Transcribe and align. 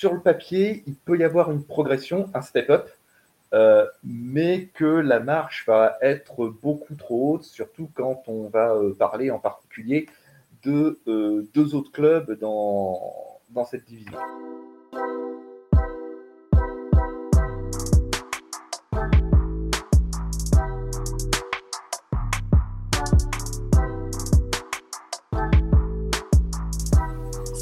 sur 0.00 0.14
le 0.14 0.20
papier, 0.20 0.82
il 0.86 0.94
peut 0.94 1.18
y 1.18 1.24
avoir 1.24 1.50
une 1.50 1.62
progression, 1.62 2.30
un 2.32 2.40
step-up, 2.40 2.88
euh, 3.52 3.86
mais 4.02 4.70
que 4.72 4.86
la 4.86 5.20
marche 5.20 5.66
va 5.66 5.98
être 6.00 6.46
beaucoup 6.46 6.94
trop 6.94 7.34
haute, 7.34 7.44
surtout 7.44 7.90
quand 7.92 8.22
on 8.26 8.48
va 8.48 8.74
parler 8.98 9.30
en 9.30 9.38
particulier 9.38 10.08
de 10.62 10.98
deux 11.52 11.74
autres 11.74 11.92
clubs 11.92 12.32
dans 12.38 13.64
cette 13.66 13.84
division. 13.84 14.16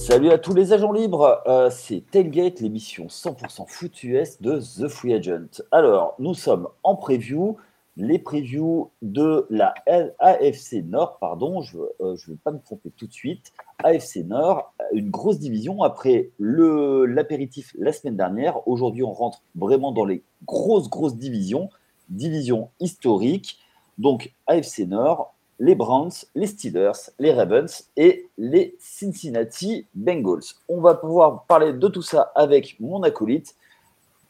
Salut 0.08 0.30
à 0.30 0.38
tous 0.38 0.54
les 0.54 0.72
agents 0.72 0.92
libres, 0.92 1.42
euh, 1.46 1.68
c'est 1.68 2.02
Tailgate, 2.10 2.60
l'émission 2.60 3.08
100% 3.08 3.66
foot 3.68 4.02
US 4.04 4.40
de 4.40 4.58
The 4.58 4.88
Free 4.88 5.12
Agent. 5.12 5.60
Alors, 5.70 6.14
nous 6.18 6.32
sommes 6.32 6.66
en 6.82 6.96
preview, 6.96 7.58
les 7.98 8.18
previews 8.18 8.90
de 9.02 9.46
la 9.50 9.74
AFC 10.18 10.82
Nord, 10.86 11.18
pardon, 11.18 11.60
je 11.60 11.76
ne 11.76 12.06
euh, 12.06 12.16
vais 12.26 12.38
pas 12.42 12.52
me 12.52 12.58
tromper 12.58 12.90
tout 12.96 13.06
de 13.06 13.12
suite. 13.12 13.52
AFC 13.84 14.24
Nord, 14.24 14.72
une 14.94 15.10
grosse 15.10 15.40
division 15.40 15.82
après 15.82 16.30
l'apéritif 16.38 17.76
la 17.78 17.92
semaine 17.92 18.16
dernière. 18.16 18.66
Aujourd'hui, 18.66 19.02
on 19.02 19.12
rentre 19.12 19.42
vraiment 19.56 19.92
dans 19.92 20.06
les 20.06 20.22
grosses, 20.46 20.88
grosses 20.88 21.16
divisions, 21.16 21.68
divisions 22.08 22.70
historiques. 22.80 23.58
Donc, 23.98 24.32
AFC 24.46 24.86
Nord, 24.86 25.34
les 25.58 25.74
Browns, 25.74 26.12
les 26.34 26.46
Steelers, 26.46 27.10
les 27.18 27.32
Ravens 27.32 27.90
et 27.96 28.28
les 28.38 28.76
Cincinnati 28.78 29.86
Bengals. 29.94 30.54
On 30.68 30.80
va 30.80 30.94
pouvoir 30.94 31.44
parler 31.44 31.72
de 31.72 31.88
tout 31.88 32.02
ça 32.02 32.32
avec 32.34 32.78
mon 32.78 33.02
acolyte. 33.02 33.56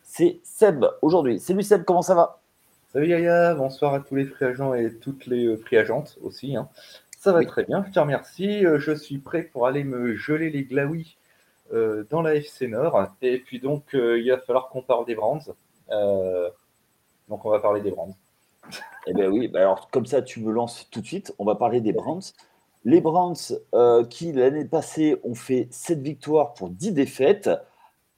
C'est 0.03 0.41
Seb 0.43 0.87
aujourd'hui. 1.03 1.39
Salut 1.39 1.63
Seb, 1.63 1.85
comment 1.85 2.03
ça 2.03 2.15
va? 2.15 2.41
Salut 2.91 3.09
Yaya, 3.09 3.55
bonsoir 3.55 3.93
à 3.93 4.01
tous 4.01 4.15
les 4.15 4.25
free 4.25 4.47
agents 4.47 4.73
et 4.73 4.95
toutes 4.95 5.27
les 5.27 5.45
euh, 5.45 5.59
free 5.59 5.77
agentes 5.77 6.19
aussi. 6.23 6.57
Hein. 6.57 6.69
Ça 7.19 7.33
va 7.33 7.45
très 7.45 7.65
bien, 7.65 7.85
je 7.87 7.93
te 7.93 8.01
remercie. 8.01 8.65
Euh, 8.65 8.79
je 8.79 8.93
suis 8.93 9.19
prêt 9.19 9.43
pour 9.43 9.67
aller 9.67 9.85
me 9.85 10.15
geler 10.15 10.49
les 10.49 10.65
glaouis 10.65 11.19
euh, 11.75 12.05
dans 12.09 12.23
la 12.23 12.37
FC 12.37 12.67
Nord. 12.69 13.09
Et 13.21 13.39
puis 13.41 13.61
donc, 13.61 13.85
il 13.93 14.31
va 14.31 14.39
falloir 14.39 14.71
qu'on 14.71 14.81
parle 14.81 15.05
des 15.05 15.15
Browns. 15.15 15.43
donc 17.29 17.45
on 17.45 17.51
va 17.51 17.61
parler 17.61 17.83
des 17.83 17.91
Browns. 17.91 18.15
Eh 19.07 19.15
bien 19.15 19.29
oui, 19.29 19.49
bah 19.49 19.61
alors 19.61 19.89
comme 19.91 20.07
ça, 20.07 20.23
tu 20.23 20.41
me 20.41 20.53
lances 20.53 20.89
tout 20.91 21.01
de 21.01 21.07
suite. 21.07 21.35
On 21.39 21.45
va 21.45 21.55
parler 21.55 21.81
des 21.81 21.93
Browns. 21.93 22.23
Les 22.85 23.01
Browns 23.01 23.35
euh, 23.75 24.05
qui, 24.05 24.33
l'année 24.33 24.65
passée, 24.65 25.17
ont 25.25 25.35
fait 25.35 25.69
7 25.71 26.01
victoires 26.01 26.55
pour 26.55 26.71
10 26.71 26.93
défaites. 26.93 27.51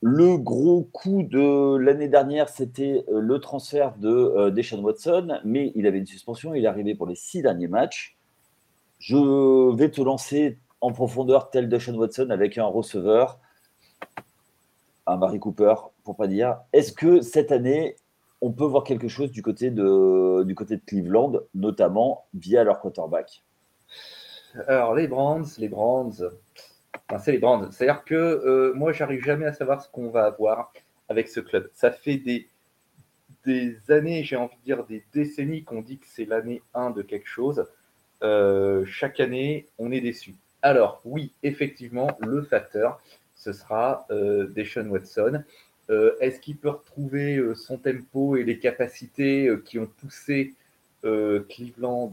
Le 0.02 0.36
gros 0.38 0.82
coup 0.92 1.22
de 1.22 1.76
l'année 1.76 2.08
dernière, 2.08 2.48
c'était 2.48 3.04
euh, 3.08 3.20
le 3.20 3.38
transfert 3.38 3.96
de 3.98 4.08
euh, 4.08 4.50
Deshaun 4.50 4.82
Watson, 4.82 5.40
mais 5.44 5.72
il 5.74 5.86
avait 5.86 5.98
une 5.98 6.06
suspension, 6.06 6.54
il 6.54 6.64
est 6.64 6.68
arrivé 6.68 6.94
pour 6.94 7.06
les 7.06 7.14
6 7.14 7.42
derniers 7.42 7.68
matchs. 7.68 8.16
Je 8.98 9.74
vais 9.76 9.90
te 9.90 10.00
lancer 10.00 10.58
en 10.80 10.92
profondeur 10.92 11.50
tel 11.50 11.68
Deshaun 11.68 11.96
Watson 11.96 12.30
avec 12.30 12.56
un 12.56 12.66
receveur, 12.66 13.38
un 15.06 15.16
Mary 15.16 15.38
Cooper, 15.38 15.74
pour 16.04 16.16
pas 16.16 16.26
dire. 16.26 16.60
Est-ce 16.72 16.92
que 16.92 17.20
cette 17.20 17.52
année, 17.52 17.96
on 18.40 18.52
peut 18.52 18.64
voir 18.64 18.84
quelque 18.84 19.08
chose 19.08 19.30
du 19.30 19.42
côté 19.42 19.70
de, 19.70 20.76
Cleveland, 20.86 21.40
notamment 21.54 22.26
via 22.34 22.64
leur 22.64 22.80
quarterback. 22.80 23.42
Alors, 24.66 24.94
les 24.94 25.06
Brands, 25.06 25.42
les 25.58 25.68
Brands, 25.68 26.12
c'est 27.18 27.32
les 27.32 27.38
Brands. 27.38 27.70
C'est-à-dire 27.70 28.04
que 28.04 28.14
euh, 28.14 28.72
moi, 28.74 28.92
j'arrive 28.92 29.22
jamais 29.22 29.46
à 29.46 29.52
savoir 29.52 29.82
ce 29.82 29.88
qu'on 29.88 30.10
va 30.10 30.26
avoir 30.26 30.72
avec 31.08 31.28
ce 31.28 31.40
club. 31.40 31.70
Ça 31.74 31.90
fait 31.90 32.16
des, 32.16 32.48
années, 33.88 34.22
j'ai 34.22 34.36
envie 34.36 34.56
de 34.56 34.64
dire 34.64 34.84
des 34.84 35.04
décennies 35.12 35.64
qu'on 35.64 35.82
dit 35.82 35.98
que 35.98 36.06
c'est 36.06 36.24
l'année 36.24 36.62
1 36.74 36.90
de 36.90 37.02
quelque 37.02 37.28
chose. 37.28 37.66
Euh, 38.22 38.84
chaque 38.84 39.20
année, 39.20 39.66
on 39.78 39.92
est 39.92 40.00
déçu. 40.00 40.34
Alors, 40.62 41.00
oui, 41.04 41.32
effectivement, 41.42 42.08
le 42.20 42.42
facteur, 42.42 43.00
ce 43.34 43.52
sera 43.52 44.06
euh, 44.10 44.52
Watson. 44.88 45.42
Euh, 45.90 46.14
est-ce 46.20 46.38
qu'il 46.38 46.56
peut 46.56 46.70
retrouver 46.70 47.36
euh, 47.36 47.54
son 47.56 47.76
tempo 47.76 48.36
et 48.36 48.44
les 48.44 48.60
capacités 48.60 49.48
euh, 49.48 49.56
qui 49.56 49.78
ont 49.78 49.88
poussé 50.00 50.54
Cleveland 51.02 52.12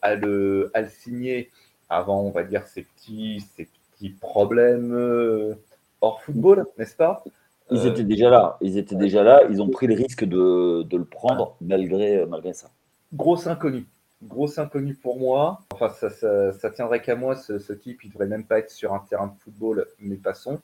à 0.00 0.14
le, 0.14 0.70
à, 0.72 0.80
le, 0.80 0.88
signer 0.88 1.50
avant, 1.90 2.22
on 2.22 2.30
va 2.30 2.44
dire, 2.44 2.66
ces 2.66 2.80
petits, 2.80 3.44
ces 3.54 3.68
petits 3.92 4.08
problèmes 4.08 5.54
hors 6.00 6.22
football, 6.22 6.64
n'est-ce 6.78 6.96
pas? 6.96 7.22
Ils 7.70 7.86
étaient 7.86 8.04
déjà 8.04 8.30
là. 8.30 8.56
Ils 8.62 8.78
étaient 8.78 8.96
déjà 8.96 9.22
là. 9.22 9.42
Ils 9.50 9.60
ont 9.60 9.68
pris 9.68 9.86
le 9.86 9.92
risque 9.92 10.24
de, 10.24 10.82
de 10.82 10.96
le 10.96 11.04
prendre 11.04 11.56
malgré, 11.60 12.24
malgré 12.24 12.54
ça. 12.54 12.70
Grosse 13.12 13.46
inconnue. 13.46 13.84
Grosse 14.22 14.58
inconnue 14.58 14.94
pour 14.94 15.18
moi. 15.18 15.60
Enfin, 15.74 15.90
ça, 15.90 16.08
ça, 16.52 16.70
tiendrait 16.70 17.02
qu'à 17.02 17.16
moi. 17.16 17.36
Ce, 17.36 17.58
ce, 17.58 17.74
type, 17.74 18.02
il 18.02 18.12
devrait 18.12 18.28
même 18.28 18.46
pas 18.46 18.60
être 18.60 18.70
sur 18.70 18.94
un 18.94 19.00
terrain 19.10 19.26
de 19.26 19.38
football, 19.42 19.86
mais 19.98 20.16
passons. 20.16 20.58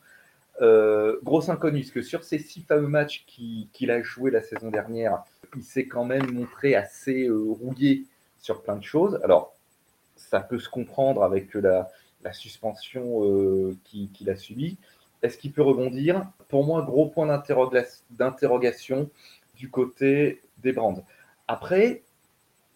Euh, 0.60 1.18
grosse 1.22 1.48
inconnue, 1.48 1.80
parce 1.80 1.92
que 1.92 2.02
sur 2.02 2.24
ces 2.24 2.38
six 2.38 2.62
fameux 2.62 2.88
matchs 2.88 3.24
qu'il 3.26 3.90
a 3.90 4.02
joué 4.02 4.30
la 4.30 4.42
saison 4.42 4.70
dernière, 4.70 5.22
il 5.56 5.62
s'est 5.62 5.86
quand 5.86 6.04
même 6.04 6.32
montré 6.32 6.74
assez 6.74 7.28
euh, 7.28 7.38
rouillé 7.38 8.06
sur 8.40 8.62
plein 8.62 8.76
de 8.76 8.82
choses. 8.82 9.20
Alors, 9.22 9.54
ça 10.16 10.40
peut 10.40 10.58
se 10.58 10.68
comprendre 10.68 11.22
avec 11.22 11.54
la, 11.54 11.88
suspension 12.32 13.24
euh, 13.24 13.76
qu'il 13.84 14.28
a 14.28 14.36
subie. 14.36 14.76
Est-ce 15.22 15.38
qu'il 15.38 15.52
peut 15.52 15.62
rebondir? 15.62 16.28
Pour 16.48 16.64
moi, 16.64 16.82
gros 16.82 17.06
point 17.06 17.26
d'interrogation 18.10 19.10
du 19.56 19.70
côté 19.70 20.42
des 20.58 20.72
Brands. 20.72 21.04
Après, 21.46 22.02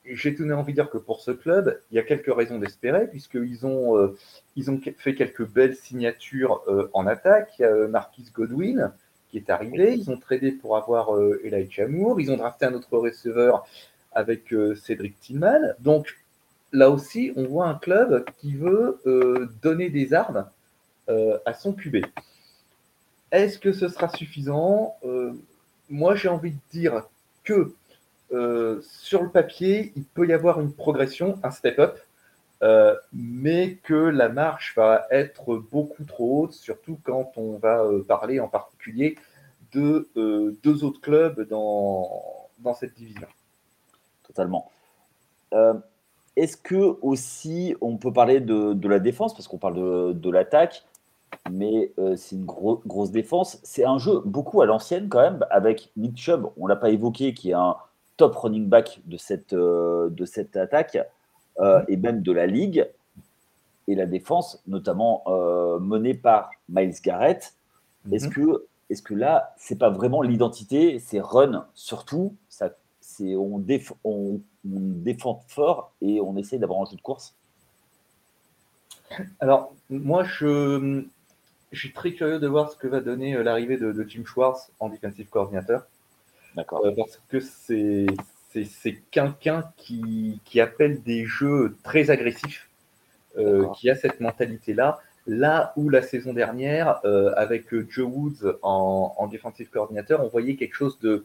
j'ai 0.04 0.34
tout 0.34 0.48
envie 0.50 0.72
de 0.72 0.76
dire 0.76 0.90
que 0.90 0.98
pour 0.98 1.20
ce 1.20 1.30
club, 1.30 1.80
il 1.90 1.96
y 1.96 1.98
a 1.98 2.02
quelques 2.02 2.32
raisons 2.34 2.58
d'espérer, 2.58 3.06
puisqu'ils 3.06 3.64
ont, 3.66 3.96
euh, 3.96 4.16
ils 4.56 4.70
ont 4.70 4.80
fait 4.98 5.14
quelques 5.14 5.46
belles 5.46 5.76
signatures 5.76 6.62
euh, 6.68 6.90
en 6.92 7.06
attaque. 7.06 7.52
Il 7.58 7.62
y 7.62 7.64
a 7.64 7.68
euh, 7.68 7.88
Marquis 7.88 8.26
Godwin 8.34 8.92
qui 9.30 9.38
est 9.38 9.50
arrivé. 9.50 9.94
Ils 9.96 10.10
ont 10.10 10.18
tradé 10.18 10.52
pour 10.52 10.76
avoir 10.76 11.18
Elijah 11.42 11.88
Moore. 11.88 12.20
Ils 12.20 12.30
ont 12.30 12.36
drafté 12.36 12.66
un 12.66 12.74
autre 12.74 12.98
receveur 12.98 13.64
avec 14.12 14.54
Cédric 14.76 15.18
Tillman. 15.20 15.72
Donc 15.78 16.18
là 16.70 16.90
aussi, 16.90 17.32
on 17.36 17.46
voit 17.46 17.66
un 17.66 17.76
club 17.76 18.26
qui 18.42 18.54
veut 18.54 19.00
donner 19.62 19.88
des 19.88 20.12
armes 20.12 20.46
à 21.08 21.54
son 21.54 21.72
QB. 21.72 22.04
Est-ce 23.30 23.58
que 23.58 23.72
ce 23.72 23.88
sera 23.88 24.10
suffisant? 24.10 24.96
Moi, 25.88 26.14
j'ai 26.14 26.28
envie 26.28 26.50
de 26.50 26.60
dire 26.70 27.08
que 27.42 27.72
euh, 28.32 28.80
sur 28.82 29.22
le 29.22 29.28
papier, 29.28 29.92
il 29.96 30.04
peut 30.04 30.26
y 30.26 30.32
avoir 30.32 30.60
une 30.60 30.72
progression, 30.72 31.38
un 31.42 31.50
step-up, 31.50 31.98
euh, 32.62 32.96
mais 33.12 33.76
que 33.82 33.94
la 33.94 34.28
marche 34.28 34.74
va 34.76 35.06
être 35.10 35.56
beaucoup 35.56 36.04
trop 36.04 36.44
haute, 36.44 36.52
surtout 36.52 36.98
quand 37.02 37.32
on 37.36 37.58
va 37.58 37.82
euh, 37.82 38.02
parler 38.02 38.40
en 38.40 38.48
particulier 38.48 39.16
de 39.72 40.08
deux 40.62 40.84
autres 40.84 41.00
clubs 41.00 41.48
dans, 41.48 42.48
dans 42.58 42.74
cette 42.74 42.94
division. 42.94 43.26
Totalement. 44.26 44.70
Est-ce 46.36 46.58
que 46.58 46.98
aussi 47.00 47.74
on 47.80 47.96
peut 47.96 48.12
parler 48.12 48.40
de, 48.40 48.74
de 48.74 48.88
la 48.88 48.98
défense, 48.98 49.32
parce 49.34 49.48
qu'on 49.48 49.56
parle 49.56 49.76
de, 49.76 50.12
de 50.12 50.30
l'attaque, 50.30 50.84
mais 51.50 51.90
c'est 52.16 52.36
une 52.36 52.44
grosse 52.44 53.10
défense. 53.10 53.60
C'est 53.62 53.86
un 53.86 53.96
jeu 53.96 54.20
beaucoup 54.26 54.60
à 54.60 54.66
l'ancienne 54.66 55.08
quand 55.08 55.22
même, 55.22 55.42
avec 55.48 55.90
Nick 55.96 56.18
Chubb, 56.18 56.50
on 56.58 56.64
ne 56.64 56.68
l'a 56.68 56.76
pas 56.76 56.90
évoqué, 56.90 57.32
qui 57.32 57.50
est 57.50 57.54
un, 57.54 57.76
top 58.16 58.36
running 58.36 58.68
back 58.68 59.00
de 59.06 59.16
cette, 59.16 59.52
euh, 59.52 60.08
de 60.10 60.24
cette 60.24 60.56
attaque 60.56 60.98
euh, 61.60 61.82
et 61.88 61.96
même 61.96 62.22
de 62.22 62.32
la 62.32 62.46
ligue. 62.46 62.88
Et 63.88 63.94
la 63.94 64.06
défense, 64.06 64.62
notamment 64.66 65.24
euh, 65.26 65.78
menée 65.80 66.14
par 66.14 66.50
Miles 66.68 66.94
Garrett. 67.02 67.54
Est-ce 68.10 68.26
mhm. 68.26 68.32
que, 68.32 68.66
est 68.90 69.02
que 69.02 69.14
là, 69.14 69.54
c'est 69.56 69.78
pas 69.78 69.90
vraiment 69.90 70.22
l'identité, 70.22 70.98
c'est 70.98 71.20
run 71.20 71.66
surtout 71.74 72.36
ça, 72.48 72.70
c'est, 73.00 73.34
on, 73.34 73.62
on, 74.04 74.40
défend 74.64 75.42
fort 75.48 75.92
et 76.00 76.20
on 76.20 76.36
essaye 76.36 76.58
d'avoir 76.60 76.80
un 76.80 76.84
jeu 76.84 76.96
de 76.96 77.02
course? 77.02 77.34
Alors, 79.40 79.74
moi, 79.90 80.22
je, 80.22 81.04
je 81.72 81.78
suis 81.78 81.92
très 81.92 82.12
curieux 82.12 82.38
de 82.38 82.46
voir 82.46 82.70
ce 82.70 82.76
que 82.76 82.86
va 82.86 83.00
donner 83.00 83.42
l'arrivée 83.42 83.76
de, 83.76 83.92
de 83.92 84.08
Jim 84.08 84.22
Schwartz 84.24 84.70
en 84.78 84.88
defensive 84.88 85.28
coordinateur. 85.28 85.86
D'accord. 86.56 86.84
Euh, 86.84 86.92
parce 86.96 87.20
que 87.28 87.40
c'est 87.40 88.06
c'est 88.74 89.00
quelqu'un 89.10 89.64
qui, 89.78 90.38
qui, 90.44 90.60
appelle 90.60 91.02
des 91.02 91.24
jeux 91.24 91.74
très 91.82 92.10
agressifs, 92.10 92.68
euh, 93.38 93.66
qui 93.70 93.88
a 93.88 93.94
cette 93.94 94.20
mentalité-là. 94.20 94.98
Là 95.26 95.72
où 95.76 95.88
la 95.88 96.02
saison 96.02 96.34
dernière, 96.34 97.00
euh, 97.06 97.32
avec 97.36 97.74
Joe 97.88 98.06
Woods 98.06 98.58
en, 98.60 99.14
en 99.16 99.26
defensive 99.26 99.70
coordinateur, 99.70 100.22
on 100.22 100.28
voyait 100.28 100.56
quelque 100.56 100.74
chose 100.74 100.98
de 101.00 101.24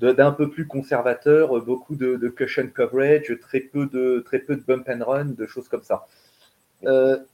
d'un 0.00 0.30
peu 0.30 0.48
plus 0.48 0.66
conservateur, 0.68 1.60
beaucoup 1.60 1.96
de, 1.96 2.14
de, 2.14 2.28
cushion 2.28 2.68
coverage, 2.72 3.36
très 3.40 3.58
peu 3.58 3.86
de, 3.86 4.22
très 4.24 4.38
peu 4.38 4.54
de 4.54 4.60
bump 4.60 4.88
and 4.88 5.04
run, 5.04 5.24
de 5.24 5.44
choses 5.44 5.68
comme 5.68 5.82
ça. 5.82 6.06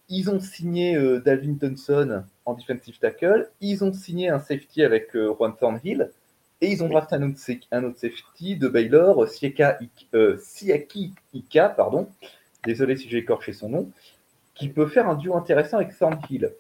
ils 0.09 0.31
ont 0.31 0.41
signé 0.41 0.99
Dalvin 1.21 1.57
Thompson 1.61 2.25
en 2.47 2.55
defensive 2.55 2.99
tackle. 2.99 3.51
Ils 3.61 3.85
ont 3.85 3.93
signé 3.93 4.31
un 4.31 4.41
safety 4.41 4.83
avec 4.83 5.13
Juan 5.13 5.55
Thornhill. 5.55 6.11
Et 6.61 6.71
ils 6.71 6.83
ont 6.83 6.89
drafté 6.89 7.17
un 7.17 7.23
autre, 7.85 7.99
safety 7.99 8.57
de 8.57 8.69
Baylor, 8.69 9.29
Siaki 9.29 11.15
Ika, 11.35 11.69
pardon. 11.69 12.09
Désolé 12.65 12.97
si 12.97 13.09
j'ai 13.09 13.19
écorché 13.19 13.53
son 13.53 13.69
nom 13.69 13.91
qui 14.55 14.69
peut 14.69 14.87
faire 14.87 15.09
un 15.09 15.15
duo 15.15 15.37
intéressant 15.37 15.79
avec 15.79 15.97
Thornhill. 15.97 16.53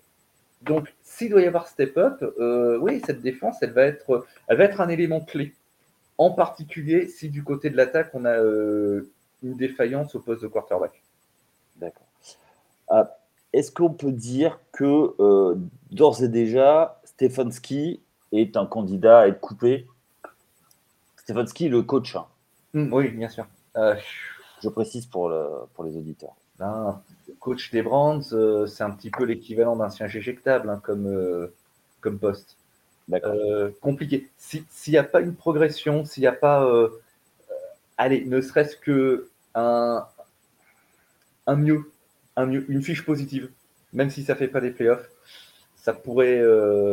Donc, 0.62 0.93
s'il 1.02 1.31
doit 1.31 1.43
y 1.43 1.46
avoir 1.46 1.69
step 1.69 1.96
up, 1.96 2.23
euh, 2.38 2.79
oui, 2.79 3.02
cette 3.06 3.20
défense, 3.20 3.56
elle 3.61 3.73
va, 3.73 3.82
être, 3.82 4.26
elle 4.49 4.56
va 4.56 4.64
être 4.64 4.81
un 4.81 4.88
élément 4.88 5.20
clé. 5.20 5.55
En 6.17 6.31
particulier 6.31 7.06
si 7.06 7.29
du 7.29 7.43
côté 7.43 7.70
de 7.70 7.76
l'attaque, 7.76 8.11
on 8.14 8.25
a 8.25 8.37
euh, 8.37 9.11
une 9.43 9.56
défaillance 9.56 10.14
au 10.14 10.20
poste 10.20 10.43
de 10.43 10.49
quarterback. 10.49 11.02
D'accord. 11.76 12.06
Est-ce 13.52 13.70
qu'on 13.70 13.90
peut 13.90 14.12
dire 14.12 14.58
que 14.73 15.14
euh, 15.20 15.56
d'ores 15.90 16.23
et 16.23 16.29
déjà, 16.29 17.00
Stefanski 17.05 18.00
est 18.41 18.57
un 18.57 18.67
candidat 18.67 19.21
à 19.21 19.29
être 19.29 19.41
coupé 19.41 19.87
Stefanski, 21.17 21.69
le 21.69 21.83
coach. 21.83 22.17
Hein. 22.17 22.27
Hmm, 22.75 22.93
oui, 22.93 23.09
bien 23.09 23.29
sûr. 23.29 23.47
Je 23.75 24.69
précise 24.69 25.07
pour, 25.07 25.29
le, 25.29 25.47
pour 25.75 25.85
les 25.85 25.97
auditeurs. 25.97 26.35
Ben, 26.59 27.03
coach 27.41 27.71
des 27.71 27.83
Brands, 27.83 28.21
euh, 28.33 28.67
c'est 28.67 28.85
un 28.85 28.91
petit 28.91 29.11
peu 29.11 29.25
l'équivalent 29.25 29.77
d'un 29.77 29.91
siège 29.91 30.17
éjectable 30.17 30.71
hein, 30.71 30.81
comme, 30.83 31.07
euh, 31.07 31.53
comme 32.01 32.19
poste. 32.19 32.57
Euh, 33.13 33.71
compliqué. 33.83 34.31
S'il 34.39 34.65
n'y 34.89 34.97
a 34.97 35.05
pas 35.05 35.21
une 35.21 35.35
progression, 35.35 36.05
s'il 36.05 36.23
n'y 36.23 36.27
a 36.27 36.33
pas, 36.33 36.67
allez, 37.99 38.25
ne 38.25 38.41
serait-ce 38.41 38.77
que 38.77 39.29
un, 39.55 40.07
un 41.47 41.57
mieux, 41.57 41.91
un 42.37 42.47
mieux, 42.47 42.65
une 42.71 42.83
fiche 42.83 43.05
positive, 43.05 43.51
même 43.93 44.09
si 44.09 44.25
ça 44.25 44.33
ne 44.33 44.39
fait 44.39 44.49
pas 44.49 44.61
les 44.61 44.71
playoffs, 44.71 45.11
ça 45.85 45.93
pourrait, 45.93 46.43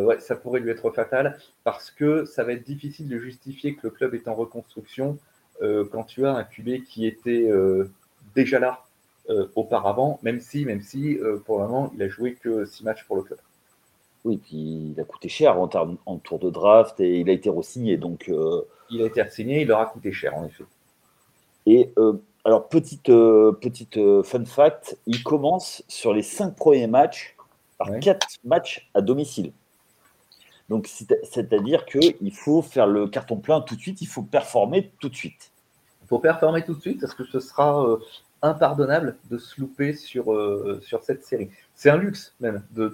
ouais, 0.04 0.20
ça 0.20 0.36
pourrait 0.36 0.60
lui 0.60 0.70
être 0.70 0.92
fatal 0.92 1.40
parce 1.64 1.92
que 1.92 2.26
ça 2.26 2.44
va 2.44 2.52
être 2.54 2.64
difficile 2.64 3.08
de 3.08 3.18
justifier 3.18 3.76
que 3.76 3.88
le 3.88 3.90
club 3.90 4.14
est 4.14 4.28
en 4.28 4.36
reconstruction 4.36 5.18
quand 5.60 6.04
tu 6.04 6.26
as 6.26 6.34
un 6.34 6.44
QB 6.44 6.84
qui 6.84 7.08
était 7.08 7.50
déjà 8.36 8.60
là 8.60 8.84
euh, 9.30 9.48
auparavant, 9.56 10.20
même 10.24 10.40
si, 10.42 10.66
même 10.66 10.82
si 10.82 11.18
euh, 11.18 11.38
pour 11.46 11.60
le 11.60 11.68
moment, 11.68 11.92
il 11.96 12.02
a 12.02 12.10
joué 12.10 12.34
que 12.34 12.66
six 12.66 12.84
matchs 12.84 13.06
pour 13.06 13.16
le 13.16 13.22
club. 13.24 13.40
Oui, 14.26 14.38
puis 14.38 14.94
il 14.94 15.00
a 15.00 15.04
coûté 15.04 15.30
cher 15.30 15.60
en, 15.60 15.70
en 16.06 16.18
tour 16.18 16.40
de 16.40 16.50
draft 16.50 17.00
et 17.00 17.20
il 17.20 17.30
a 17.30 17.34
été 17.34 17.50
re-signé. 17.50 17.98
Donc, 17.98 18.30
euh, 18.30 18.62
Il 18.90 19.02
a 19.02 19.06
été 19.06 19.22
re-signé, 19.22 19.62
il 19.62 19.68
leur 19.68 19.80
a 19.80 19.86
coûté 19.86 20.12
cher 20.12 20.36
en 20.36 20.46
effet. 20.46 20.64
Et 21.68 21.94
alors, 22.44 22.68
petite, 22.68 23.06
petite 23.06 24.00
fun 24.24 24.46
fact, 24.46 24.98
il 25.06 25.22
commence 25.24 25.84
sur 25.88 26.14
les 26.14 26.24
cinq 26.24 26.56
premiers 26.56 26.88
matchs 26.88 27.36
par 27.84 28.00
quatre 28.00 28.28
matchs 28.44 28.90
à 28.94 29.02
domicile. 29.02 29.52
Donc, 30.70 30.88
c'est-à-dire 30.88 31.86
qu'il 31.86 32.34
faut 32.34 32.62
faire 32.62 32.88
le 32.88 33.08
carton 33.08 33.38
plein 33.38 33.62
tout 33.62 33.76
de 33.76 33.82
suite, 33.82 34.02
il 34.02 34.08
faut 34.08 34.24
performer 34.24 34.92
tout 35.00 35.10
de 35.10 35.16
suite. 35.16 35.52
Il 36.04 36.08
faut 36.08 36.20
performer 36.20 36.64
tout 36.64 36.76
de 36.76 36.82
suite 36.82 37.02
parce 37.02 37.14
que 37.14 37.26
ce 37.26 37.40
sera 37.40 37.98
impardonnable 38.42 39.18
de 39.30 39.38
se 39.38 39.60
louper 39.60 39.94
sur, 39.94 40.34
euh, 40.34 40.80
sur 40.84 41.04
cette 41.04 41.24
série. 41.24 41.50
C'est 41.76 41.90
un 41.90 41.98
luxe 41.98 42.34
même 42.40 42.64
de, 42.72 42.88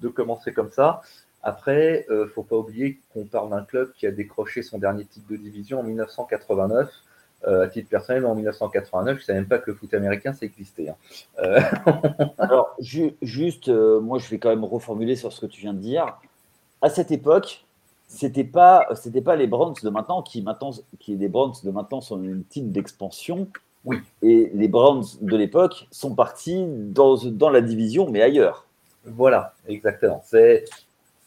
de, 0.00 0.08
commencer 0.08 0.52
comme 0.52 0.70
ça. 0.70 1.02
Après, 1.42 2.04
ne 2.08 2.14
euh, 2.14 2.28
faut 2.28 2.42
pas 2.42 2.56
oublier 2.56 3.00
qu'on 3.12 3.24
parle 3.24 3.50
d'un 3.50 3.62
club 3.62 3.92
qui 3.92 4.06
a 4.06 4.10
décroché 4.10 4.62
son 4.62 4.78
dernier 4.78 5.04
titre 5.04 5.26
de 5.30 5.36
division 5.36 5.80
en 5.80 5.82
1989. 5.82 6.90
Euh, 7.46 7.64
à 7.64 7.68
titre 7.68 7.88
personnel, 7.88 8.26
en 8.26 8.34
1989, 8.34 9.16
je 9.16 9.22
ne 9.22 9.24
savais 9.24 9.38
même 9.38 9.48
pas 9.48 9.58
que 9.58 9.70
le 9.70 9.76
foot 9.76 9.94
américain, 9.94 10.32
ça 10.32 10.44
existait. 10.44 10.88
Hein. 10.88 11.60
Alors, 12.38 12.76
juste, 13.22 13.68
moi, 13.68 14.18
je 14.18 14.28
vais 14.28 14.38
quand 14.38 14.50
même 14.50 14.64
reformuler 14.64 15.14
sur 15.14 15.32
ce 15.32 15.40
que 15.40 15.46
tu 15.46 15.60
viens 15.60 15.74
de 15.74 15.78
dire. 15.78 16.18
À 16.82 16.90
cette 16.90 17.12
époque, 17.12 17.64
c'était 18.08 18.44
pas, 18.44 18.88
c'était 18.94 19.20
pas 19.20 19.36
les 19.36 19.46
Browns 19.46 19.74
de 19.82 19.90
maintenant 19.90 20.22
qui 20.22 20.42
maintenant, 20.42 20.70
qui 20.98 21.16
les 21.16 21.28
Browns 21.28 21.54
de 21.62 21.70
maintenant 21.70 22.00
sont 22.00 22.22
une 22.22 22.42
team 22.44 22.72
d'expansion 22.72 23.48
oui. 23.84 24.00
Et 24.22 24.50
les 24.54 24.68
Browns 24.68 25.04
de 25.20 25.36
l'époque 25.36 25.86
sont 25.90 26.14
partis 26.14 26.64
dans, 26.66 27.16
dans 27.16 27.50
la 27.50 27.60
division, 27.60 28.10
mais 28.10 28.22
ailleurs. 28.22 28.66
Voilà, 29.04 29.54
exactement. 29.66 30.22
C'est 30.24 30.64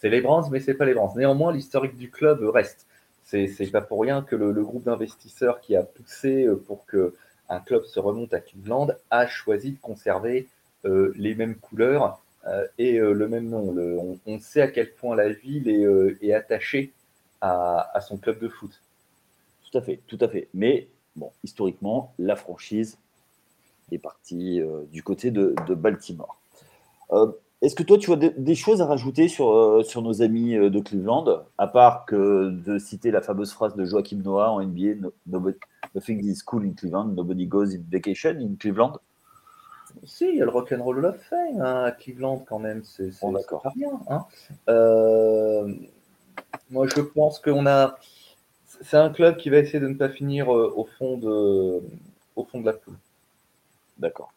les 0.03 0.21
Browns, 0.21 0.45
mais 0.51 0.59
c'est 0.59 0.73
pas 0.73 0.85
les 0.85 0.93
Browns. 0.93 1.15
Néanmoins, 1.15 1.53
l'historique 1.53 1.97
du 1.97 2.11
club 2.11 2.43
reste. 2.43 2.85
C'est 3.23 3.71
pas 3.71 3.81
pour 3.81 4.01
rien 4.01 4.21
que 4.23 4.35
le, 4.35 4.63
groupe 4.63 4.83
d'investisseurs 4.83 5.61
qui 5.61 5.75
a 5.75 5.83
poussé 5.83 6.45
euh, 6.45 6.55
pour 6.55 6.85
que 6.85 7.13
un 7.49 7.59
club 7.59 7.83
se 7.85 7.99
remonte 7.99 8.33
à 8.33 8.39
Cleveland 8.39 8.87
a 9.09 9.27
choisi 9.27 9.71
de 9.71 9.79
conserver 9.79 10.47
euh, 10.85 11.13
les 11.15 11.35
mêmes 11.35 11.55
couleurs 11.55 12.21
euh, 12.47 12.65
et 12.77 12.97
le 12.97 13.27
même 13.27 13.49
nom. 13.49 13.75
on, 14.25 14.39
sait 14.39 14.61
à 14.61 14.67
quel 14.69 14.93
point 14.93 15.15
la 15.15 15.29
ville 15.29 15.69
est, 16.21 16.33
attachée 16.33 16.93
à, 17.41 17.99
son 18.07 18.17
club 18.17 18.39
de 18.39 18.47
foot. 18.47 18.81
Tout 19.69 19.77
à 19.77 19.81
fait, 19.81 19.99
tout 20.07 20.17
à 20.21 20.29
fait. 20.29 20.47
Mais 20.53 20.87
bon, 21.15 21.31
historiquement, 21.43 22.13
la 22.19 22.37
franchise 22.37 22.97
est 23.91 23.97
partie 23.97 24.61
du 24.91 25.03
côté 25.03 25.29
de, 25.29 25.53
Baltimore. 25.75 26.39
Euh, 27.61 27.65
est-ce 27.65 27.75
que 27.75 27.83
toi, 27.83 27.97
tu 27.97 28.07
vois 28.07 28.17
des, 28.17 28.55
choses 28.55 28.81
à 28.81 28.85
rajouter 28.85 29.27
sur, 29.27 29.49
euh, 29.51 29.83
sur 29.83 30.01
nos 30.01 30.21
amis 30.21 30.53
de 30.53 30.79
Cleveland, 30.79 31.43
à 31.57 31.67
part 31.67 32.05
que 32.05 32.49
de 32.49 32.79
citer 32.79 33.11
la 33.11 33.21
fameuse 33.21 33.51
phrase 33.51 33.75
de 33.75 33.85
Joachim 33.85 34.21
Noah 34.23 34.51
en 34.51 34.61
NBA 34.61 35.07
Nothing 35.93 36.23
is 36.23 36.41
cool 36.45 36.65
in 36.65 36.73
Cleveland, 36.73 37.15
nobody 37.15 37.45
goes 37.45 37.73
in 37.73 37.83
vacation 37.89 38.39
in 38.39 38.55
Cleveland 38.59 38.93
Si, 40.05 40.25
il 40.25 40.37
y 40.37 40.41
a 40.41 40.45
le 40.45 40.51
Rock'n'Roll 40.51 40.95
Roll 40.95 41.05
of 41.05 41.17
Fame 41.17 41.61
hein, 41.61 41.83
à 41.83 41.91
Cleveland 41.91 42.45
quand 42.47 42.59
même, 42.59 42.81
c'est 42.83 43.11
bon, 43.21 43.33
pas 43.33 43.71
bien. 43.75 43.99
Hein. 44.09 44.25
moi, 46.69 46.87
je 46.87 47.01
pense 47.01 47.39
qu'on 47.39 47.65
a 47.65 47.97
c'est 48.81 48.97
un 48.97 49.09
club 49.09 49.37
qui 49.37 49.49
va 49.49 49.57
essayer 49.57 49.79
de 49.79 49.87
ne 49.87 49.93
pas 49.93 50.09
finir 50.09 50.53
euh, 50.53 50.73
au, 50.75 50.85
fond 50.85 51.17
de, 51.17 51.81
au 52.35 52.43
fond 52.43 52.61
de 52.61 52.65
la 52.65 52.73
poule. 52.73 52.97
D'accord. 53.97 54.33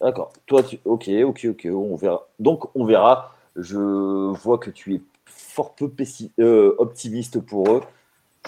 D'accord. 0.00 0.32
Toi, 0.46 0.62
tu... 0.62 0.78
ok, 0.84 1.08
ok, 1.24 1.46
ok. 1.50 1.68
On 1.72 1.96
verra. 1.96 2.28
Donc, 2.38 2.74
on 2.76 2.84
verra. 2.84 3.34
Je 3.56 3.78
vois 3.78 4.58
que 4.58 4.70
tu 4.70 4.94
es 4.94 5.00
fort 5.24 5.74
peu 5.74 5.90
euh, 6.40 6.74
optimiste 6.78 7.40
pour 7.40 7.70
eux. 7.70 7.82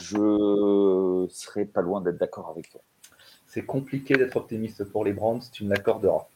Je 0.01 1.27
serais 1.31 1.65
pas 1.65 1.81
loin 1.81 2.01
d'être 2.01 2.19
d'accord 2.19 2.49
avec 2.51 2.71
toi. 2.71 2.81
C'est 3.47 3.65
compliqué 3.65 4.15
d'être 4.15 4.37
optimiste 4.37 4.85
pour 4.85 5.05
les 5.05 5.13
Browns, 5.13 5.41
tu 5.53 5.65
me 5.65 5.71
l'accorderas. 5.71 6.27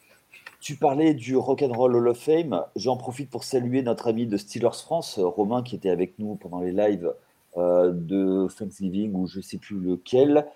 Tu 0.60 0.76
parlais 0.76 1.14
du 1.14 1.36
Rock'n'Roll 1.36 1.96
Hall 1.96 2.08
of 2.08 2.18
Fame. 2.18 2.64
J'en 2.76 2.96
profite 2.96 3.30
pour 3.30 3.44
saluer 3.44 3.82
notre 3.82 4.08
ami 4.08 4.26
de 4.26 4.36
Steelers 4.36 4.74
France, 4.74 5.18
Romain, 5.18 5.62
qui 5.62 5.74
était 5.74 5.90
avec 5.90 6.18
nous 6.18 6.36
pendant 6.36 6.60
les 6.60 6.72
lives 6.72 7.12
euh, 7.56 7.90
de 7.92 8.46
Thanksgiving 8.56 9.12
ou 9.14 9.26
je 9.26 9.38
ne 9.38 9.42
sais 9.42 9.58
plus 9.58 9.78
lequel. 9.78 10.46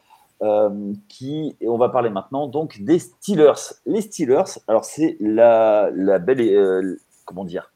Euh, 0.42 0.92
qui, 1.08 1.56
et 1.60 1.68
on 1.68 1.78
va 1.78 1.88
parler 1.88 2.10
maintenant 2.10 2.48
donc 2.48 2.80
des 2.82 2.98
Steelers. 2.98 3.74
Les 3.86 4.00
Steelers, 4.00 4.58
alors 4.66 4.84
c'est 4.84 5.16
la, 5.20 5.90
la, 5.94 6.18
belle, 6.18 6.40
euh, 6.40 6.96
comment 7.24 7.44
dire, 7.44 7.72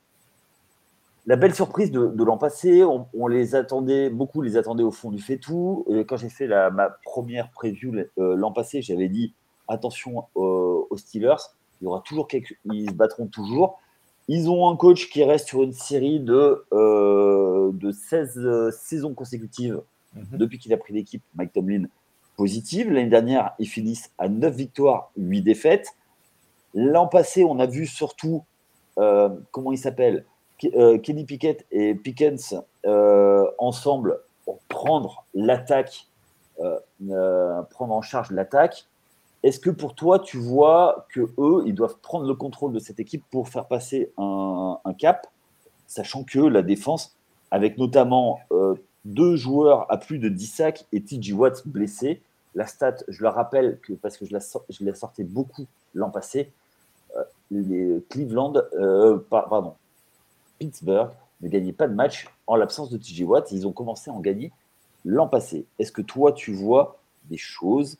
la 1.27 1.37
belle 1.37 1.55
surprise 1.55 1.91
de, 1.91 2.09
de 2.09 2.25
l'an 2.25 2.37
passé. 2.37 2.85
On, 2.85 3.27
les 3.27 3.55
attendait, 3.55 4.11
beaucoup 4.11 4.43
les 4.43 4.57
attendaient 4.57 4.83
au 4.83 4.91
fond 4.91 5.11
du 5.11 5.23
fait 5.23 5.39
tout. 5.39 5.87
quand 6.09 6.17
j'ai 6.17 6.31
fait 6.31 6.47
la, 6.47 6.71
ma 6.71 6.91
première 7.05 7.51
preview 7.51 7.93
l'an 8.17 8.53
passé, 8.53 8.83
j'avais 8.83 9.09
dit 9.09 9.35
attention 9.69 10.25
aux 10.35 10.97
Steelers, 10.97 11.37
il 11.81 11.85
y 11.85 11.87
aura 11.87 12.01
toujours 12.01 12.27
quelques, 12.27 12.59
ils 12.73 12.91
se 12.91 12.95
battront 12.95 13.27
toujours. 13.27 13.79
Ils 14.29 14.51
ont 14.51 14.71
un 14.71 14.77
coach 14.77 15.09
qui 15.09 15.25
reste 15.25 15.49
sur 15.49 15.63
une 15.63 15.73
série 15.73 16.21
de, 16.21 16.65
euh, 16.73 17.71
de 17.73 17.91
16 17.91 18.35
euh, 18.37 18.71
saisons 18.71 19.15
consécutives 19.15 19.81
mhm. 20.15 20.39
depuis 20.39 20.59
qu'il 20.59 20.73
a 20.75 20.77
pris 20.77 20.93
l'équipe, 20.93 21.23
Mike 21.35 21.55
Tomlin, 21.55 21.85
positive. 22.39 22.91
L'année 22.91 23.11
dernière, 23.11 23.55
ils 23.59 23.69
finissent 23.69 24.11
à 24.17 24.31
9 24.31 24.55
victoires, 24.55 25.11
8 25.19 25.43
défaites. 25.43 25.95
L'an 26.73 27.07
passé, 27.07 27.45
on 27.45 27.59
a 27.59 27.67
vu 27.67 27.85
surtout, 27.85 28.45
euh, 28.99 29.29
comment 29.51 29.73
il 29.73 29.79
s'appelle, 29.79 30.25
Kenny 30.59 31.25
Pickett 31.25 31.67
et 31.71 31.95
Pickens 31.95 32.57
ensemble 33.59 34.19
prendre 34.69 35.25
l'attaque, 35.33 36.09
prendre 37.71 37.95
en 37.95 38.03
charge 38.03 38.33
l'attaque. 38.33 38.89
Est-ce 39.43 39.61
que 39.61 39.71
pour 39.71 39.95
toi, 39.95 40.19
tu 40.19 40.37
vois 40.37 41.07
que 41.11 41.21
eux, 41.39 41.63
ils 41.67 41.75
doivent 41.75 41.99
prendre 42.01 42.27
le 42.27 42.35
contrôle 42.35 42.73
de 42.73 42.81
cette 42.81 42.99
équipe 42.99 43.25
pour 43.31 43.49
faire 43.49 43.67
passer 43.67 44.13
un, 44.19 44.79
cap, 44.99 45.29
sachant 45.87 46.25
que 46.25 46.41
la 46.41 46.63
défense, 46.63 47.17
avec 47.51 47.79
notamment 47.79 48.41
euh, 48.51 48.75
deux 49.05 49.37
joueurs 49.37 49.91
à 49.93 49.97
plus 49.97 50.19
de 50.19 50.29
10 50.29 50.47
sacs 50.47 50.87
et 50.93 51.03
TJ 51.03 51.33
Watt 51.33 51.67
blessé, 51.69 52.21
la 52.55 52.67
stat, 52.67 52.97
je 53.09 53.23
le 53.23 53.29
rappelle 53.29 53.79
parce 54.03 54.17
que 54.17 54.25
je 54.27 54.33
la, 54.33 54.95
sortais 54.95 55.25
beaucoup 55.25 55.67
l'an 55.95 56.11
passé, 56.11 56.53
euh, 57.17 57.25
les 57.51 58.05
Cleveland, 58.09 58.55
euh, 58.75 59.19
pardon, 59.31 59.75
Pittsburgh 60.59 61.11
ne 61.41 61.49
gagnait 61.49 61.73
pas 61.73 61.89
de 61.89 61.95
match 61.95 62.29
en 62.47 62.57
l'absence 62.57 62.91
de 62.91 62.99
TJ 62.99 63.23
Watt. 63.23 63.53
Ils 63.53 63.67
ont 63.67 63.73
commencé 63.73 64.11
à 64.11 64.15
en 64.15 64.21
gagner 64.21 64.53
l'an 65.05 65.29
passé. 65.29 65.67
Est-ce 65.79 65.93
que 65.93 66.03
toi, 66.03 66.33
tu 66.33 66.53
vois 66.53 66.99
des 67.25 67.37
choses 67.37 67.97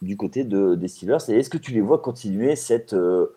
du 0.00 0.16
côté 0.16 0.44
de, 0.44 0.74
des 0.74 0.88
Steelers 0.88 1.18
Et 1.28 1.38
est-ce 1.38 1.50
que 1.50 1.58
tu 1.58 1.72
les 1.72 1.80
vois 1.80 1.98
continuer 1.98 2.56
cette, 2.56 2.92
euh, 2.92 3.34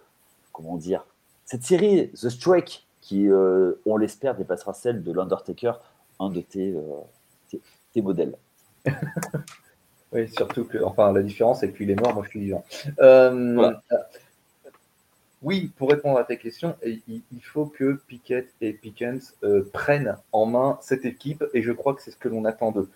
comment 0.52 0.78
dire, 0.78 1.06
cette 1.46 1.64
série 1.64 2.10
The 2.12 2.30
Strike, 2.30 2.88
qui, 3.02 3.28
on 3.86 3.98
l'espère, 3.98 4.36
dépassera 4.36 4.74
celle 4.74 5.04
de 5.04 5.12
l'Undertaker, 5.12 5.74
un 6.20 6.32
de 6.32 6.42
tes, 6.42 6.74
modèles? 8.02 8.36
oui, 10.16 10.28
surtout 10.30 10.66
que, 10.66 10.80
enfin, 10.84 11.12
la 11.14 11.22
différence, 11.22 11.60
c'est 11.60 11.72
que 11.72 11.78
lui, 11.78 11.86
il 11.86 11.92
est 11.92 12.00
mort, 12.00 12.14
moi, 12.16 12.24
je 12.24 12.30
suis 12.30 12.40
vivant. 12.40 12.66
Oui, 15.42 15.70
pour 15.78 15.92
répondre 15.92 16.18
à 16.18 16.24
ta 16.24 16.38
question, 16.38 16.76
il, 16.84 17.22
faut 17.44 17.68
que 17.68 18.00
Pickett 18.08 18.48
et 18.62 18.74
Pickens 18.74 19.36
prennent 19.74 20.18
en 20.32 20.48
main 20.48 20.80
cette 20.82 21.06
équipe, 21.06 21.44
et 21.54 21.62
je 21.62 21.72
crois 21.72 21.94
que 21.94 22.02
c'est 22.02 22.10
ce 22.10 22.18
que 22.18 22.30
l'on 22.30 22.46
attend 22.46 22.72
d'eux. 22.72 22.90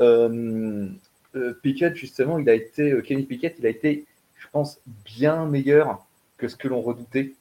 Euh, 0.00 0.88
euh, 1.36 1.54
Pickett, 1.62 1.94
justement, 1.96 2.38
il 2.38 2.48
a 2.48 2.54
été, 2.54 2.92
euh, 2.92 3.00
Kenny 3.00 3.24
Pickett, 3.24 3.56
il 3.58 3.66
a 3.66 3.68
été, 3.68 4.06
je 4.36 4.46
pense, 4.52 4.80
bien 5.04 5.46
meilleur 5.46 6.04
que 6.36 6.48
ce 6.48 6.56
que 6.56 6.68
l'on 6.68 6.80
redoutait 6.80 7.32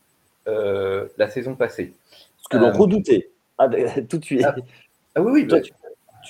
la 0.45 1.29
saison 1.29 1.55
passée. 1.55 1.93
Ce 2.37 2.49
que 2.49 2.57
l'on 2.57 2.71
redoutait 2.71 3.29
ah, 3.57 3.69
tout 4.09 4.17
de 4.17 4.25
suite. 4.25 4.43
Ah, 4.43 4.55
ah 5.15 5.21
oui, 5.21 5.31
oui. 5.31 5.47
Toi, 5.47 5.59
bah, 5.59 5.63
tu 5.63 5.73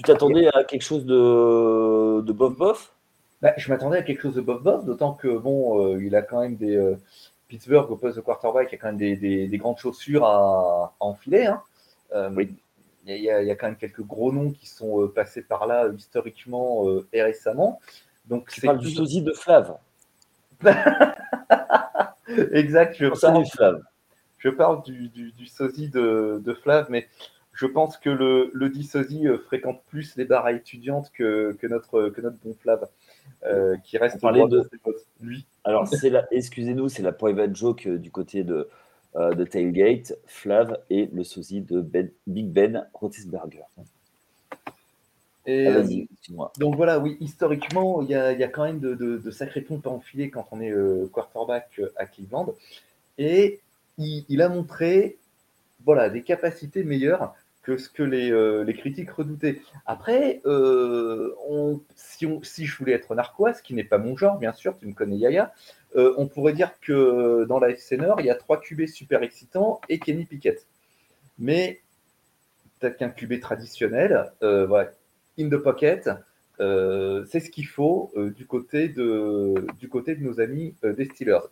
t'attendais 0.01 0.47
à 0.47 0.63
quelque 0.63 0.81
chose 0.81 1.05
de, 1.05 2.21
de 2.21 2.33
bof-bof 2.33 2.95
bah, 3.41 3.53
Je 3.57 3.69
m'attendais 3.69 3.97
à 3.97 4.01
quelque 4.01 4.21
chose 4.21 4.35
de 4.35 4.41
bof-bof, 4.41 4.85
d'autant 4.85 5.13
que, 5.13 5.27
bon, 5.37 5.95
il 5.97 6.15
a 6.15 6.23
quand 6.23 6.41
même 6.41 6.55
des. 6.55 6.95
Pittsburgh, 7.47 7.91
au 7.91 7.97
poste 7.97 8.15
de 8.15 8.21
quarterback, 8.21 8.69
il 8.71 8.75
a 8.75 8.77
quand 8.79 8.87
même 8.87 8.97
des, 8.97 9.57
grandes 9.57 9.77
chaussures 9.77 10.25
à, 10.25 10.95
enfiler. 10.99 11.45
Hein. 11.45 11.61
oui 12.35 12.55
il 13.05 13.21
y, 13.21 13.29
a, 13.29 13.55
quand 13.55 13.67
même 13.67 13.75
quelques 13.75 14.01
gros 14.01 14.31
noms 14.31 14.51
qui 14.51 14.67
sont 14.67 15.01
euh, 15.01 15.07
passés 15.07 15.41
par 15.41 15.67
là 15.67 15.87
historiquement 15.95 16.87
euh, 16.87 17.07
et 17.11 17.21
récemment. 17.21 17.81
Donc, 18.25 18.49
tu 18.49 18.61
parles 18.61 18.79
du 18.79 18.91
sosie 18.91 19.21
de 19.21 19.33
Flav. 19.33 19.77
exact, 22.53 22.95
je 22.97 23.07
parle, 23.07 23.45
Flav. 23.45 23.81
Je 24.37 24.49
parle 24.49 24.83
du, 24.83 25.09
du, 25.09 25.45
sosie 25.47 25.89
de, 25.89 26.41
de, 26.43 26.53
Flav, 26.53 26.87
mais 26.89 27.07
je 27.53 27.65
pense 27.65 27.97
que 27.97 28.09
le, 28.09 28.51
le 28.53 28.69
dit 28.69 28.83
sosie 28.83 29.27
euh, 29.27 29.37
fréquente 29.37 29.81
plus 29.87 30.15
les 30.17 30.25
bars 30.25 30.49
étudiantes 30.49 31.11
que, 31.13 31.55
que, 31.59 31.67
notre, 31.67 32.09
que 32.09 32.21
notre 32.21 32.37
bon 32.43 32.55
Flav, 32.59 32.87
qui 33.83 33.97
reste 33.97 34.21
de, 34.21 34.47
de 34.47 34.69
lui. 35.21 35.45
Alors, 35.63 35.87
excusez-nous, 36.31 36.89
c'est 36.89 37.03
la 37.03 37.11
private 37.11 37.55
joke 37.55 37.87
du 37.87 38.11
côté 38.11 38.43
de, 38.43 38.69
euh, 39.15 39.35
de 39.35 39.43
Tailgate, 39.43 40.17
Flav 40.25 40.79
et 40.89 41.07
le 41.13 41.23
sosie 41.23 41.61
de 41.61 41.81
ben, 41.81 42.09
Big 42.25 42.47
Ben 42.47 42.87
Roethlisberger. 42.95 43.61
Et, 45.45 45.67
ah, 45.67 45.83
donc 46.57 46.75
voilà, 46.75 46.97
oui, 46.97 47.17
historiquement, 47.19 48.01
il 48.01 48.09
y 48.09 48.15
a, 48.15 48.47
quand 48.47 48.63
même 48.63 48.79
de, 48.79 49.29
sacrés 49.29 49.61
pompes 49.61 49.85
à 49.85 49.91
enfiler 49.91 50.31
quand 50.31 50.47
on 50.51 50.61
est 50.61 50.71
euh, 50.71 51.07
quarterback 51.13 51.79
à 51.95 52.07
Cleveland. 52.07 52.55
Et 53.19 53.59
il, 53.99 54.41
a 54.41 54.49
montré 54.49 55.19
voilà, 55.85 56.09
des 56.09 56.23
capacités 56.23 56.83
meilleures 56.83 57.35
que 57.63 57.77
ce 57.77 57.89
que 57.89 58.03
les, 58.03 58.31
euh, 58.31 58.71
critiques 58.73 59.09
redoutaient. 59.09 59.61
Après, 59.85 60.41
si, 61.95 62.27
si, 62.43 62.65
je 62.65 62.77
voulais 62.77 62.93
être 62.93 63.15
narquois, 63.15 63.53
ce 63.53 63.63
qui 63.63 63.73
n'est 63.73 63.83
pas 63.83 63.97
mon 63.97 64.15
genre, 64.15 64.37
bien 64.37 64.53
sûr, 64.53 64.77
tu 64.77 64.85
me 64.85 64.93
connais 64.93 65.17
Yaya, 65.17 65.53
euh, 65.95 66.13
on 66.17 66.27
pourrait 66.27 66.53
dire 66.53 66.71
que 66.81 67.45
dans 67.45 67.59
la 67.59 67.69
FC 67.69 67.97
Nord, 67.97 68.19
il 68.19 68.25
y 68.25 68.29
a 68.29 68.35
trois 68.35 68.59
QB 68.59 68.87
super 68.87 69.21
excitants 69.21 69.79
et 69.89 69.99
Kenny 69.99 70.25
Pickett. 70.25 70.67
Mais 71.37 71.81
peut-être 72.79 72.97
qu'un 72.97 73.09
QB 73.09 73.39
traditionnel, 73.39 74.31
euh, 74.41 74.85
in 75.37 75.49
the 75.49 75.57
pocket, 75.57 76.09
euh, 76.59 77.25
c'est 77.29 77.39
ce 77.39 77.49
qu'il 77.49 77.67
faut 77.67 78.11
du, 78.15 78.45
côté 78.45 78.89
de, 78.89 79.53
du 79.79 79.89
côté 79.89 80.15
de 80.15 80.23
nos 80.23 80.39
amis 80.39 80.75
des 80.83 81.05
Steelers. 81.05 81.47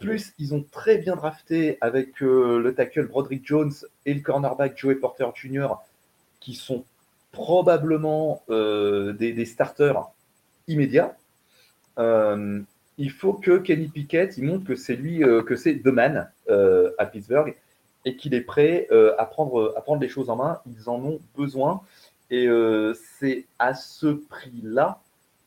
Plus, 0.00 0.32
ils 0.38 0.54
ont 0.54 0.64
très 0.70 0.98
bien 0.98 1.16
drafté 1.16 1.78
avec 1.80 2.20
le 2.20 2.70
tackle 2.76 3.06
Broderick 3.06 3.46
Jones 3.46 3.72
et 4.04 4.12
le 4.12 4.20
cornerback 4.20 4.76
Joey 4.76 4.96
Porter 4.96 5.26
Jr., 5.34 5.68
qui 6.40 6.54
sont 6.54 6.84
probablement 7.32 8.42
des, 8.48 9.32
des, 9.32 9.44
starters 9.44 10.10
immédiats 10.68 11.16
il 12.98 13.10
faut 13.10 13.32
que 13.32 13.58
Kenny 13.58 13.88
Pickett 13.88 14.36
il 14.38 14.44
montre 14.44 14.64
que 14.64 14.76
c'est 14.76 14.96
lui, 14.96 15.24
euh, 15.24 15.42
que 15.42 15.56
c'est 15.56 15.82
The 15.82 15.86
Man 15.86 16.30
euh, 16.48 16.92
à 16.98 17.06
Pittsburgh 17.06 17.56
et 18.04 18.16
qu'il 18.16 18.34
est 18.34 18.42
prêt 18.42 18.86
euh, 18.90 19.14
à, 19.18 19.24
prendre, 19.24 19.74
à 19.76 19.80
prendre 19.80 20.00
les 20.00 20.08
choses 20.08 20.30
en 20.30 20.36
main. 20.36 20.60
Ils 20.66 20.88
en 20.88 21.02
ont 21.02 21.20
besoin. 21.36 21.82
Et 22.30 22.48
c'est 23.18 23.44
à 23.60 23.74
ce 23.74 24.06
prix-là 24.06 25.00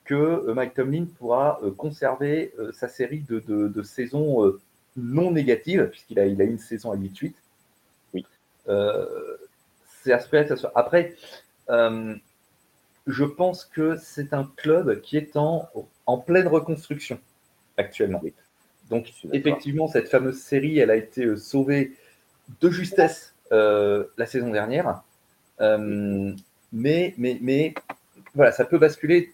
que 0.08 0.52
Mike 0.52 0.74
Tomlin 0.74 1.06
pourra 1.18 1.60
conserver 1.78 2.54
sa 2.74 2.88
série 2.88 3.20
de, 3.20 3.40
de, 3.40 3.84
saisons 3.84 4.54
non 4.96 5.32
négatives, 5.32 5.88
puisqu'il 5.90 6.20
a, 6.20 6.26
il 6.26 6.42
a 6.42 6.46
une 6.46 6.58
saison 6.58 6.92
à 6.92 6.96
8-8. 6.96 7.34
Oui. 8.14 8.26
c'est. 10.02 10.14
Après, 10.76 11.16
je 13.08 13.24
pense 13.24 13.66
que 13.66 13.98
c'est 13.98 14.34
un 14.34 14.52
club 14.58 15.02
qui 15.02 15.18
est 15.18 15.38
en, 15.38 15.70
en 16.06 16.18
pleine 16.18 16.48
reconstruction 16.48 17.20
actuellement. 17.78 18.22
Donc, 18.90 19.12
effectivement, 19.34 19.88
cette 19.88 20.10
fameuse 20.10 20.40
série, 20.40 20.80
elle 20.80 20.92
a 20.92 20.96
été 20.96 21.26
euh, 21.26 21.38
sauvée 21.38 21.94
de 22.62 22.70
justesse 22.70 23.36
euh, 23.52 24.06
la 24.18 24.26
saison 24.26 24.50
dernière. 24.50 25.04
Euh, 25.60 26.34
mais, 26.72 27.14
mais, 27.18 27.38
mais 27.42 27.74
voilà, 28.34 28.52
ça 28.52 28.66
peut 28.66 28.78
basculer 28.78 29.34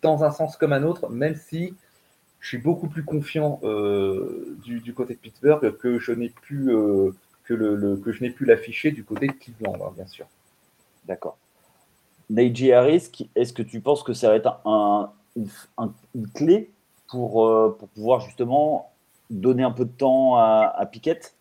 dans 0.00 0.24
un 0.24 0.30
sens 0.30 0.56
comme 0.56 0.72
un 0.72 0.82
autre, 0.82 1.08
même 1.08 1.36
si 1.36 1.74
je 2.40 2.48
suis 2.48 2.58
beaucoup 2.58 2.88
plus 2.88 3.04
confiant 3.04 3.60
du, 3.62 4.94
côté 4.94 5.14
de 5.14 5.18
Pittsburgh 5.18 5.76
que 5.76 5.98
je 5.98 6.12
n'ai 6.12 6.30
pu 6.30 6.70
que, 7.44 7.54
le, 7.54 7.96
que 7.96 8.12
je 8.12 8.22
n'ai 8.22 8.30
pu 8.30 8.44
l'afficher 8.44 8.90
du 8.90 9.04
côté 9.04 9.26
de 9.26 9.32
Cleveland, 9.32 9.74
hein, 9.84 9.92
bien 9.94 10.06
sûr. 10.06 10.26
D'accord. 11.06 11.36
Najee 12.30 12.72
Harris, 12.72 13.10
est-ce 13.34 13.52
que 13.52 13.62
tu 13.62 13.80
penses 13.80 14.02
que 14.02 14.14
ça 14.14 14.28
va 14.28 14.36
être 14.36 14.60
un, 14.64 15.12
une 15.36 16.28
clé 16.34 16.70
euh, 17.14 17.70
pour, 17.70 17.88
pouvoir 17.94 18.20
justement 18.20 18.90
donner 19.30 19.62
un 19.62 19.70
peu 19.70 19.84
de 19.84 19.90
temps 19.90 20.36
à, 20.36 20.72
à 20.76 20.86
Piquette? 20.86 21.34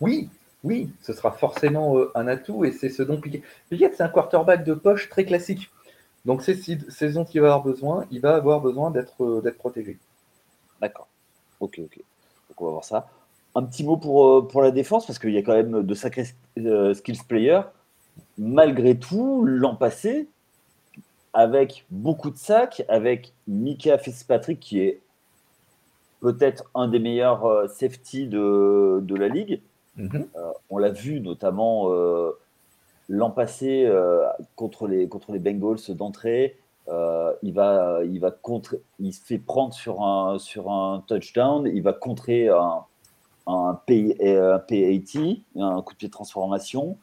Oui, 0.00 0.28
oui, 0.66 0.90
ce 1.00 1.12
sera 1.12 1.30
forcément 1.30 1.96
euh, 1.96 2.10
un 2.16 2.26
atout 2.26 2.64
et 2.64 2.72
c'est 2.72 2.88
ce 2.88 3.04
dont 3.04 3.20
Piquette. 3.20 3.42
Piquette, 3.70 3.94
c'est 3.96 4.02
un 4.02 4.08
quarterback 4.08 4.64
de 4.64 4.74
poche 4.74 5.08
très 5.08 5.24
classique. 5.24 5.70
Donc, 6.24 6.42
c'est 6.42 6.54
ce 6.54 7.04
dont 7.14 7.24
il 7.24 7.40
va 7.40 7.54
avoir 7.54 7.62
besoin. 7.62 8.04
Il 8.10 8.20
va 8.20 8.34
avoir 8.34 8.60
besoin 8.60 8.90
d'être 8.90 9.22
euh, 9.22 9.54
protégé. 9.56 9.96
D'accord. 10.80 11.06
Ok, 11.60 11.78
ok. 11.78 11.98
Donc, 12.48 12.60
on 12.60 12.64
va 12.64 12.70
voir 12.72 12.84
ça. 12.84 13.08
Un 13.54 13.62
petit 13.62 13.84
mot 13.84 13.96
pour, 13.96 14.48
pour 14.48 14.60
la 14.60 14.72
défense, 14.72 15.06
parce 15.06 15.20
qu'il 15.20 15.30
y 15.30 15.38
a 15.38 15.42
quand 15.42 15.54
même 15.54 15.84
de 15.84 15.94
sacrés 15.94 16.26
skills 16.94 17.22
players. 17.28 17.62
Malgré 18.36 18.98
tout, 18.98 19.44
l'an 19.44 19.76
passé, 19.76 20.28
avec 21.32 21.86
beaucoup 21.90 22.30
de 22.30 22.36
sacs, 22.36 22.82
avec 22.88 23.32
Mika 23.46 23.98
Fitzpatrick 23.98 24.58
qui 24.58 24.80
est 24.80 25.00
peut-être 26.20 26.64
un 26.74 26.88
des 26.88 26.98
meilleurs 26.98 27.46
euh, 27.46 27.68
safety 27.68 28.26
de 28.26 29.14
la 29.14 29.28
ligue. 29.28 29.60
Mhm. 29.96 30.28
Euh, 30.36 30.52
on 30.70 30.78
l'a 30.78 30.90
vu 30.90 31.20
notamment 31.20 31.92
euh, 31.92 32.32
l'an 33.08 33.30
passé 33.30 33.90
contre, 34.54 34.86
les, 34.86 35.08
contre 35.08 35.32
les 35.32 35.38
Bengals 35.38 35.94
d'entrée. 35.96 36.58
il, 36.88 37.52
va, 37.52 38.00
il, 38.04 38.18
va 38.20 38.30
contre, 38.30 38.76
il 38.98 39.12
se 39.12 39.24
fait 39.24 39.38
prendre 39.38 39.74
sur 39.74 40.02
un, 40.02 40.38
sur 40.38 40.70
un 40.70 41.02
touchdown, 41.06 41.70
il 41.72 41.82
va 41.82 41.92
contrer 41.92 42.48
un, 42.48 42.84
un, 43.46 43.80
P, 43.86 44.16
un 44.20 44.58
P80, 44.58 45.42
un 45.56 45.82
coup 45.82 45.94
de 45.94 45.98
pied 45.98 46.08
de 46.08 46.12
transformation. 46.12 46.98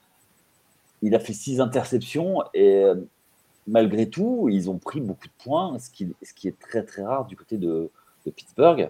Il 1.01 1.15
a 1.15 1.19
fait 1.19 1.33
six 1.33 1.59
interceptions 1.59 2.43
et 2.53 2.85
malgré 3.67 4.09
tout, 4.09 4.49
ils 4.49 4.69
ont 4.69 4.77
pris 4.77 5.01
beaucoup 5.01 5.27
de 5.27 5.43
points, 5.43 5.77
ce 5.79 5.89
qui, 5.89 6.13
ce 6.21 6.33
qui 6.33 6.47
est 6.47 6.59
très 6.59 6.83
très 6.83 7.03
rare 7.03 7.25
du 7.25 7.35
côté 7.35 7.57
de, 7.57 7.89
Pittsburgh. 8.35 8.89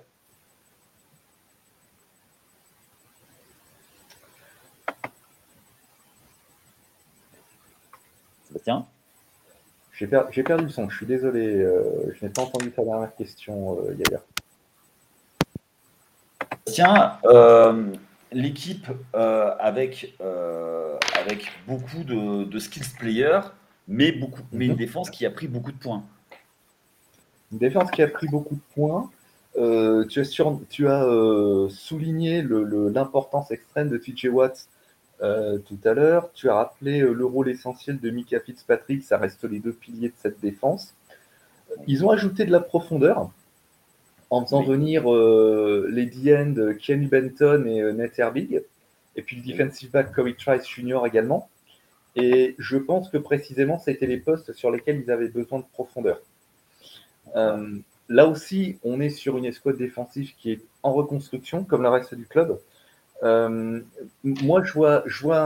Sébastien 8.63 8.85
J'ai 10.31 10.43
perdu 10.43 10.65
le 10.65 10.69
son, 10.69 10.89
je 10.89 10.97
suis 10.97 11.05
désolé, 11.05 11.61
euh, 11.61 12.13
je 12.13 12.25
n'ai 12.25 12.31
pas 12.31 12.41
entendu 12.43 12.71
ta 12.71 12.83
dernière 12.83 13.13
question, 13.15 13.77
euh, 13.79 13.95
Tiens, 16.65 17.19
euh, 17.25 17.91
l'équipe 18.31 18.87
euh, 19.15 19.53
avec, 19.59 20.15
avec 21.15 21.51
beaucoup 21.67 22.03
de, 22.03 22.45
de 22.45 22.59
skills 22.59 22.95
players 22.97 23.41
mais, 23.87 24.13
beaucoup, 24.13 24.41
mais 24.53 24.65
une 24.65 24.71
mhm. 24.71 24.77
défense 24.77 25.09
qui 25.09 25.25
a 25.25 25.29
pris 25.29 25.47
beaucoup 25.47 25.73
de 25.73 25.77
points. 25.77 26.03
Une 27.51 27.57
défense 27.57 27.91
qui 27.91 28.01
a 28.01 28.07
pris 28.07 28.27
beaucoup 28.27 28.55
de 28.55 28.73
points. 28.73 29.09
Tu 29.55 30.19
as, 30.21 30.41
tu 30.69 30.87
as 30.87 31.69
souligné 31.69 32.41
l'importance 32.41 33.51
extrême 33.51 33.89
de 33.89 33.97
TJ 33.97 34.27
Watts 34.27 34.69
euh, 35.23 35.57
tout 35.57 35.79
à 35.85 35.93
l'heure. 35.93 36.31
Tu 36.33 36.49
as 36.49 36.55
rappelé 36.55 36.99
le 36.99 37.25
rôle 37.25 37.49
essentiel 37.49 37.99
de 37.99 38.09
Mika 38.09 38.39
Fitzpatrick. 38.39 39.03
Ça 39.03 39.17
reste 39.17 39.43
les 39.45 39.59
deux 39.59 39.73
piliers 39.73 40.09
de 40.09 40.15
cette 40.17 40.39
défense. 40.39 40.93
Ils 41.87 42.05
ont 42.05 42.09
ajouté 42.09 42.45
de 42.45 42.51
la 42.51 42.59
profondeur. 42.59 43.31
en 44.29 44.43
faisant 44.43 44.63
venir 44.63 45.11
euh, 45.13 45.87
les 45.91 46.05
D-end 46.05 46.55
Kenny 46.79 47.07
Benton 47.07 47.65
et 47.67 47.81
euh, 47.81 47.93
Nate 47.93 48.17
Herbig, 48.17 48.61
et 49.15 49.21
puis 49.21 49.35
le 49.35 49.43
defensive 49.43 49.91
back 49.91 50.11
Corey 50.11 50.33
Trice 50.33 50.67
Jr. 50.67 51.01
également. 51.05 51.49
Et 52.15 52.55
je 52.57 52.77
pense 52.77 53.09
que 53.09 53.17
précisément, 53.17 53.79
c'était 53.79 54.07
les 54.07 54.17
postes 54.17 54.53
sur 54.53 54.71
lesquels 54.71 55.01
ils 55.03 55.11
avaient 55.11 55.29
besoin 55.29 55.59
de 55.59 55.65
profondeur. 55.71 56.19
Euh, 57.35 57.77
là 58.09 58.27
aussi, 58.27 58.77
on 58.83 58.99
est 58.99 59.09
sur 59.09 59.37
une 59.37 59.45
escouade 59.45 59.77
défensive 59.77 60.33
qui 60.37 60.51
est 60.51 60.61
en 60.83 60.93
reconstruction, 60.93 61.63
comme 61.63 61.81
le 61.81 61.89
reste 61.89 62.13
du 62.15 62.25
club. 62.25 62.59
Euh, 63.23 63.81
moi, 64.23 64.63
je 64.63 64.73
vois, 64.73 65.03
je 65.05 65.23
vois 65.23 65.39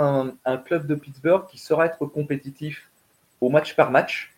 un, 0.45 0.57
club 0.57 0.87
de 0.87 0.95
Pittsburgh 0.95 1.45
qui 1.47 1.57
saura 1.57 1.85
être 1.85 2.05
compétitif 2.05 2.89
au 3.41 3.49
match 3.49 3.75
par 3.75 3.91
match. 3.91 4.33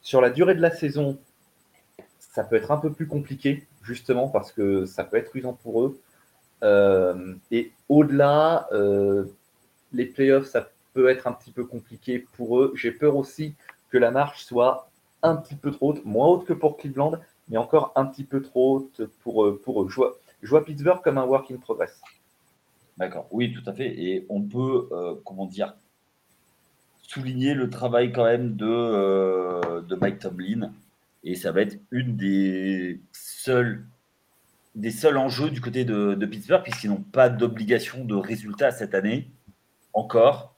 Sur 0.00 0.20
la 0.20 0.30
durée 0.30 0.54
de 0.54 0.60
la 0.60 0.70
saison, 0.70 1.18
ça 2.18 2.44
peut 2.44 2.56
être 2.56 2.70
un 2.70 2.78
peu 2.78 2.90
plus 2.92 3.06
compliqué, 3.06 3.66
justement, 3.82 4.28
parce 4.28 4.52
que 4.52 4.86
ça 4.86 5.04
peut 5.04 5.16
être 5.16 5.36
usant 5.36 5.52
pour 5.52 5.82
eux. 5.82 6.00
Euh, 6.64 7.34
et 7.50 7.72
au-delà, 7.88 8.68
euh, 8.72 9.26
les 9.92 10.06
playoffs, 10.06 10.46
ça 10.46 10.70
peut 10.94 11.08
être 11.08 11.26
un 11.26 11.32
petit 11.32 11.50
peu 11.50 11.64
compliqué 11.64 12.26
pour 12.36 12.58
eux. 12.58 12.72
J'ai 12.74 12.90
peur 12.90 13.16
aussi 13.16 13.54
que 13.90 13.98
la 13.98 14.10
marche 14.10 14.44
soit 14.44 14.88
un 15.22 15.36
petit 15.36 15.54
peu 15.54 15.70
trop 15.70 15.90
haute, 15.90 16.04
moins 16.04 16.26
haute 16.28 16.46
que 16.46 16.52
pour 16.52 16.78
Cleveland, 16.78 17.12
mais 17.48 17.58
encore 17.58 17.92
un 17.96 18.06
petit 18.06 18.24
peu 18.24 18.40
trop 18.40 18.76
haute 18.76 19.02
pour, 19.22 19.60
pour 19.62 19.82
eux. 19.82 19.88
Je 20.42 20.48
vois 20.48 20.64
Pittsburgh 20.64 21.00
comme 21.02 21.18
un 21.18 21.24
work 21.24 21.50
in 21.50 21.58
progress. 21.58 22.00
D'accord, 23.02 23.26
oui, 23.32 23.52
tout 23.52 23.68
à 23.68 23.74
fait. 23.74 24.00
Et 24.00 24.26
on 24.28 24.42
peut, 24.42 24.88
euh, 24.92 25.16
comment 25.24 25.46
dire, 25.46 25.74
souligner 27.02 27.52
le 27.52 27.68
travail 27.68 28.12
quand 28.12 28.22
même 28.22 28.54
de, 28.54 28.64
euh, 28.64 29.80
de 29.80 29.96
Mike 29.96 30.20
Tomlin 30.20 30.72
et 31.24 31.34
ça 31.34 31.50
va 31.50 31.62
être 31.62 31.80
une 31.90 32.16
des 32.16 33.00
seuls, 33.10 33.84
des 34.76 34.92
seuls 34.92 35.16
enjeux 35.16 35.50
du 35.50 35.60
côté 35.60 35.84
de, 35.84 36.14
de 36.14 36.26
Pittsburgh, 36.26 36.62
puisqu'ils 36.62 36.90
n'ont 36.90 37.02
pas 37.02 37.28
d'obligation 37.28 38.04
de 38.04 38.14
résultat 38.14 38.70
cette 38.70 38.94
année. 38.94 39.32
Encore, 39.94 40.54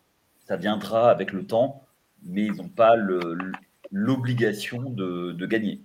ça 0.46 0.56
viendra 0.56 1.10
avec 1.10 1.32
le 1.32 1.46
temps, 1.46 1.82
mais 2.24 2.44
ils 2.44 2.52
n'ont 2.52 2.68
pas 2.68 2.94
l'obligation 3.90 4.90
de, 4.90 5.32
de, 5.32 5.46
gagner. 5.46 5.80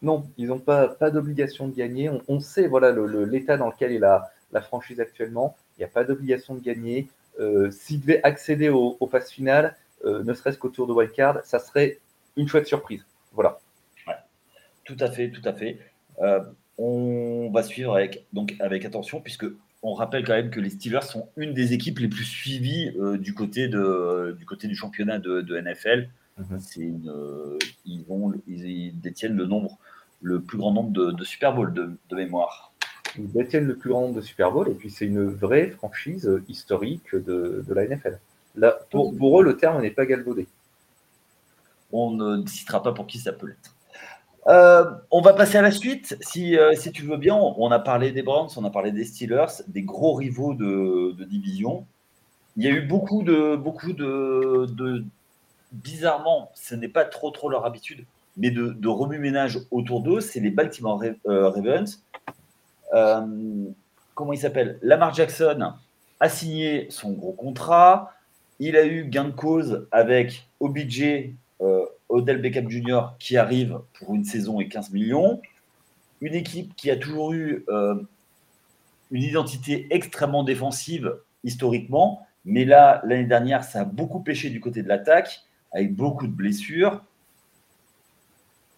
Non, 0.00 0.26
ils 0.38 0.46
n'ont 0.46 0.58
pas, 0.58 0.88
pas 0.88 1.10
d'obligation 1.10 1.68
de 1.68 1.74
gagner. 1.74 2.08
On, 2.08 2.22
on 2.28 2.40
sait 2.40 2.66
voilà 2.66 2.92
l'état 3.26 3.58
dans 3.58 3.68
lequel 3.68 3.92
est 3.92 3.98
la, 3.98 4.30
la 4.52 4.62
franchise 4.62 4.98
actuellement. 5.00 5.54
Il 5.76 5.80
n'y 5.80 5.84
a 5.84 5.88
pas 5.88 6.04
d'obligation 6.04 6.54
de 6.54 6.60
gagner. 6.60 7.08
Euh, 7.40 7.70
S'ils 7.70 8.00
devaient 8.00 8.22
accéder 8.22 8.68
aux 8.68 8.96
au 9.00 9.06
phases 9.06 9.30
finales, 9.30 9.76
euh, 10.04 10.22
ne 10.22 10.34
serait-ce 10.34 10.58
qu'au 10.58 10.68
tour 10.68 10.86
de 10.86 10.92
wildcard, 10.92 11.40
ça 11.44 11.58
serait 11.58 11.98
une 12.36 12.48
chouette 12.48 12.66
surprise. 12.66 13.04
Voilà. 13.32 13.58
Tout 14.84 14.96
à 14.98 15.10
fait, 15.10 15.30
tout 15.30 15.46
à 15.48 15.52
fait. 15.52 15.78
Euh, 16.20 16.40
on 16.78 17.50
va 17.52 17.62
suivre 17.62 17.94
avec, 17.94 18.26
donc, 18.32 18.56
avec 18.60 18.84
attention, 18.84 19.20
puisque 19.20 19.46
on 19.82 19.94
rappelle 19.94 20.24
quand 20.24 20.34
même 20.34 20.50
que 20.50 20.60
les 20.60 20.70
Steelers 20.70 21.02
sont 21.02 21.28
une 21.36 21.54
des 21.54 21.72
équipes 21.72 21.98
les 21.98 22.08
plus 22.08 22.24
suivies 22.24 22.92
euh, 22.98 23.18
du, 23.18 23.34
côté 23.34 23.68
de, 23.68 24.36
du 24.38 24.46
côté 24.46 24.68
du 24.68 24.74
championnat 24.74 25.18
de, 25.18 25.60
NFL. 25.60 26.08
Mhm. 26.38 26.58
Une, 26.76 27.08
euh, 27.08 27.58
ils, 27.84 28.04
vont, 28.04 28.32
ils, 28.46 28.98
détiennent 29.00 29.36
le 29.36 29.46
nombre, 29.46 29.78
le 30.20 30.40
plus 30.40 30.58
grand 30.58 30.72
nombre 30.72 30.90
de, 30.90 31.24
Super 31.24 31.54
Bowl 31.54 31.72
de, 31.72 32.16
mémoire. 32.16 32.71
Ils 33.18 33.30
détiennent 33.30 33.66
le 33.66 33.76
plus 33.76 33.90
grand 33.90 34.02
nombre 34.02 34.16
de 34.16 34.20
Super 34.20 34.52
Bowl 34.52 34.68
et 34.68 34.74
puis 34.74 34.90
c'est 34.90 35.06
une 35.06 35.28
vraie 35.28 35.70
franchise 35.70 36.30
historique 36.48 37.14
de, 37.14 37.64
la 37.68 37.86
NFL. 37.86 38.18
Là, 38.56 38.78
pour, 38.90 39.16
pour 39.16 39.40
eux, 39.40 39.44
le 39.44 39.56
terme 39.56 39.80
n'est 39.82 39.90
pas 39.90 40.06
galvaudé. 40.06 40.46
On 41.92 42.10
ne 42.10 42.46
citera 42.46 42.82
pas 42.82 42.92
pour 42.92 43.06
qui 43.06 43.18
ça 43.18 43.32
peut 43.32 43.46
l'être. 43.46 43.74
Euh, 44.48 44.84
on 45.10 45.20
va 45.20 45.34
passer 45.34 45.58
à 45.58 45.62
la 45.62 45.70
suite, 45.70 46.16
si, 46.20 46.58
euh, 46.58 46.74
si, 46.74 46.90
tu 46.90 47.02
veux 47.02 47.16
bien. 47.16 47.36
On 47.36 47.70
a 47.70 47.78
parlé 47.78 48.10
des 48.10 48.22
Browns, 48.22 48.48
on 48.56 48.64
a 48.64 48.70
parlé 48.70 48.90
des 48.90 49.04
Steelers, 49.04 49.62
des 49.68 49.82
gros 49.82 50.14
rivaux 50.14 50.54
de, 50.54 51.14
division. 51.24 51.86
Il 52.56 52.64
y 52.64 52.66
a 52.66 52.70
eu 52.70 52.82
beaucoup 52.82 53.22
de, 53.22 53.56
beaucoup 53.56 53.92
de, 53.92 55.04
bizarrement, 55.70 56.50
ce 56.54 56.74
n'est 56.74 56.88
pas 56.88 57.04
trop 57.04 57.30
trop 57.30 57.48
leur 57.48 57.64
habitude, 57.64 58.04
mais 58.36 58.50
de, 58.50 58.88
remue-ménage 58.88 59.60
autour 59.70 60.02
d'eux. 60.02 60.20
C'est 60.20 60.40
les 60.40 60.50
Baltimore 60.50 61.02
euh, 61.28 61.48
Ravens. 61.48 62.02
Comment 62.92 64.32
il 64.32 64.38
s'appelle? 64.38 64.78
Lamar 64.82 65.14
Jackson 65.14 65.72
a 66.20 66.28
signé 66.28 66.86
son 66.90 67.12
gros 67.12 67.32
contrat. 67.32 68.12
Il 68.58 68.76
a 68.76 68.84
eu 68.86 69.04
gain 69.04 69.24
de 69.24 69.30
cause 69.30 69.88
avec 69.90 70.46
OBJ 70.60 71.32
Odell 72.12 72.40
Beckham 72.40 72.70
Jr. 72.70 73.14
qui 73.18 73.36
arrive 73.36 73.80
pour 73.94 74.14
une 74.14 74.24
saison 74.24 74.60
et 74.60 74.68
15 74.68 74.90
millions. 74.90 75.40
Une 76.20 76.34
équipe 76.34 76.76
qui 76.76 76.90
a 76.90 76.96
toujours 76.96 77.32
eu 77.32 77.64
euh, 77.68 77.94
une 79.10 79.22
identité 79.22 79.86
extrêmement 79.90 80.44
défensive 80.44 81.16
historiquement, 81.42 82.26
mais 82.44 82.64
là, 82.64 83.00
l'année 83.04 83.24
dernière, 83.24 83.64
ça 83.64 83.80
a 83.80 83.84
beaucoup 83.84 84.20
pêché 84.20 84.50
du 84.50 84.60
côté 84.60 84.82
de 84.82 84.88
l'attaque, 84.88 85.42
avec 85.72 85.94
beaucoup 85.94 86.26
de 86.26 86.32
blessures. 86.32 87.02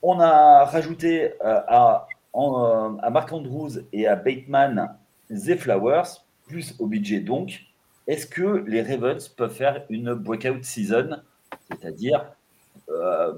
On 0.02 0.20
a 0.20 0.64
rajouté 0.64 1.32
euh, 1.44 1.60
à, 1.66 2.06
euh, 2.34 2.96
à 3.00 3.10
Mark 3.10 3.32
Andrews 3.32 3.78
et 3.92 4.08
à 4.08 4.16
Bateman 4.16 4.96
The 5.30 5.56
Flowers, 5.56 6.24
plus 6.46 6.74
OBJ 6.80 7.22
donc. 7.22 7.60
Est-ce 8.06 8.26
que 8.26 8.64
les 8.66 8.82
Ravens 8.82 9.28
peuvent 9.28 9.54
faire 9.54 9.84
une 9.88 10.14
breakout 10.14 10.64
season, 10.64 11.22
c'est-à-dire 11.70 12.32
euh, 12.90 13.34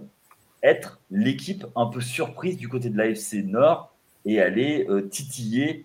être 0.62 1.00
l'équipe 1.10 1.66
un 1.76 1.86
peu 1.86 2.00
surprise 2.00 2.56
du 2.56 2.68
côté 2.68 2.88
de 2.88 2.96
l'AFC 2.96 3.44
Nord 3.44 3.94
et 4.24 4.40
aller 4.40 4.86
euh, 4.88 5.02
titiller 5.02 5.84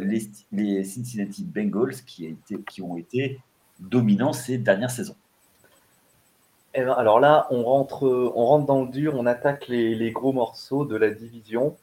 les, 0.00 0.84
Cincinnati 0.84 1.44
Bengals 1.44 1.96
qui, 2.06 2.36
ont 2.80 2.96
été 2.96 3.40
dominants 3.80 4.32
ces 4.32 4.56
dernières 4.56 4.90
saisons? 4.90 5.16
Eh 6.74 6.82
ben, 6.82 6.92
alors 6.92 7.20
là, 7.20 7.46
on 7.50 7.64
rentre, 7.64 8.04
on 8.34 8.46
rentre 8.46 8.66
dans 8.66 8.84
le 8.84 8.88
dur, 8.88 9.14
on 9.16 9.26
attaque 9.26 9.68
les, 9.68 10.10
gros 10.12 10.32
morceaux 10.32 10.84
de 10.84 10.96
la 10.96 11.10
division. 11.10 11.76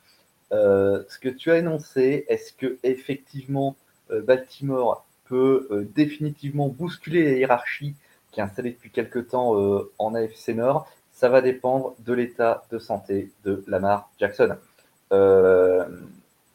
Ce 0.53 1.19
que 1.19 1.29
tu 1.29 1.51
as 1.51 1.57
énoncé, 1.57 2.25
est-ce 2.29 2.53
que 2.53 2.77
effectivement 2.83 3.75
Baltimore 4.09 5.05
peut 5.25 5.87
définitivement 5.95 6.67
bousculer 6.67 7.23
la 7.23 7.37
hiérarchie 7.37 7.95
qui 8.31 8.39
est 8.39 8.43
installée 8.43 8.71
depuis 8.71 8.91
quelques 8.91 9.29
temps 9.29 9.55
en 9.97 10.15
AFC 10.15 10.49
Nord? 10.49 10.87
Ça 11.11 11.29
va 11.29 11.41
dépendre 11.41 11.95
de 11.99 12.13
l'état 12.13 12.65
de 12.71 12.79
santé 12.79 13.31
de 13.43 13.63
Lamar 13.67 14.09
Jackson. 14.19 14.57
Euh, 15.11 15.85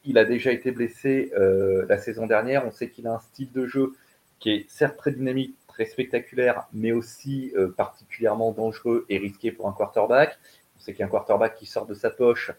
il 0.05 0.17
a 0.17 0.25
déjà 0.25 0.51
été 0.51 0.71
blessé 0.71 1.31
euh, 1.37 1.85
la 1.87 1.97
saison 1.97 2.27
dernière. 2.27 2.65
On 2.65 2.71
sait 2.71 2.89
qu'il 2.89 3.07
a 3.07 3.13
un 3.13 3.19
style 3.19 3.51
de 3.51 3.65
jeu 3.65 3.93
qui 4.39 4.51
est 4.51 4.69
certes 4.69 4.97
très 4.97 5.11
dynamique, 5.11 5.55
très 5.67 5.85
spectaculaire, 5.85 6.67
mais 6.73 6.91
aussi 6.91 7.51
euh, 7.55 7.69
particulièrement 7.69 8.51
dangereux 8.51 9.05
et 9.09 9.17
risqué 9.17 9.51
pour 9.51 9.67
un 9.67 9.73
quarterback. 9.73 10.37
On 10.77 10.81
sait 10.81 10.93
qu'un 10.93 11.07
quarterback 11.07 11.55
qui 11.55 11.65
sort 11.65 11.85
de 11.85 11.93
sa 11.93 12.09
poche, 12.09 12.51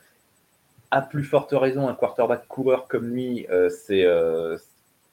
à 0.90 1.02
plus 1.02 1.24
forte 1.24 1.52
raison, 1.52 1.88
un 1.88 1.94
quarterback 1.94 2.46
coureur 2.48 2.88
comme 2.88 3.08
lui, 3.08 3.46
c'est, 3.68 4.04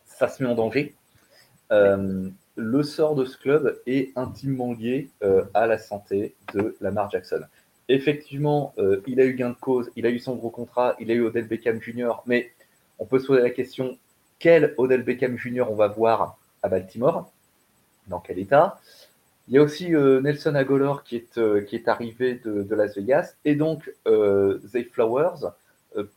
ça 0.05 0.27
se 0.27 0.43
met 0.43 0.49
en 0.49 0.55
danger 0.55 0.95
le 2.57 2.83
sort 2.83 3.15
de 3.15 3.23
ce 3.23 3.37
club 3.37 3.79
est 3.85 4.17
intimement 4.17 4.73
lié 4.73 5.09
euh, 5.23 5.45
à 5.53 5.67
la 5.67 5.77
santé 5.77 6.35
de 6.53 6.75
Lamar 6.81 7.09
Jackson. 7.09 7.41
Effectivement, 7.87 8.73
euh, 8.79 9.01
il 9.07 9.21
a 9.21 9.25
eu 9.25 9.35
gain 9.35 9.51
de 9.51 9.55
cause, 9.55 9.89
il 9.95 10.05
a 10.05 10.09
eu 10.09 10.19
son 10.19 10.35
gros 10.35 10.49
contrat, 10.49 10.95
il 10.99 11.09
a 11.11 11.13
eu 11.13 11.21
Odell 11.21 11.47
Beckham 11.47 11.79
Jr., 11.81 12.13
mais 12.25 12.51
on 12.99 13.05
peut 13.05 13.19
se 13.19 13.27
poser 13.27 13.43
la 13.43 13.51
question 13.51 13.97
quel 14.39 14.73
Odell 14.77 15.03
Beckham 15.03 15.37
Jr. 15.37 15.65
on 15.69 15.75
va 15.75 15.87
voir 15.87 16.37
à 16.63 16.67
Baltimore? 16.67 17.31
Dans 18.07 18.19
quel 18.19 18.39
état? 18.39 18.79
Il 19.47 19.53
y 19.53 19.57
a 19.59 19.61
aussi 19.61 19.95
euh, 19.95 20.19
Nelson 20.19 20.55
Agolor 20.55 21.03
qui 21.03 21.17
est, 21.17 21.65
qui 21.65 21.75
est 21.75 21.87
arrivé 21.87 22.41
de, 22.43 22.75
Las 22.75 22.95
Vegas, 22.95 23.35
et 23.45 23.55
donc 23.55 23.93
Zay 24.65 24.83
Flowers 24.83 25.51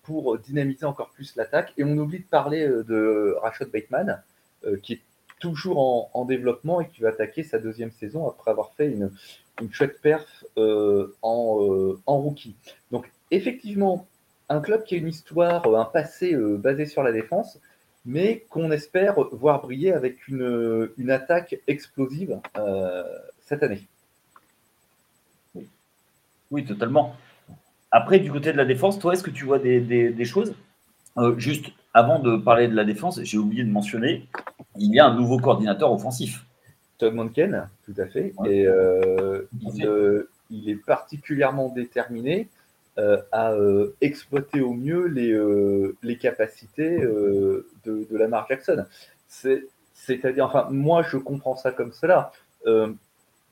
pour 0.02 0.38
dynamiser 0.38 0.86
encore 0.86 1.10
plus 1.10 1.36
l'attaque. 1.36 1.72
Et 1.76 1.84
on 1.84 1.96
oublie 1.98 2.20
de 2.20 2.24
parler 2.24 2.66
de 2.66 3.36
Rashad 3.40 3.70
Bateman, 3.70 4.22
qui 4.82 4.94
est 4.94 5.00
toujours 5.40 6.10
en, 6.14 6.24
développement 6.24 6.80
et 6.80 6.88
qui 6.88 7.00
va 7.00 7.08
attaquer 7.08 7.42
sa 7.42 7.58
deuxième 7.58 7.90
saison 7.90 8.28
après 8.28 8.52
avoir 8.52 8.72
fait 8.74 8.86
une, 8.86 9.10
une 9.60 9.72
chouette 9.72 10.00
perf 10.00 10.44
euh, 10.56 11.16
en, 11.22 11.58
euh, 11.60 11.98
rookie. 12.06 12.54
Donc 12.92 13.10
effectivement, 13.30 14.06
un 14.48 14.60
club 14.60 14.84
qui 14.84 14.94
a 14.94 14.98
une 14.98 15.08
histoire, 15.08 15.66
un 15.74 15.84
passé 15.84 16.34
euh, 16.34 16.56
basé 16.56 16.86
sur 16.86 17.02
la 17.02 17.10
défense, 17.10 17.58
mais 18.04 18.44
qu'on 18.50 18.70
espère 18.70 19.14
voir 19.32 19.62
briller 19.62 19.92
avec 19.92 20.28
une, 20.28 20.90
une 20.96 21.10
attaque 21.10 21.56
explosive 21.66 22.38
cette 23.40 23.62
année. 23.62 23.86
Oui, 26.50 26.64
totalement. 26.64 27.14
Après, 27.90 28.18
du 28.20 28.30
côté 28.30 28.52
de 28.52 28.56
la 28.56 28.64
défense, 28.64 28.98
toi, 28.98 29.12
est-ce 29.14 29.22
que 29.22 29.30
tu 29.30 29.44
vois 29.44 29.58
des, 29.58 29.80
des, 29.80 30.10
des 30.10 30.24
choses 30.24 30.54
Juste 31.36 31.72
avant 31.92 32.20
de 32.20 32.36
parler 32.36 32.68
de 32.68 32.74
la 32.74 32.84
défense, 32.84 33.20
j'ai 33.22 33.36
oublié 33.36 33.64
de 33.64 33.70
mentionner, 33.70 34.28
il 34.76 34.94
y 34.94 35.00
a 35.00 35.06
un 35.06 35.14
nouveau 35.14 35.38
coordinateur 35.38 35.92
offensif. 35.92 36.46
Tom 36.98 37.14
Monken, 37.14 37.68
tout 37.84 37.94
à 37.98 38.06
fait. 38.06 38.32
Et 38.46 38.66
euh, 38.66 39.42
euh, 39.82 40.28
il, 40.50 40.70
est 40.70 40.76
particulièrement 40.76 41.68
déterminé. 41.68 42.48
à 43.32 43.54
exploiter 44.00 44.60
au 44.60 44.74
mieux 44.74 45.06
les, 45.06 45.34
les 46.02 46.16
capacités 46.18 47.00
de, 47.00 47.66
de 47.84 48.16
Lamar 48.16 48.46
Jackson. 48.48 48.84
C'est-à-dire, 49.94 50.44
enfin, 50.46 50.68
moi, 50.70 51.02
je 51.02 51.16
comprends 51.16 51.56
ça 51.56 51.72
comme 51.72 51.92
cela. 51.92 52.30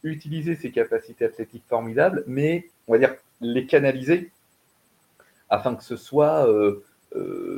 utiliser 0.04 0.54
ses 0.54 0.70
capacités 0.70 1.24
athlétiques 1.24 1.64
formidables, 1.68 2.22
mais 2.26 2.68
on 2.86 2.92
va 2.92 2.98
dire 2.98 3.14
les 3.40 3.66
canaliser 3.66 4.30
afin 5.50 5.74
que 5.74 5.84
ce 5.84 5.96
soit 5.96 6.46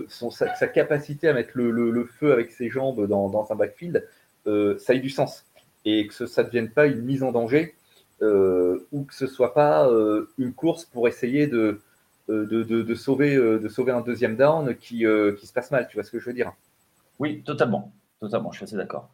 son, 0.09 0.31
sa, 0.31 0.69
capacité 0.69 1.29
à 1.29 1.33
mettre 1.33 1.53
le, 1.55 2.05
feu 2.05 2.33
avec 2.33 2.51
ses 2.53 2.69
jambes 2.69 3.07
dans, 3.07 3.29
dans 3.29 3.51
un 3.51 3.57
backfield, 3.57 4.07
ça 4.45 4.95
ait 4.95 5.01
du 5.01 5.11
sens 5.11 5.45
et 5.85 6.07
que 6.07 6.27
ça 6.27 6.43
ne 6.43 6.47
devienne 6.47 6.71
pas 6.71 6.87
une 6.87 7.03
mise 7.03 7.23
en 7.23 7.33
danger 7.33 7.75
euh, 8.23 8.87
ou 8.93 9.05
que 9.05 9.15
ce 9.15 9.27
soit 9.27 9.55
pas 9.55 9.89
euh, 9.89 10.29
une 10.37 10.53
course 10.53 10.85
pour 10.85 11.09
essayer 11.09 11.47
de, 11.47 11.81
euh, 12.29 12.47
de, 12.47 12.95
sauver, 12.95 13.35
de 13.37 13.69
sauver 13.69 13.93
un 13.93 14.03
deuxième 14.03 14.37
down 14.37 14.77
qui, 14.77 15.05
qui 15.39 15.47
se 15.47 15.53
passe 15.53 15.71
mal. 15.71 15.89
Tu 15.89 15.97
vois 15.97 16.05
ce 16.05 16.11
que 16.11 16.19
je 16.19 16.27
veux 16.27 16.35
dire? 16.35 16.53
Oui, 17.19 17.43
totalement. 17.43 17.93
Totalement, 18.21 18.53
je 18.53 18.59
suis 18.59 18.65
assez 18.65 18.77
d'accord. 18.77 19.09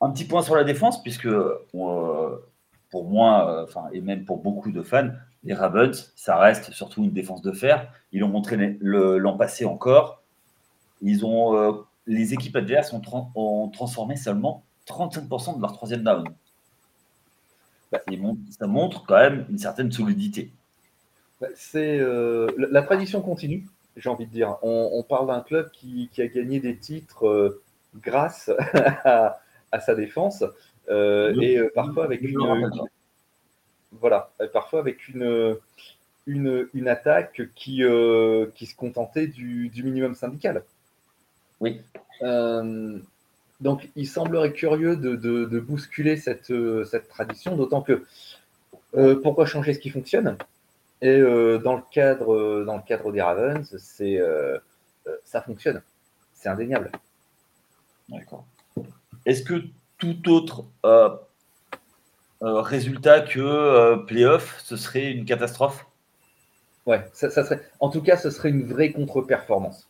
Un 0.00 0.10
petit 0.10 0.24
point 0.24 0.42
sur 0.42 0.54
la 0.54 0.64
défense, 0.64 1.02
puisque 1.02 1.28
pour 1.70 3.04
moi, 3.04 3.66
et 3.92 4.00
même 4.00 4.24
pour 4.24 4.38
beaucoup 4.38 4.70
de 4.70 4.82
fans, 4.82 5.10
les 5.44 5.54
Ravens, 5.54 6.12
ça 6.16 6.36
reste 6.36 6.72
surtout 6.72 7.02
une 7.02 7.12
défense 7.12 7.42
de 7.42 7.52
fer. 7.52 7.92
Ils 8.12 8.20
l'ont 8.20 8.28
montré 8.28 8.78
l'an 8.80 9.36
passé 9.36 9.64
encore. 9.64 10.22
Ils 11.00 11.24
ont, 11.24 11.84
les 12.06 12.32
équipes 12.32 12.56
adverses 12.56 12.92
ont, 12.92 13.02
ont 13.34 13.68
transformé 13.68 14.16
seulement 14.16 14.64
35% 14.86 15.56
de 15.56 15.60
leur 15.60 15.72
troisième 15.72 16.02
down. 16.02 16.24
Bah, 17.90 18.00
ça 18.50 18.66
montre 18.66 19.04
quand 19.06 19.18
même 19.18 19.44
une 19.50 19.58
certaine 19.58 19.92
solidité. 19.92 20.50
Bah, 21.40 21.48
c'est 21.54 21.98
euh, 22.00 22.48
la, 22.56 22.82
tradition 22.82 23.20
continue, 23.20 23.66
j'ai 23.96 24.08
envie 24.08 24.26
de 24.26 24.30
dire. 24.30 24.56
On, 24.62 25.04
parle 25.06 25.26
d'un 25.26 25.40
club 25.40 25.70
qui, 25.72 26.08
a 26.18 26.26
gagné 26.26 26.58
des 26.58 26.76
titres 26.76 27.26
euh, 27.26 27.62
grâce 27.96 28.50
à, 29.04 29.40
sa 29.80 29.94
défense 29.94 30.44
euh, 30.88 31.34
et 31.40 31.58
parfois 31.74 32.04
avec 32.04 32.22
une, 32.22 32.38
voilà, 34.00 34.30
parfois 34.52 34.80
avec 34.80 35.08
une 35.08 35.56
une, 36.26 36.88
attaque 36.88 37.42
qui, 37.56 37.82
qui 38.54 38.66
se 38.66 38.76
contentait 38.76 39.26
du, 39.26 39.68
du 39.68 39.82
minimum 39.82 40.14
syndical. 40.14 40.62
Oui. 41.60 41.80
Donc, 43.62 43.88
il 43.94 44.08
semblerait 44.08 44.52
curieux 44.52 44.96
de, 44.96 45.60
bousculer 45.60 46.20
euh, 46.50 46.84
cette, 46.84 47.08
tradition, 47.08 47.56
d'autant 47.56 47.80
que 47.80 48.04
euh, 48.96 49.20
pourquoi 49.22 49.46
changer 49.46 49.72
ce 49.72 49.78
qui 49.78 49.88
fonctionne? 49.88 50.36
Et 51.00 51.08
euh, 51.08 51.58
dans, 51.58 51.76
le 51.76 51.82
cadre, 51.92 52.64
dans 52.64 52.76
le 52.76 52.82
cadre 52.82 53.12
des 53.12 53.22
Ravens, 53.22 53.76
c'est, 53.78 54.20
ça 55.24 55.40
fonctionne. 55.42 55.80
C'est 56.34 56.48
indéniable. 56.48 56.90
D'accord. 58.08 58.44
Est-ce 59.24 59.44
que 59.44 59.62
tout 59.96 60.28
autre 60.28 60.64
résultat 62.42 63.20
que 63.20 64.04
playoff, 64.06 64.60
ce 64.64 64.76
serait 64.76 65.12
une 65.12 65.24
catastrophe 65.24 65.86
Ouais, 66.86 67.04
ça, 67.12 67.30
serait. 67.30 67.60
En 67.80 67.90
tout 67.90 68.02
cas, 68.02 68.16
ce 68.16 68.30
serait 68.30 68.50
une 68.50 68.64
vraie 68.66 68.90
contre-performance. 68.90 69.86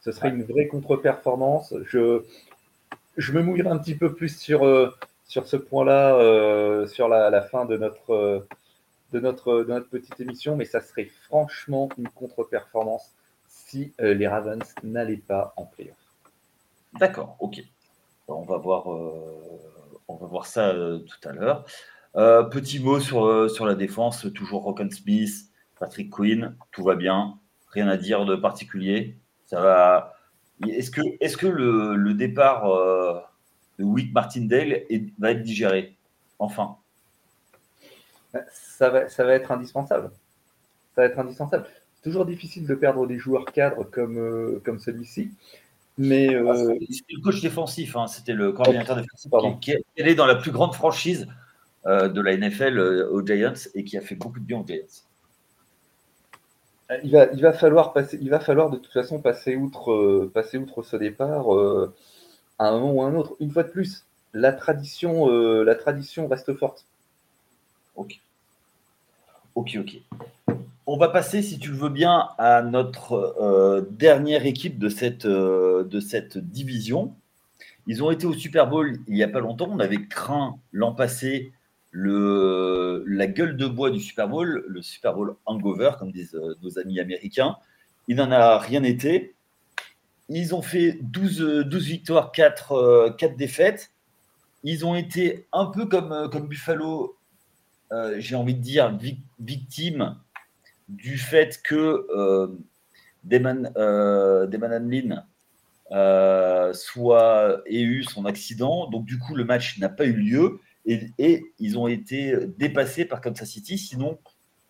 Ce 0.00 0.12
serait 0.12 0.30
une 0.30 0.42
vraie 0.42 0.66
contre-performance. 0.66 1.74
Je, 1.84 2.24
je 3.16 3.32
me 3.32 3.42
mouillerai 3.42 3.68
un 3.68 3.78
petit 3.78 3.94
peu 3.94 4.14
plus 4.14 4.36
sur, 4.36 4.66
euh, 4.66 4.94
sur 5.24 5.46
ce 5.46 5.56
point-là, 5.56 6.16
euh, 6.16 6.86
sur 6.86 7.08
la, 7.08 7.42
fin 7.42 7.66
de 7.66 7.76
notre, 7.76 8.14
euh, 8.14 8.48
de, 9.12 9.20
notre, 9.20 9.62
notre 9.64 9.88
petite 9.88 10.18
émission, 10.20 10.56
mais 10.56 10.64
ça 10.64 10.80
serait 10.80 11.10
franchement 11.26 11.90
une 11.98 12.08
contre-performance 12.08 13.12
si 13.48 13.92
les 13.98 14.26
Ravens 14.26 14.74
n'allaient 14.82 15.16
pas 15.16 15.52
en 15.56 15.64
playoff. 15.64 15.96
D'accord, 16.98 17.36
ok. 17.38 17.62
On 18.28 18.42
va 18.42 18.56
voir, 18.56 18.86
on 20.08 20.16
va 20.16 20.26
voir 20.26 20.46
ça 20.46 20.72
tout 20.72 21.28
à 21.28 21.32
l'heure. 21.32 21.64
petit 22.50 22.80
mot 22.80 23.00
sur, 23.00 23.50
sur 23.50 23.66
la 23.66 23.74
défense, 23.74 24.26
toujours 24.34 24.62
Rock'n 24.62 24.90
Smith, 24.90 25.50
Patrick 25.78 26.10
Quinn, 26.10 26.54
tout 26.70 26.84
va 26.84 26.94
bien, 26.94 27.38
rien 27.70 27.88
à 27.88 27.96
dire 27.96 28.24
de 28.24 28.36
particulier. 28.36 29.16
Ça 29.46 29.60
va, 29.60 30.14
est-ce 30.68 30.90
que, 30.90 31.00
est 31.20 31.36
que 31.36 31.46
le, 31.46 32.14
départ 32.14 32.70
euh, 32.70 33.20
de 33.78 33.84
Wick 33.84 34.12
Martindale 34.12 34.82
va 35.18 35.32
être 35.32 35.42
digéré 35.42 35.96
Enfin? 36.38 36.76
Ça 38.52 38.90
va, 38.90 39.08
ça 39.08 39.24
va 39.24 39.34
être 39.34 39.52
indispensable. 39.52 40.10
Ça 40.94 41.02
va 41.02 41.04
être 41.06 41.18
indispensable. 41.18 41.66
C'est 41.96 42.02
toujours 42.02 42.26
difficile 42.26 42.66
de 42.66 42.74
perdre 42.74 43.06
des 43.06 43.18
joueurs 43.18 43.44
cadres 43.46 43.84
comme, 43.84 44.18
euh, 44.18 44.62
comme 44.64 44.78
celui-ci. 44.78 45.30
Mais 45.98 46.34
euh, 46.34 46.50
ah, 46.50 46.84
c'était 46.90 47.14
le 47.14 47.20
coach 47.20 47.40
défensif, 47.42 47.96
hein. 47.96 48.06
c'était 48.06 48.32
le 48.32 48.52
coordinateur 48.52 48.96
défensif 48.96 49.30
qui, 49.60 49.72
qui, 49.72 50.02
est 50.02 50.14
dans 50.14 50.26
la 50.26 50.36
plus 50.36 50.50
grande 50.50 50.74
franchise 50.74 51.26
de 51.84 52.20
la 52.20 52.36
NFL 52.36 52.78
aux 53.10 53.26
Giants 53.26 53.52
et 53.74 53.82
qui 53.82 53.98
a 53.98 54.00
fait 54.00 54.14
beaucoup 54.14 54.38
de 54.38 54.44
bien 54.44 54.60
aux 54.60 54.66
Giants. 54.66 55.02
Il 57.02 57.12
va, 57.12 57.26
il 57.32 57.40
va, 57.40 57.52
falloir 57.52 57.92
passer, 57.92 58.18
il 58.20 58.28
va 58.28 58.40
falloir 58.40 58.70
de 58.70 58.76
toute 58.76 58.92
façon 58.92 59.20
passer 59.20 59.56
outre, 59.56 59.92
euh, 59.92 60.30
passer 60.32 60.58
outre 60.58 60.82
ce 60.82 60.96
départ 60.96 61.54
euh, 61.54 61.94
à 62.58 62.68
un 62.68 62.72
moment 62.72 62.92
ou 62.92 63.02
à 63.02 63.06
un 63.06 63.14
autre. 63.14 63.36
Une 63.40 63.50
fois 63.50 63.62
de 63.62 63.70
plus, 63.70 64.04
la 64.34 64.52
tradition, 64.52 65.30
euh, 65.30 65.64
la 65.64 65.74
tradition 65.74 66.28
reste 66.28 66.54
forte. 66.54 66.86
Ok. 67.96 68.20
Ok, 69.54 69.78
ok. 69.78 70.56
On 70.94 70.98
va 70.98 71.08
passer, 71.08 71.40
si 71.40 71.58
tu 71.58 71.70
le 71.70 71.76
veux 71.78 71.88
bien, 71.88 72.28
à 72.36 72.60
notre 72.60 73.88
dernière 73.92 74.44
équipe 74.44 74.78
de 74.78 74.90
cette, 74.90 75.26
de 75.26 76.00
cette 76.00 76.36
division. 76.36 77.16
Ils 77.86 78.04
ont 78.04 78.10
été 78.10 78.26
au 78.26 78.34
Super 78.34 78.68
Bowl 78.68 78.98
il 79.08 79.14
n'y 79.14 79.22
a 79.22 79.28
pas 79.28 79.40
longtemps. 79.40 79.70
On 79.70 79.78
avait 79.78 80.06
craint 80.06 80.58
l'an 80.70 80.92
passé 80.92 81.54
le, 81.92 83.04
la 83.06 83.26
gueule 83.26 83.56
de 83.56 83.66
bois 83.66 83.88
du 83.88 84.00
Super 84.00 84.28
Bowl, 84.28 84.66
le 84.68 84.82
Super 84.82 85.14
Bowl 85.14 85.36
hangover, 85.46 85.92
comme 85.98 86.12
disent 86.12 86.34
euh, 86.34 86.56
nos 86.60 86.78
amis 86.78 87.00
américains. 87.00 87.56
Il 88.06 88.16
n'en 88.16 88.30
a 88.30 88.58
rien 88.58 88.82
été. 88.82 89.34
Ils 90.28 90.54
ont 90.54 90.60
fait 90.60 90.98
12, 91.00 91.64
12 91.68 91.86
victoires, 91.86 92.32
4, 92.32 93.14
4, 93.16 93.32
euh, 93.32 93.36
défaites. 93.38 93.92
Ils 94.62 94.84
ont 94.84 94.94
été 94.94 95.46
un 95.54 95.64
peu 95.64 95.86
comme, 95.86 96.12
euh, 96.12 96.28
comme 96.28 96.48
Buffalo, 96.48 97.16
j'ai 98.18 98.36
envie 98.36 98.54
de 98.54 98.60
dire, 98.60 98.94
victimes 99.40 100.18
du 100.88 101.18
fait 101.18 101.60
que 101.62 102.06
euh, 102.14 102.48
Damon, 103.24 103.64
Hamlin 103.76 105.24
soit 106.74 107.62
ait 107.66 107.82
eu 107.82 108.04
son 108.04 108.24
accident. 108.24 108.88
Donc, 108.88 109.04
du 109.04 109.18
coup, 109.18 109.34
le 109.34 109.44
match 109.44 109.78
n'a 109.78 109.88
pas 109.88 110.06
eu 110.06 110.14
lieu 110.14 110.60
et, 110.86 111.44
ils 111.58 111.78
ont 111.78 111.86
été 111.86 112.34
dépassés 112.58 113.04
par 113.04 113.20
Kansas 113.20 113.48
City. 113.48 113.78
Sinon, 113.78 114.18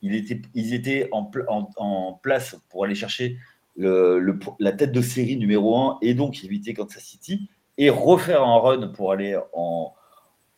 ils 0.02 0.74
étaient, 0.74 1.08
en, 1.12 2.20
place 2.22 2.56
pour 2.68 2.84
aller 2.84 2.94
chercher 2.94 3.38
la 3.76 4.72
tête 4.72 4.92
de 4.92 5.00
série 5.00 5.36
numéro 5.36 5.76
1 5.76 5.98
et 6.02 6.14
donc 6.14 6.44
éviter 6.44 6.74
Kansas 6.74 7.02
City 7.02 7.48
et 7.78 7.88
refaire 7.88 8.42
un 8.42 8.58
run 8.58 8.88
pour 8.88 9.12
aller 9.12 9.38
en, 9.52 9.94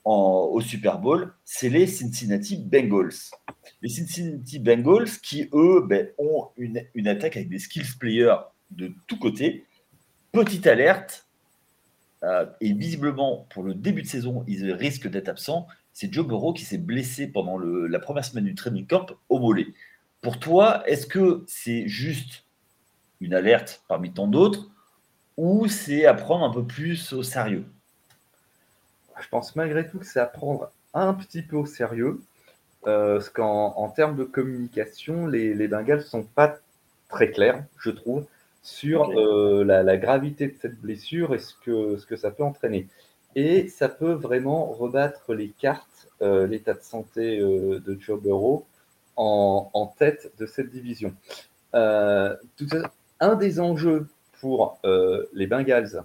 au 0.05 0.61
Super 0.61 0.99
Bowl, 0.99 1.33
c'est 1.45 1.71
les 1.71 1.87
Cincinnati 1.87 2.57
Bengals. 2.57 3.15
Les 3.81 3.89
Cincinnati 3.89 4.59
Bengals 4.59 5.09
qui, 5.23 5.49
eux, 5.55 5.85
ben, 5.87 6.09
ont 6.19 6.49
une, 6.57 7.09
attaque 7.09 7.37
avec 7.37 7.49
des 7.49 7.59
skills 7.59 7.97
players 7.99 8.37
de 8.71 8.93
tous 9.07 9.19
côtés. 9.19 9.65
Petite 10.33 10.67
alerte, 10.67 11.27
euh, 12.23 12.47
et 12.61 12.73
visiblement, 12.73 13.47
pour 13.51 13.63
le 13.63 13.75
début 13.75 14.03
de 14.03 14.07
saison, 14.07 14.45
ils 14.47 14.73
risquent 14.73 15.09
d'être 15.09 15.29
absents. 15.29 15.67
C'est 15.93 16.13
Joe 16.13 16.27
Burrow 16.27 16.53
qui 16.53 16.65
s'est 16.65 16.79
blessé 16.79 17.27
pendant 17.27 17.59
la 17.59 17.99
première 17.99 18.25
semaine 18.25 18.45
du 18.45 18.55
training 18.55 18.87
camp 18.87 19.07
au 19.29 19.39
mollet. 19.39 19.69
Pour 20.21 20.39
toi, 20.39 20.83
est-ce 20.89 21.07
que 21.07 21.45
c'est 21.47 21.87
juste 21.87 22.45
une 23.21 23.35
alerte 23.35 23.85
parmi 23.89 24.13
tant 24.13 24.27
d'autres 24.27 24.71
ou 25.37 25.69
c'est 25.69 26.07
à 26.07 26.15
prendre 26.15 26.45
un 26.45 26.51
peu 26.51 26.67
plus 26.67 27.13
au 27.13 27.23
sérieux? 27.23 27.67
Je 29.21 29.29
pense 29.29 29.57
malgré 29.57 29.87
tout 29.89 29.99
que 29.99 30.07
c'est 30.07 30.21
à 30.21 30.27
prendre 30.27 30.71
un 30.93 31.15
petit 31.15 31.43
peu 31.43 31.57
au 31.57 31.67
sérieux. 31.67 32.21
Euh, 32.87 33.15
parce 33.15 33.31
qu'en 33.31 33.89
termes 33.89 34.15
de 34.15 34.25
communication, 34.25 35.27
les, 35.27 35.55
les 35.55 35.69
Bengals 35.69 35.99
ne 35.99 36.03
sont 36.03 36.23
pas 36.23 36.59
très 37.09 37.31
clairs, 37.31 37.65
je 37.79 37.91
trouve 37.91 38.27
sur 38.65 39.11
euh, 39.11 39.63
la, 39.63 39.97
gravité 39.99 40.49
de 40.49 40.55
cette 40.61 40.81
blessure 40.81 41.35
et 41.35 41.39
ce 41.39 41.55
que, 41.55 41.99
ce 41.99 42.07
que 42.07 42.17
ça 42.17 42.31
peut 42.31 42.43
entraîner. 42.43 42.89
Et 43.37 43.69
ça 43.69 43.89
peut 43.89 44.13
vraiment 44.13 44.67
rebattre 44.67 45.35
les 45.35 45.49
cartes, 45.49 46.09
euh, 46.23 46.47
l'état 46.47 46.73
de 46.73 46.83
santé 46.83 47.39
euh, 47.41 47.79
de 47.81 47.97
Joe 48.01 48.21
Burrow 48.21 48.65
en, 49.17 49.71
en, 49.75 49.87
tête 49.87 50.33
de 50.39 50.47
cette 50.47 50.71
division. 50.71 51.15
Tout 51.73 52.69
un 53.21 53.35
des 53.35 53.61
enjeux 53.61 54.07
pour 54.41 54.81
les 55.33 55.47
Bengals 55.47 56.05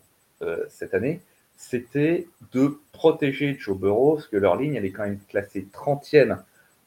cette 0.70 0.94
année, 0.94 1.22
c'était 1.60 2.30
de 2.54 2.80
protéger 2.94 3.58
Joe 3.60 3.78
Burrow, 3.78 4.16
parce 4.16 4.28
que 4.28 4.38
leur 4.38 4.56
ligne, 4.56 4.76
elle 4.76 4.86
est 4.86 4.92
quand 4.92 5.04
même 5.04 5.20
classée 5.28 5.68
30e 5.72 6.38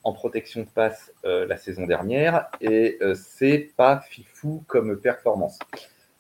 en 0.03 0.13
protection 0.15 0.63
de 0.63 0.67
passe 0.67 1.13
la 1.25 1.57
saison 1.59 1.87
dernière 1.87 2.49
et 2.63 2.99
c'est 3.15 3.71
pas 3.77 4.01
fifou 4.01 4.65
comme 4.67 4.99
performance. 4.99 5.59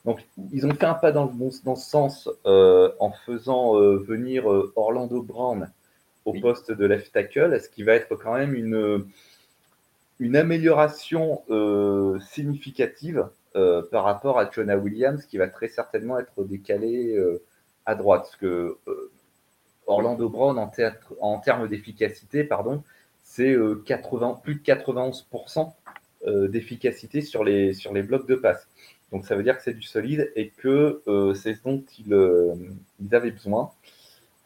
Donc, 0.04 0.20
ils 0.52 0.66
ont 0.66 0.74
fait 0.74 0.84
un 0.84 0.94
pas 0.94 1.12
dans 1.12 1.24
le 1.24 1.32
bon 1.32 1.50
dans 1.64 1.74
ce 1.74 1.88
sens 1.88 2.28
en 2.44 3.12
faisant 3.24 3.74
venir 3.96 4.46
Orlando 4.76 5.22
Brown 5.22 5.72
au 6.26 6.34
poste 6.34 6.70
de 6.70 6.84
left 6.84 7.10
tackle, 7.10 7.58
ce 7.58 7.70
qui 7.70 7.82
va 7.82 7.94
être 7.94 8.14
quand 8.16 8.34
même 8.34 8.54
une, 8.54 9.06
une 10.20 10.36
amélioration 10.36 11.42
significative 12.20 13.26
par 13.54 14.04
rapport 14.04 14.38
à 14.38 14.48
Jonah 14.50 14.76
Williams, 14.76 15.24
qui 15.24 15.38
va 15.38 15.48
très 15.48 15.68
certainement 15.68 16.18
être 16.18 16.44
décalé 16.44 17.18
à 17.86 17.94
droite. 17.94 18.22
Parce 18.22 18.36
que 18.36 18.78
Orlando 19.86 20.28
Brown, 20.28 20.58
en, 20.58 20.70
en 21.20 21.38
termes 21.38 21.68
d'efficacité, 21.68 22.44
pardon, 22.44 22.82
c'est 23.24 23.56
80, 23.86 24.40
plus 24.42 24.56
de 24.56 24.60
91% 24.60 25.72
d'efficacité 26.48 27.20
sur 27.20 27.44
les, 27.44 27.72
sur 27.72 27.92
les 27.92 28.02
blocs 28.02 28.28
de 28.28 28.36
passe. 28.36 28.68
Donc 29.12 29.26
ça 29.26 29.36
veut 29.36 29.42
dire 29.42 29.56
que 29.56 29.62
c'est 29.62 29.74
du 29.74 29.82
solide 29.82 30.32
et 30.34 30.48
que 30.48 31.02
euh, 31.06 31.34
c'est 31.34 31.54
ce 31.54 31.62
dont 31.62 31.84
ils, 31.98 32.14
euh, 32.14 32.54
avaient 33.12 33.30
besoin. 33.30 33.70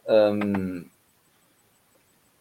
Euh, 0.09 0.81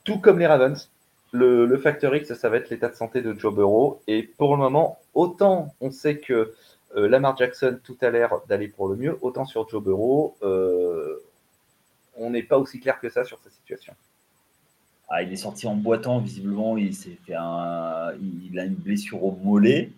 tout 0.04 0.20
comme 0.20 0.40
les 0.40 0.48
Ravens, 0.48 0.90
le, 1.32 1.66
le, 1.66 1.78
facteur 1.78 2.16
X, 2.16 2.34
ça 2.34 2.50
va 2.50 2.58
être 2.58 2.70
l'état 2.72 2.90
de 2.90 2.96
santé 2.96 3.22
de 3.22 3.38
Joe 3.38 3.54
Burrow. 3.54 4.02
Et 4.08 4.24
pour 4.24 4.56
le 4.56 4.58
moment, 4.58 5.00
autant 5.14 5.74
on 5.82 5.92
sait 5.92 6.18
que 6.18 6.54
Lamar 6.96 7.38
Jackson, 7.38 7.78
tout 7.84 7.98
a 8.02 8.10
l'air 8.10 8.34
d'aller 8.48 8.68
pour 8.68 8.88
le 8.88 8.96
mieux, 8.96 9.18
autant 9.22 9.46
sur 9.46 9.68
Joe 9.68 9.84
Burrow, 9.84 10.36
on 12.18 12.30
n'est 12.30 12.44
pas 12.44 12.58
aussi 12.58 12.80
clair 12.80 13.00
que 13.00 13.10
ça 13.10 13.24
sur 13.24 13.40
sa 13.40 13.50
situation. 13.50 13.94
Ah, 15.10 15.22
il 15.22 15.32
est 15.32 15.38
sorti 15.38 15.68
en 15.68 15.76
boitant, 15.76 16.20
visiblement, 16.20 16.78
il 16.78 16.96
s'est 16.96 17.18
fait 17.26 17.36
a 17.36 18.14
une 18.20 18.76
blessure 18.76 19.24
au 19.24 19.32
mollet. 19.44 19.92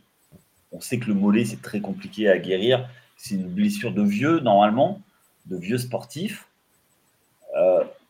On 0.72 0.82
sait 0.82 1.00
que 1.00 1.08
le 1.08 1.14
mollet, 1.14 1.46
c'est 1.46 1.62
très 1.62 1.80
compliqué 1.80 2.30
à 2.30 2.38
guérir. 2.38 2.90
C'est 3.16 3.36
une 3.36 3.48
blessure 3.48 3.94
de 3.94 4.04
vieux, 4.04 4.40
normalement, 4.42 5.02
de 5.46 5.56
vieux 5.58 5.78
sportif. 5.78 6.48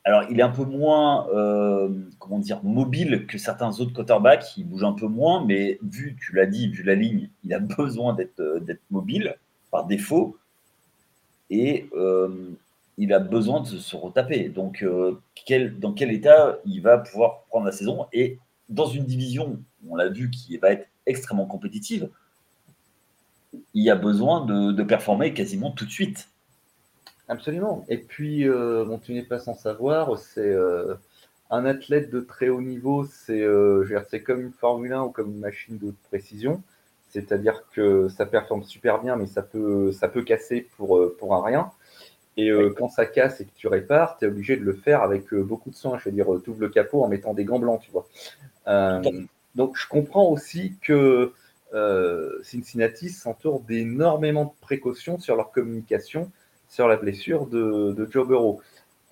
Euh, 0.07 0.09
alors, 0.09 0.23
il 0.29 0.39
est 0.39 0.43
un 0.43 0.49
peu 0.49 0.63
moins, 0.63 1.27
euh, 1.29 1.89
dire, 2.39 2.63
mobile 2.63 3.25
que 3.27 3.37
certains 3.37 3.79
autres 3.79 3.93
quarterbacks. 3.93 4.57
Il 4.57 4.67
bouge 4.67 4.83
un 4.83 4.93
peu 4.93 5.07
moins, 5.07 5.45
mais 5.45 5.79
vu, 5.81 6.17
tu 6.19 6.33
l'as 6.35 6.45
dit, 6.45 6.69
vu 6.69 6.83
la 6.83 6.95
ligne, 6.95 7.29
il 7.43 7.53
a 7.53 7.59
besoin 7.77 8.13
d'être 8.13 8.39
euh, 8.39 8.59
mobile 8.89 9.35
par 9.71 9.85
défaut. 9.85 10.37
Et 11.49 11.89
il 12.97 13.13
a 13.13 13.19
besoin 13.19 13.61
de 13.61 13.67
se 13.67 13.95
retaper. 13.95 14.49
Donc, 14.49 14.83
dans 14.83 15.93
quel 15.93 16.11
état 16.11 16.57
il 16.65 16.81
va 16.81 16.97
pouvoir 16.97 17.43
prendre 17.43 17.65
la 17.65 17.71
saison? 17.71 18.05
Et 18.11 18.37
dans 18.67 18.85
une 18.85 19.05
division, 19.05 19.57
on 19.87 19.95
l'a 19.95 20.09
vu, 20.09 20.29
qui 20.29 20.57
va 20.57 20.71
être 20.71 20.89
extrêmement 21.05 21.45
compétitive, 21.45 22.09
il 23.73 23.89
a 23.89 23.95
besoin 23.95 24.45
de, 24.45 24.83
performer 24.83 25.33
quasiment 25.33 25.71
tout 25.71 25.85
de 25.85 25.91
suite. 25.91 26.29
Absolument. 27.27 27.85
Et 27.89 27.97
puis, 27.97 28.47
euh, 28.47 28.85
bon, 28.85 28.99
tu 28.99 29.13
n'es 29.13 29.23
pas 29.23 29.39
sans 29.39 29.53
savoir, 29.53 30.17
c'est 30.17 30.49
euh, 30.49 30.95
un 31.49 31.65
athlète 31.65 32.09
de 32.09 32.21
très 32.21 32.49
haut 32.49 32.61
niveau, 32.61 33.05
c'est 33.05 33.41
euh, 33.41 33.85
comme 34.25 34.41
une 34.41 34.53
Formule 34.53 34.93
1 34.93 35.03
ou 35.03 35.09
comme 35.09 35.31
une 35.31 35.39
machine 35.39 35.77
de 35.77 35.93
précision. 36.09 36.61
C'est-à-dire 37.09 37.63
que 37.73 38.07
ça 38.09 38.25
performe 38.25 38.63
super 38.63 39.01
bien, 39.01 39.15
mais 39.15 39.27
ça 39.27 39.41
peut, 39.41 39.91
ça 39.91 40.07
peut 40.07 40.23
casser 40.23 40.67
pour, 40.77 40.97
euh, 40.97 41.15
pour 41.19 41.35
un 41.35 41.43
rien. 41.43 41.71
Et 42.39 42.51
quand 42.77 42.87
ça 42.87 43.07
casse 43.07 43.41
et 43.41 43.45
que 43.45 43.51
tu 43.55 43.67
répares, 43.67 44.19
tu 44.19 44.25
es 44.25 44.27
obligé 44.27 44.57
de 44.57 44.63
le 44.63 44.73
faire 44.73 45.01
avec 45.01 45.33
beaucoup 45.33 45.71
de 45.71 45.75
soin. 45.75 45.97
Je 45.97 46.07
veux 46.07 46.11
dire, 46.11 46.27
tu 46.43 46.51
ouvres 46.51 46.61
le 46.61 46.69
capot 46.69 47.01
en 47.01 47.07
mettant 47.07 47.33
des 47.33 47.45
gants 47.45 47.57
blancs, 47.57 47.81
tu 47.81 47.89
vois. 47.89 48.05
donc, 49.55 49.75
je 49.75 49.87
comprends 49.87 50.29
aussi 50.29 50.75
que 50.83 51.33
euh, 51.73 52.39
Cincinnati 52.43 53.09
s'entoure 53.09 53.61
d'énormément 53.61 54.45
de 54.45 54.51
précautions 54.61 55.19
sur 55.19 55.35
leur 55.35 55.51
communication 55.51 56.31
sur 56.69 56.87
la 56.87 56.97
blessure 56.97 57.47
de, 57.47 58.07
Joe 58.09 58.27
Burrow. 58.27 58.61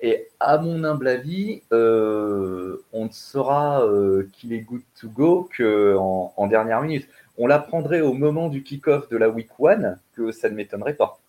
Et 0.01 0.27
à 0.39 0.57
mon 0.57 0.83
humble 0.83 1.07
avis, 1.07 1.61
on 1.71 3.05
ne 3.05 3.11
saura 3.11 3.83
euh, 3.83 4.29
qu'il 4.33 4.53
est 4.53 4.59
good 4.59 4.81
to 4.99 5.09
go 5.09 5.49
qu'en 5.57 6.33
en 6.35 6.47
dernière 6.47 6.81
minute. 6.81 7.07
On 7.37 7.47
l'apprendrait 7.47 8.01
au 8.01 8.13
moment 8.13 8.49
du 8.49 8.63
kick-off 8.63 9.09
de 9.09 9.17
la 9.17 9.29
week 9.29 9.49
1 9.59 9.95
que 10.13 10.31
ça 10.31 10.49
ne 10.49 10.55
m'étonnerait 10.55 10.93
pas. 10.93 11.19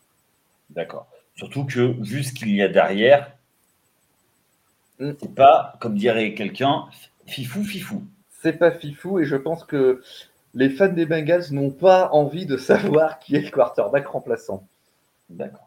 D'accord. 0.71 1.07
Surtout 1.35 1.65
que, 1.65 1.95
vu 2.03 2.23
ce 2.23 2.33
qu'il 2.33 2.55
y 2.55 2.63
a 2.63 2.69
derrière, 2.69 3.33
mm. 4.99 5.13
c'est 5.21 5.35
pas, 5.35 5.75
comme 5.81 5.97
dirait 5.97 6.35
quelqu'un, 6.35 6.87
fifou, 7.27 7.63
fifou. 7.63 8.05
C'est 8.43 8.55
pas 8.55 8.71
fifou, 8.71 9.19
et 9.19 9.25
je 9.25 9.37
pense 9.37 9.65
que 9.65 10.03
les 10.55 10.71
fans 10.71 10.89
des 10.89 11.07
Bengals 11.07 11.53
n'ont 11.53 11.71
pas 11.71 12.11
envie 12.13 12.47
de 12.47 12.57
savoir 12.57 13.19
qui 13.19 13.37
est 13.37 13.41
le 13.41 13.51
quarterback 13.51 14.07
remplaçant. 14.07 14.67
D'accord. 15.29 15.66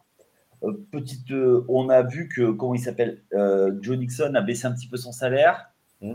Euh, 0.62 0.72
petite, 0.90 1.30
euh, 1.30 1.64
on 1.68 1.88
a 1.88 2.02
vu 2.02 2.28
que, 2.28 2.50
comment 2.50 2.74
il 2.74 2.80
s'appelle, 2.80 3.22
euh, 3.32 3.72
Joe 3.80 3.96
Nixon 3.96 4.34
a 4.34 4.40
baissé 4.42 4.66
un 4.66 4.72
petit 4.72 4.88
peu 4.88 4.96
son 4.96 5.12
salaire 5.12 5.70
hmm. 6.00 6.14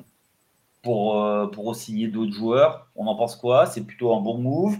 pour, 0.84 1.51
pour 1.51 1.75
signer 1.75 2.08
d'autres 2.08 2.34
joueurs. 2.34 2.89
On 2.95 3.08
en 3.08 3.15
pense 3.15 3.36
quoi? 3.36 3.65
C'est 3.65 3.81
plutôt 3.81 4.15
un 4.15 4.21
bon 4.21 4.38
move. 4.38 4.77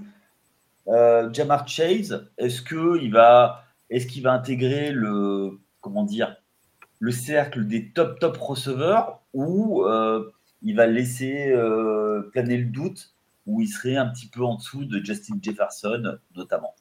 Jamar 1.34 1.67
Chase, 1.67 2.30
est-ce 2.38 2.62
qu'il 2.62 3.12
va, 3.12 3.63
est 3.89 4.06
qu'il 4.06 4.21
va 4.21 4.34
intégrer 4.34 4.91
le, 4.91 5.60
comment 5.82 6.04
dire, 6.04 6.36
le 6.99 7.12
cercle 7.12 7.65
des 7.65 7.89
top 7.89 8.19
top 8.19 8.38
receveurs 8.38 9.21
ou 9.34 9.84
il 10.62 10.75
va 10.75 10.86
laisser 10.86 11.51
planer 12.32 12.58
le 12.58 12.65
doute 12.65 13.15
où 13.47 13.62
il 13.62 13.67
serait 13.67 13.95
un 13.95 14.08
petit 14.08 14.28
peu 14.28 14.43
en 14.43 14.56
dessous 14.56 14.86
de 14.86 15.04
Justin 15.04 15.39
Jefferson, 15.41 16.19
notamment? 16.36 16.75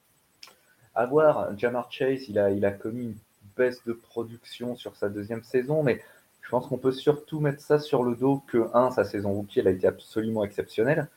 À 0.95 1.07
voir, 1.07 1.57
Jamar 1.59 1.91
Chase, 1.91 2.29
il 2.29 2.39
a, 2.39 2.51
il 2.51 2.65
a 2.65 2.71
commis 2.71 3.05
une 3.05 3.15
baisse 3.57 3.85
de 3.85 3.93
production 3.93 4.77
sur 4.77 4.97
sa 4.97 5.09
deuxième 5.09 5.43
saison, 5.43 5.83
mais 5.83 6.01
je 6.43 6.49
pense 6.51 6.67
qu'on 6.67 6.79
peut 6.79 6.93
surtout 6.93 7.41
mettre 7.41 7.61
ça 7.61 7.79
sur 7.79 8.03
le 8.05 8.15
dos 8.15 8.43
que, 8.47 8.69
un, 8.75 8.91
sa 8.91 9.05
saison 9.05 9.33
rookie, 9.33 9.61
elle 9.61 9.69
a 9.69 9.71
été 9.71 9.87
absolument 9.87 10.45
exceptionnelle, 10.45 11.09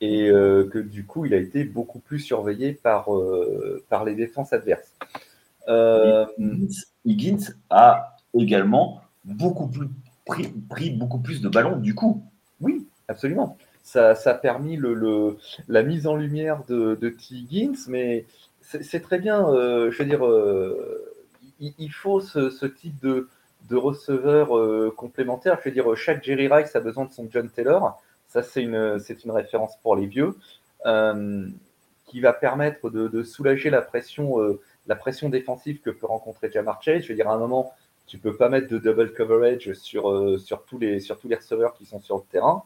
et 0.00 0.28
euh, 0.28 0.68
que 0.70 0.78
du 0.78 1.04
coup, 1.04 1.26
il 1.26 1.34
a 1.34 1.38
été 1.38 1.64
beaucoup 1.64 1.98
plus 1.98 2.20
surveillé 2.20 2.72
par, 2.72 3.14
euh, 3.14 3.84
par 3.88 4.04
les 4.04 4.14
défenses 4.14 4.52
adverses. 4.52 4.92
Euh, 5.68 6.26
Higgins 7.04 7.54
a 7.70 8.16
également 8.34 9.02
beaucoup 9.24 9.66
plus 9.66 9.88
pris, 10.24 10.48
pris 10.68 10.90
beaucoup 10.90 11.18
plus 11.18 11.40
de 11.40 11.48
ballons 11.48 11.76
du 11.76 11.94
coup. 11.94 12.22
Oui, 12.60 12.86
absolument 13.08 13.56
ça, 13.86 14.14
a 14.24 14.34
permis 14.34 14.76
le, 14.76 15.38
la 15.68 15.82
mise 15.82 16.06
en 16.06 16.16
lumière 16.16 16.64
de, 16.68 16.98
de 17.00 17.08
T. 17.08 17.70
mais 17.88 18.26
c'est 18.66 19.00
très 19.00 19.18
bien. 19.18 19.48
Euh, 19.48 19.90
je 19.90 19.98
veux 19.98 20.08
dire, 20.08 20.26
euh, 20.26 21.14
il, 21.60 21.90
faut 21.90 22.20
ce, 22.20 22.66
type 22.66 22.98
de, 23.00 23.28
receveur 23.70 24.56
euh, 24.56 24.92
complémentaire. 24.96 25.58
Je 25.62 25.68
veux 25.68 25.74
dire, 25.74 25.96
chaque 25.96 26.24
Jerry 26.24 26.48
Rice 26.48 26.74
a 26.74 26.80
besoin 26.80 27.04
de 27.04 27.12
son 27.12 27.28
John 27.30 27.48
Taylor. 27.48 28.00
Ça, 28.28 28.42
c'est 28.42 28.62
une, 28.62 29.00
référence 29.26 29.76
pour 29.82 29.96
les 29.96 30.06
vieux, 30.06 30.34
qui 32.06 32.20
va 32.20 32.32
permettre 32.32 32.90
de, 32.90 33.22
soulager 33.22 33.70
la 33.70 33.82
pression, 33.82 34.58
défensive 35.28 35.80
que 35.80 35.90
peut 35.90 36.06
rencontrer 36.06 36.50
Jamar 36.50 36.82
Chase. 36.82 37.02
Je 37.02 37.08
veux 37.08 37.14
dire, 37.14 37.28
à 37.28 37.34
un 37.34 37.38
moment, 37.38 37.72
tu 38.06 38.18
peux 38.18 38.36
pas 38.36 38.48
mettre 38.48 38.68
de 38.68 38.78
double 38.78 39.12
coverage 39.12 39.72
sur, 39.74 40.02
tous, 40.66 40.78
les, 40.78 40.98
receveurs 40.98 41.74
qui 41.74 41.86
sont 41.86 42.00
sur 42.00 42.16
le 42.16 42.24
terrain. 42.30 42.64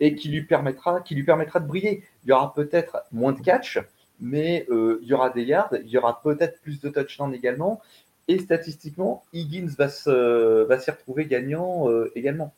Et 0.00 0.16
qui 0.16 0.30
lui, 0.30 0.42
permettra, 0.42 1.00
qui 1.00 1.14
lui 1.14 1.22
permettra 1.22 1.60
de 1.60 1.68
briller. 1.68 2.02
Il 2.24 2.30
y 2.30 2.32
aura 2.32 2.52
peut-être 2.52 3.04
moins 3.12 3.32
de 3.32 3.40
catch, 3.40 3.78
mais 4.20 4.66
euh, 4.70 4.98
il 5.02 5.08
y 5.08 5.14
aura 5.14 5.30
des 5.30 5.44
yards, 5.44 5.74
il 5.82 5.88
y 5.88 5.98
aura 5.98 6.20
peut-être 6.22 6.60
plus 6.60 6.80
de 6.80 6.88
touchdowns 6.88 7.34
également. 7.34 7.80
Et 8.28 8.38
statistiquement, 8.38 9.24
Higgins 9.32 9.74
va, 9.76 9.88
se, 9.88 10.62
va 10.64 10.78
s'y 10.78 10.90
retrouver 10.90 11.26
gagnant 11.26 11.90
euh, 11.90 12.12
également. 12.14 12.52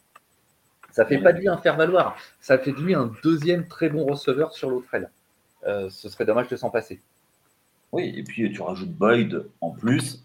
Ça 0.91 1.07
fait 1.07 1.19
pas 1.19 1.33
de 1.33 1.39
lui 1.39 1.49
un 1.49 1.57
faire-valoir, 1.57 2.17
ça 2.41 2.59
fait 2.59 2.73
de 2.73 2.81
lui 2.81 2.95
un 2.95 3.11
deuxième 3.23 3.67
très 3.67 3.89
bon 3.89 4.05
receveur 4.05 4.53
sur 4.53 4.69
l'autre 4.69 4.93
aile. 4.93 5.11
ce 5.65 6.09
serait 6.11 6.27
dommage 6.27 6.49
de 6.49 6.57
s'en 6.57 6.69
passer. 6.69 7.01
Oui, 7.93 8.15
et 8.17 8.23
puis 8.23 8.51
tu 8.53 8.63
rajoutes 8.63 8.91
Boyd 8.91 9.45
en 9.61 9.71
plus. 9.71 10.25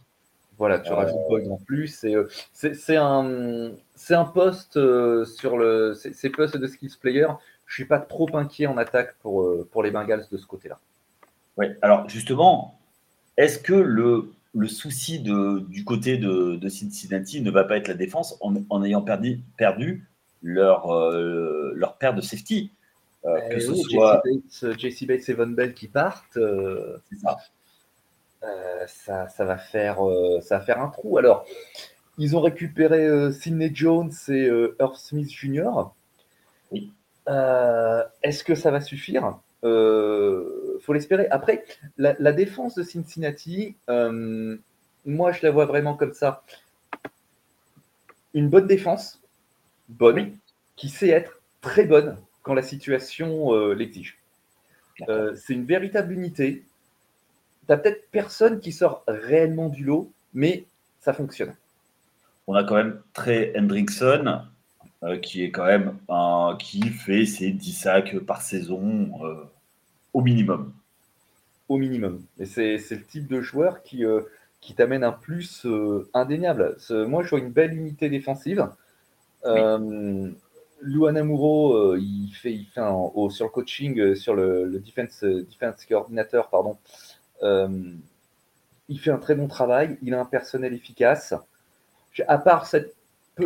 Voilà, 0.58 0.80
tu 0.80 0.92
rajoutes 0.92 1.28
Boyd 1.28 1.52
en 1.52 1.58
plus. 1.58 2.04
Euh, 2.06 2.28
c'est 2.54 2.96
un, 2.96 3.72
un 4.10 4.26
poste 4.26 4.78
euh, 4.78 5.26
sur 5.26 5.58
le. 5.58 5.94
Ces 5.94 6.30
postes 6.30 6.58
de 6.58 6.68
skills 6.68 6.98
player. 7.00 7.28
Je 7.66 7.76
suis 7.76 7.86
pas 7.86 8.00
trop 8.00 8.30
inquiet 8.34 8.66
en 8.66 8.78
attaque 8.78 9.16
pour, 9.22 9.42
euh, 9.44 9.68
pour 9.72 9.84
les 9.84 9.92
Bengals 9.92 10.26
de 10.32 10.38
ce 10.38 10.46
côté-là. 10.46 10.80
Oui, 11.58 11.68
alors 11.82 12.08
justement, 12.10 12.80
est-ce 13.38 13.60
que 13.60 13.74
le, 13.74 14.32
le 14.54 14.68
souci 14.68 15.20
de, 15.20 15.66
du 15.70 15.84
côté 15.84 16.18
de, 16.18 16.56
de, 16.56 16.70
Cincinnati 16.70 17.42
ne 17.42 17.52
va 17.52 17.64
pas 17.64 17.78
être 17.78 17.88
la 17.88 17.94
défense 17.94 18.38
en, 18.42 18.84
ayant 18.84 19.02
perdu, 19.02 19.42
perdu 19.58 20.08
leur, 20.44 20.92
leur 21.74 21.98
paire 21.98 22.14
de 22.14 22.22
safety 22.22 22.72
que 23.50 23.60
ce 23.60 23.74
soit 23.76 24.22
JC 24.62 25.06
Bates, 25.06 25.28
et 25.28 25.34
Von 25.34 25.48
Bell 25.48 25.74
qui 25.74 25.88
partent. 25.88 26.38
c'est 27.10 27.18
ça. 27.18 27.38
Euh, 28.44 28.86
ça, 28.88 29.28
ça, 29.30 29.46
va 29.46 29.58
faire, 29.58 30.06
euh, 30.08 30.40
ça 30.42 30.60
va 30.60 30.64
faire 30.64 30.82
un 30.82 30.90
trou. 30.90 31.18
Alors, 31.18 31.46
ils 32.18 32.36
ont 32.36 32.42
récupéré 32.42 33.06
euh, 33.06 33.32
Sidney 33.32 33.72
Jones 33.74 34.12
et 34.30 34.48
Earth 34.80 34.98
Smith 34.98 35.30
Jr. 35.30 35.92
Est-ce 38.24 38.44
que 38.44 38.56
ça 38.56 38.72
va 38.72 38.82
suffire? 38.82 39.40
Euh, 39.64 40.67
faut 40.82 40.94
l'espérer. 40.94 41.28
Après, 41.30 41.64
la, 41.98 42.32
défense 42.32 42.76
de 42.76 42.84
Cincinnati, 42.84 43.76
moi, 43.88 45.32
je 45.32 45.40
la 45.44 45.52
vois 45.52 45.66
vraiment 45.66 45.96
comme 45.96 46.14
ça. 46.14 46.44
Une 48.34 48.50
bonne 48.50 48.68
défense, 48.68 49.22
bonne, 49.90 50.34
qui 50.76 50.90
sait 50.90 51.10
être 51.10 51.42
très 51.62 51.86
bonne 51.86 52.18
quand 52.44 52.54
la 52.54 52.62
situation 52.62 53.54
l'exige. 53.74 54.18
c'est 55.08 55.54
une 55.54 55.66
véritable 55.66 56.14
unité. 56.14 56.64
Tu 57.62 57.66
n'as 57.70 57.78
peut-être 57.78 58.10
personne 58.12 58.60
qui 58.60 58.72
sort 58.72 59.04
réellement 59.08 59.70
du 59.70 59.84
lot, 59.84 60.12
mais 60.34 60.66
ça 61.00 61.14
fonctionne. 61.14 61.54
On 62.48 62.54
a 62.54 62.64
quand 62.64 62.76
même 62.76 63.02
Trey 63.14 63.54
Hendrickson, 63.58 64.42
euh, 65.04 65.18
qui 65.18 65.44
est 65.44 65.52
quand 65.52 65.66
même 65.66 65.98
un, 66.10 66.58
qui 66.60 66.82
fait 66.90 67.26
ses 67.26 67.52
10 67.52 67.72
sacs 67.74 68.20
par 68.20 68.42
saison 68.42 69.12
euh, 69.24 69.44
au 70.18 70.22
minimum. 70.22 70.74
Au 71.70 71.78
minimum. 71.78 72.24
Et 72.40 72.46
c'est 72.46 72.78
le 72.92 73.04
type 73.04 73.28
de 73.28 73.40
joueur 73.42 73.84
qui, 73.84 74.04
euh, 74.04 74.22
qui 74.62 74.74
t'amène 74.74 75.04
un 75.04 75.12
plus 75.12 75.68
indéniable. 76.14 76.76
Moi, 76.90 77.24
je 77.24 77.30
vois 77.30 77.40
une 77.40 77.52
belle 77.52 77.74
unité 77.76 78.10
défensive. 78.10 78.68
Oui. 79.46 80.34
Lou 80.82 81.10
il 81.10 82.32
fait, 82.36 82.54
il 82.54 82.66
fait 82.66 82.82
au, 82.82 83.30
sur 83.30 83.46
le 83.46 83.52
coaching, 83.52 84.16
sur 84.16 84.34
le, 84.36 84.66
le 84.66 84.80
defense, 84.80 85.24
defense 85.24 85.86
coordinateur, 85.86 86.50
pardon, 86.50 86.78
il 88.90 89.00
fait 89.00 89.12
un 89.12 89.18
très 89.18 89.36
bon 89.36 89.48
travail. 89.48 89.98
Il 90.02 90.14
a 90.16 90.20
un 90.20 90.26
personnel 90.26 90.74
efficace. 90.74 91.36
À 92.28 92.38
part 92.40 92.66
cette, 92.66 92.96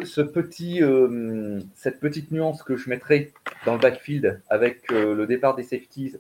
ce 0.04 0.22
petit, 0.22 0.82
euh, 0.82 1.60
cette 1.76 2.00
petite 2.00 2.32
nuance 2.32 2.64
que 2.64 2.78
je 2.78 2.90
mettrai 2.90 3.34
dans 3.66 3.74
le 3.74 3.80
backfield 3.80 4.42
avec 4.50 4.92
euh, 4.92 5.14
le 5.16 5.28
départ 5.28 5.56
des 5.56 5.64
safeties, 5.64 6.16
euh, 6.16 6.20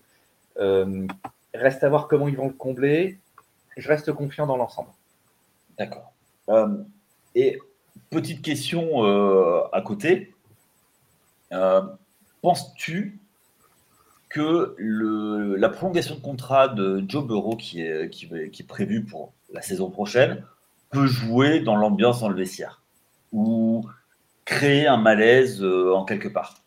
reste 0.57 1.83
à 1.83 1.89
voir 1.89 2.07
comment 2.07 2.27
ils 2.27 2.37
vont 2.37 2.47
le 2.47 2.53
combler. 2.53 3.19
Je 3.77 3.87
reste 3.87 4.11
confiant 4.11 4.47
dans 4.47 4.57
l'ensemble. 4.57 4.89
D'accord. 5.77 6.13
et 7.35 7.59
petite 8.09 8.41
question 8.41 9.03
à 9.71 9.81
côté. 9.81 10.33
Penses-tu 12.41 13.19
que 14.29 14.75
la 14.79 15.69
prolongation 15.69 16.15
de 16.15 16.21
contrat 16.21 16.67
de 16.67 17.03
Joe 17.07 17.25
Burrow, 17.25 17.55
qui 17.55 17.81
est, 17.81 18.09
qui, 18.09 18.25
est 18.25 18.67
prévue 18.67 19.03
pour 19.03 19.33
la 19.53 19.61
saison 19.61 19.89
prochaine, 19.89 20.43
peut 20.89 21.07
jouer 21.07 21.59
dans 21.61 21.75
l'ambiance 21.75 22.19
dans 22.21 22.29
le 22.29 22.35
vestiaire 22.35 22.81
ou 23.31 23.85
créer 24.45 24.87
un 24.87 24.97
malaise 24.97 25.63
euh, 25.63 25.93
en 25.93 26.05
quelque 26.05 26.27
part? 26.27 26.60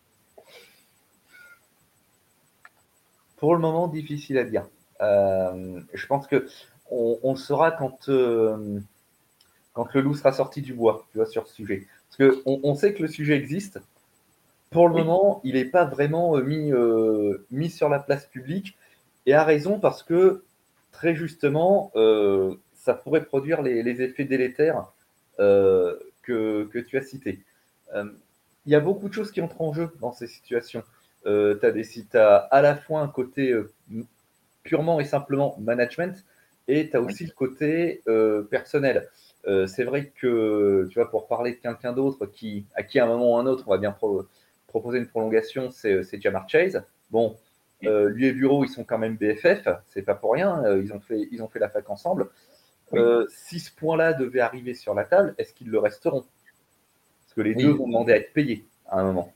Pour 3.37 3.55
le 3.55 3.61
moment, 3.61 3.89
difficile 3.89 4.39
à 4.39 4.45
dire. 4.45 4.67
Euh, 5.01 5.81
je 5.93 6.07
pense 6.07 6.27
que 6.27 6.47
on, 6.91 7.33
le 7.33 7.39
saura 7.39 7.71
quand, 7.73 8.09
euh, 8.09 8.81
quand 9.73 9.93
le 9.95 10.01
loup 10.01 10.15
sera 10.15 10.33
sorti 10.33 10.63
du 10.63 10.75
bois, 10.75 11.07
tu 11.11 11.19
vois, 11.19 11.27
sur 11.27 11.47
ce 11.47 11.55
sujet. 11.55 11.87
Parce 12.09 12.31
qu'on 12.31 12.61
on 12.63 12.75
sait 12.75 12.95
que 12.95 13.03
le 13.03 13.09
sujet 13.09 13.37
existe, 13.37 13.81
pour 14.71 14.89
le 14.89 14.95
moment, 14.95 15.41
il 15.45 15.55
n'est 15.55 15.65
pas 15.65 15.85
vraiment 15.85 16.37
euh, 16.37 16.43
mis, 16.43 16.73
euh, 16.73 17.47
mis 17.51 17.71
sur 17.71 17.89
la 17.89 17.99
place 17.99 18.27
publique 18.27 18.77
et 19.27 19.35
a 19.35 19.45
raison 19.45 19.79
parce 19.79 20.03
que 20.03 20.45
très 20.93 21.15
justement, 21.15 21.91
ça 22.75 22.95
pourrait 22.95 23.25
produire 23.25 23.63
les, 23.63 24.03
effets 24.03 24.25
délétères 24.25 24.93
que, 25.39 26.85
tu 26.87 26.99
as 26.99 27.03
cités. 27.03 27.41
Il 27.95 28.73
y 28.73 28.75
a 28.77 28.81
beaucoup 28.81 29.09
de 29.09 29.15
choses 29.15 29.33
qui 29.33 29.41
entrent 29.41 29.61
en 29.61 29.73
jeu 29.73 29.91
dans 30.01 30.13
ces 30.13 30.29
situations. 30.29 30.85
Tu 31.25 32.19
as, 32.19 32.37
à 32.37 32.63
la 32.63 32.77
fois 32.77 33.01
un 33.01 33.09
côté 33.09 33.55
purement 34.63 35.01
et 35.01 35.05
simplement 35.05 35.57
management 35.59 36.25
et 36.69 36.91
tu 36.91 36.97
as 36.97 37.01
aussi 37.01 37.25
le 37.25 37.33
côté 37.33 38.03
personnel. 38.51 39.09
c'est 39.45 39.85
vrai 39.85 40.13
que, 40.17 40.87
tu 40.91 40.95
vois, 40.95 41.11
pour 41.11 41.27
parler 41.27 41.53
de 41.53 41.57
quelqu'un 41.57 41.93
d'autre 41.93 42.27
qui, 42.27 42.67
à 42.75 42.83
qui 42.83 42.99
à 42.99 43.05
un 43.05 43.09
moment 43.09 43.35
ou 43.35 43.37
un 43.37 43.47
autre, 43.47 43.65
on 43.67 43.71
va 43.71 43.79
bien 43.79 43.97
proposer 44.75 44.99
une 44.99 45.07
prolongation, 45.07 45.71
c'est 45.71 45.93
euh, 45.93 46.21
Jamar 46.21 46.49
Chase. 46.49 46.83
Bon, 47.13 47.37
euh, 47.85 48.09
lui 48.09 48.27
et 48.27 48.33
Bureau, 48.33 48.65
ils 48.65 48.69
sont 48.69 48.83
quand 48.83 48.99
même 48.99 49.17
BFF, 49.17 49.69
c'est 49.87 50.03
pas 50.03 50.17
pour 50.17 50.33
rien, 50.33 50.65
euh, 50.65 50.83
ils, 50.83 50.93
ont 50.93 50.99
fait, 50.99 51.29
ils 51.31 51.45
ont 51.45 51.49
fait 51.49 51.61
la 51.61 51.69
fac 51.69 51.89
ensemble. 51.89 52.29
si 53.29 53.61
ce 53.61 53.73
point-là 53.73 54.15
devait 54.15 54.41
arriver 54.41 54.75
sur 54.75 54.93
la 54.95 55.05
table, 55.05 55.37
est-ce 55.39 55.55
qu'ils 55.55 55.71
le 55.71 55.79
resteront? 55.79 56.25
Parce 57.23 57.35
que 57.37 57.41
les 57.41 57.55
deux 57.55 57.71
vont 57.71 57.87
demander 57.87 58.15
à 58.15 58.17
être 58.17 58.33
payés 58.33 58.67
à 58.89 58.99
un 58.99 59.05
moment. 59.05 59.33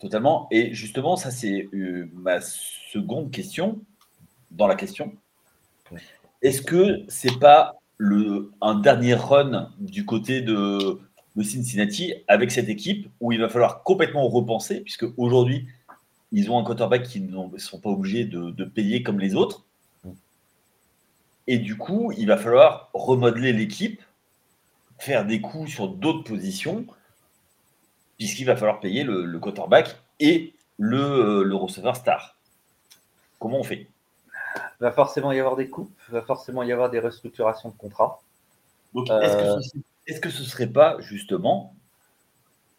Totalement. 0.00 0.48
Et 0.50 0.74
justement, 0.74 1.16
ça, 1.16 1.30
c'est 1.30 1.68
ma 2.12 2.40
seconde 2.40 3.30
question 3.30 3.80
dans 4.50 4.66
la 4.66 4.74
question. 4.74 5.14
Est-ce 6.42 6.62
que 6.62 7.04
c'est 7.08 7.38
pas 7.38 7.76
le, 7.96 8.52
un 8.60 8.74
dernier 8.74 9.14
run 9.14 9.72
du 9.78 10.04
côté 10.04 10.42
de, 10.42 11.00
de 11.36 11.42
Cincinnati 11.42 12.14
avec 12.28 12.50
cette 12.50 12.68
équipe 12.68 13.08
où 13.20 13.32
il 13.32 13.40
va 13.40 13.48
falloir 13.48 13.82
complètement 13.82 14.28
repenser, 14.28 14.80
puisque 14.80 15.06
aujourd'hui, 15.16 15.66
ils 16.32 16.50
ont 16.50 16.58
un 16.58 16.64
quarterback 16.64 17.04
qui 17.04 17.20
ne 17.20 17.58
sont 17.58 17.78
pas 17.78 17.90
obligés 17.90 18.24
de, 18.24 18.64
payer 18.64 19.02
comme 19.02 19.20
les 19.20 19.34
autres. 19.34 19.64
Et 21.46 21.58
du 21.58 21.76
coup, 21.76 22.12
il 22.16 22.26
va 22.26 22.36
falloir 22.36 22.90
remodeler 22.94 23.52
l'équipe, 23.52 24.02
faire 24.98 25.26
des 25.26 25.40
coups 25.40 25.70
sur 25.70 25.88
d'autres 25.88 26.24
positions, 26.24 26.86
puisqu'il 28.18 28.44
va 28.44 28.56
falloir 28.56 28.80
payer 28.80 29.04
le, 29.04 29.38
quarterback 29.38 29.96
et 30.20 30.54
le, 30.78 31.42
le, 31.42 31.54
receveur 31.54 31.96
star. 31.96 32.36
Comment 33.38 33.60
on 33.60 33.64
fait? 33.64 33.88
Il 34.56 34.82
va 34.82 34.92
forcément 34.92 35.32
y 35.32 35.38
avoir 35.38 35.56
des 35.56 35.68
coupes, 35.68 35.92
il 36.08 36.12
va 36.12 36.22
forcément 36.22 36.62
y 36.62 36.72
avoir 36.72 36.90
des 36.90 37.00
restructurations 37.00 37.70
de 37.70 37.74
contrats. 37.74 38.20
Donc, 38.92 39.08
est-ce 40.06 40.20
que 40.20 40.30
ce 40.30 40.42
ne 40.42 40.46
serait 40.46 40.66
pas 40.66 40.96
justement 41.00 41.74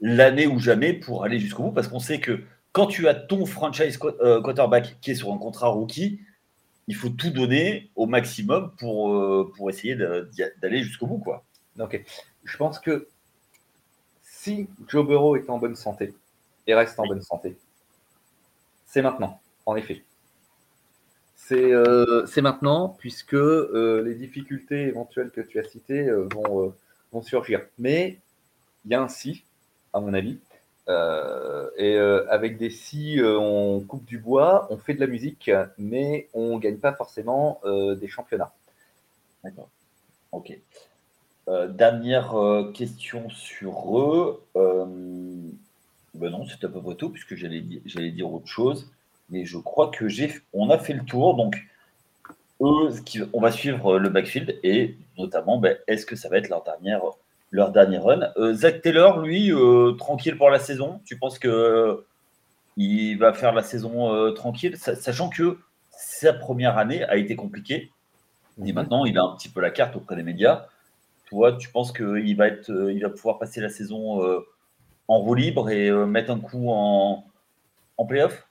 l'année 0.01 0.47
ou 0.47 0.59
jamais 0.59 0.93
pour 0.93 1.23
aller 1.23 1.39
jusqu'au 1.39 1.63
bout? 1.63 1.71
Parce 1.71 1.87
qu'on 1.87 1.99
sait 1.99 2.19
que 2.19 2.43
quand 2.71 2.87
tu 2.87 3.07
as 3.07 3.15
ton 3.15 3.45
franchise 3.45 3.99
euh, 4.21 4.41
quarterback 4.41 4.97
qui 5.01 5.11
est 5.11 5.15
sur 5.15 5.31
un 5.31 5.37
contrat 5.37 5.69
rookie, 5.69 6.19
il 6.87 6.95
faut 6.95 7.09
tout 7.09 7.31
donner 7.31 7.89
au 7.95 8.05
maximum 8.05 8.71
pour, 8.77 9.13
euh, 9.13 9.51
pour 9.55 9.69
essayer 9.69 9.95
d'aller 9.95 10.83
jusqu'au 10.83 11.07
bout. 11.07 11.17
Quoi. 11.17 11.43
Ok. 11.79 12.03
Je 12.43 12.57
pense 12.57 12.79
que 12.79 13.07
si 14.45 14.67
Joe 14.87 15.05
Burrow 15.05 15.35
est 15.35 15.49
en 15.49 15.57
bonne 15.57 15.75
santé 15.75 16.13
et 16.67 16.75
reste 16.75 16.99
en 16.99 17.07
bonne 17.07 17.21
santé, 17.21 17.57
c'est 18.85 19.01
maintenant, 19.01 19.39
en 19.65 19.75
effet. 19.75 20.03
C'est 21.35 21.73
euh, 21.73 22.25
maintenant, 22.37 22.89
puisque 22.99 23.33
les 23.33 24.15
difficultés 24.15 24.87
éventuelles 24.87 25.31
que 25.31 25.41
tu 25.41 25.59
as 25.59 25.63
citées 25.63 26.09
vont 27.11 27.21
surgir. 27.21 27.61
Mais 27.77 28.19
il 28.85 28.91
y 28.91 28.95
a 28.95 29.01
un 29.01 29.07
si, 29.07 29.43
à 29.93 29.99
mon 29.99 30.13
avis. 30.13 30.39
Euh, 30.87 31.69
et 31.77 31.95
euh, 31.95 32.29
avec 32.29 32.57
des 32.57 32.69
si, 32.69 33.19
euh, 33.19 33.39
on 33.39 33.79
coupe 33.81 34.05
du 34.05 34.19
bois, 34.19 34.67
on 34.69 34.77
fait 34.77 34.93
de 34.93 34.99
la 34.99 35.07
musique, 35.07 35.49
mais 35.77 36.29
on 36.33 36.57
gagne 36.59 36.77
pas 36.77 36.93
forcément 36.93 37.61
des 37.65 38.07
championnats. 38.07 38.53
D'accord. 39.43 39.69
Ok. 40.31 40.57
Dernière 41.69 42.35
question 42.73 43.29
sur 43.29 43.99
eux. 43.99 44.41
ben 44.55 46.29
non, 46.29 46.45
c'est 46.47 46.65
à 46.65 46.69
peu 46.69 46.81
près 46.81 46.95
tout, 46.95 47.09
puisque 47.09 47.35
j'allais 47.35 47.63
j'allais 47.85 48.11
dire 48.11 48.31
autre 48.31 48.47
chose. 48.47 48.89
Mais 49.29 49.45
je 49.45 49.57
crois 49.57 49.89
que 49.89 50.07
j'ai, 50.07 50.31
on 50.53 50.69
a 50.69 50.77
fait 50.77 50.93
le 50.93 51.03
tour. 51.03 51.35
Donc, 51.35 51.57
eux, 52.61 52.89
on 53.33 53.41
va 53.41 53.51
suivre 53.51 53.97
le 53.97 54.09
backfield 54.09 54.59
et 54.63 54.97
notamment, 55.17 55.57
ben, 55.57 55.77
est-ce 55.87 56.05
que 56.05 56.15
ça 56.15 56.29
va 56.29 56.37
être 56.37 56.49
leur 56.49 56.63
dernière, 56.63 57.01
leur 57.51 57.71
dernier 57.71 57.97
run? 57.97 58.31
Euh, 58.37 58.53
Zach 58.53 58.81
Taylor, 58.81 59.19
lui, 59.19 59.51
euh, 59.51 59.93
tranquille 59.93 60.37
pour 60.37 60.49
la 60.49 60.59
saison. 60.59 61.01
Tu 61.05 61.17
penses 61.17 61.39
que 61.39 61.47
euh, 61.47 62.05
il 62.77 63.17
va 63.17 63.33
faire 63.33 63.53
la 63.53 63.63
saison 63.63 64.33
tranquille, 64.33 64.77
sachant 64.77 65.29
que 65.29 65.59
sa 65.91 66.33
première 66.33 66.77
année 66.77 67.03
a 67.03 67.15
été 67.15 67.35
compliquée 67.37 67.89
et 68.59 68.67
mhm. 68.69 68.73
maintenant 68.73 69.05
il 69.05 69.17
a 69.17 69.23
un 69.23 69.35
petit 69.35 69.49
peu 69.49 69.61
la 69.61 69.71
carte 69.71 69.95
auprès 69.95 70.15
des 70.15 70.23
médias. 70.23 70.67
Tu 71.59 71.69
penses 71.69 71.91
qu'il 71.91 72.35
va 72.37 72.47
être, 72.47 72.69
il 72.69 73.01
va 73.01 73.09
pouvoir 73.09 73.39
passer 73.39 73.61
la 73.61 73.69
saison 73.69 74.43
en 75.07 75.19
roue 75.19 75.35
libre 75.35 75.69
et 75.69 75.91
mettre 76.05 76.31
un 76.31 76.39
coup 76.39 76.69
en, 76.69 77.25
en 77.97 78.05
playoff? 78.05 78.47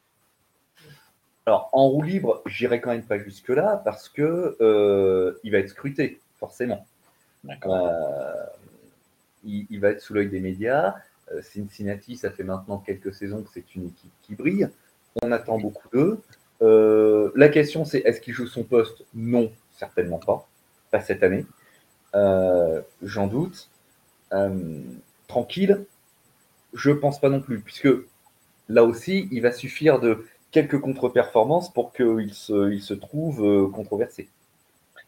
Alors, 1.46 1.68
en 1.72 1.88
roue 1.88 2.02
libre, 2.02 2.42
j'irai 2.46 2.80
quand 2.80 2.90
même 2.90 3.02
pas 3.02 3.18
jusque-là 3.18 3.82
parce 3.84 4.08
que 4.08 4.56
euh, 4.60 5.38
il 5.44 5.52
va 5.52 5.58
être 5.58 5.68
scruté, 5.68 6.18
forcément. 6.38 6.86
Euh, 7.66 8.46
il, 9.44 9.78
va 9.78 9.90
être 9.90 10.00
sous 10.00 10.14
l'œil 10.14 10.28
des 10.28 10.40
médias. 10.40 10.94
Euh, 11.32 11.42
Cincinnati, 11.42 12.16
ça 12.16 12.30
fait 12.30 12.44
maintenant 12.44 12.78
quelques 12.78 13.12
saisons 13.12 13.42
que 13.42 13.50
c'est 13.52 13.74
une 13.74 13.88
équipe 13.88 14.12
qui 14.22 14.34
brille. 14.34 14.70
On 15.22 15.32
attend 15.32 15.58
beaucoup 15.58 15.88
d'eux. 15.92 16.22
la 17.36 17.48
question, 17.50 17.84
c'est 17.84 17.98
est-ce 17.98 18.22
qu'il 18.22 18.32
joue 18.32 18.46
son 18.46 18.62
poste? 18.64 19.04
Non, 19.14 19.52
certainement 19.72 20.18
pas. 20.18 20.48
Pas 20.90 21.00
cette 21.00 21.22
année. 21.22 21.44
J'en 22.14 23.26
doute. 23.26 23.68
tranquille, 25.26 25.84
je 26.74 26.90
pense 26.90 27.20
pas 27.20 27.28
non 27.28 27.40
plus, 27.40 27.60
puisque 27.60 27.88
là 28.68 28.84
aussi, 28.84 29.28
il 29.30 29.40
va 29.40 29.52
suffire 29.52 30.00
de 30.00 30.26
quelques 30.50 30.80
contre-performances 30.80 31.72
pour 31.72 31.92
qu'il 31.92 32.32
se, 32.32 32.72
il 32.72 32.80
se 32.80 32.94
trouve 32.94 33.44
euh, 33.44 33.68
controversé. 33.68 34.28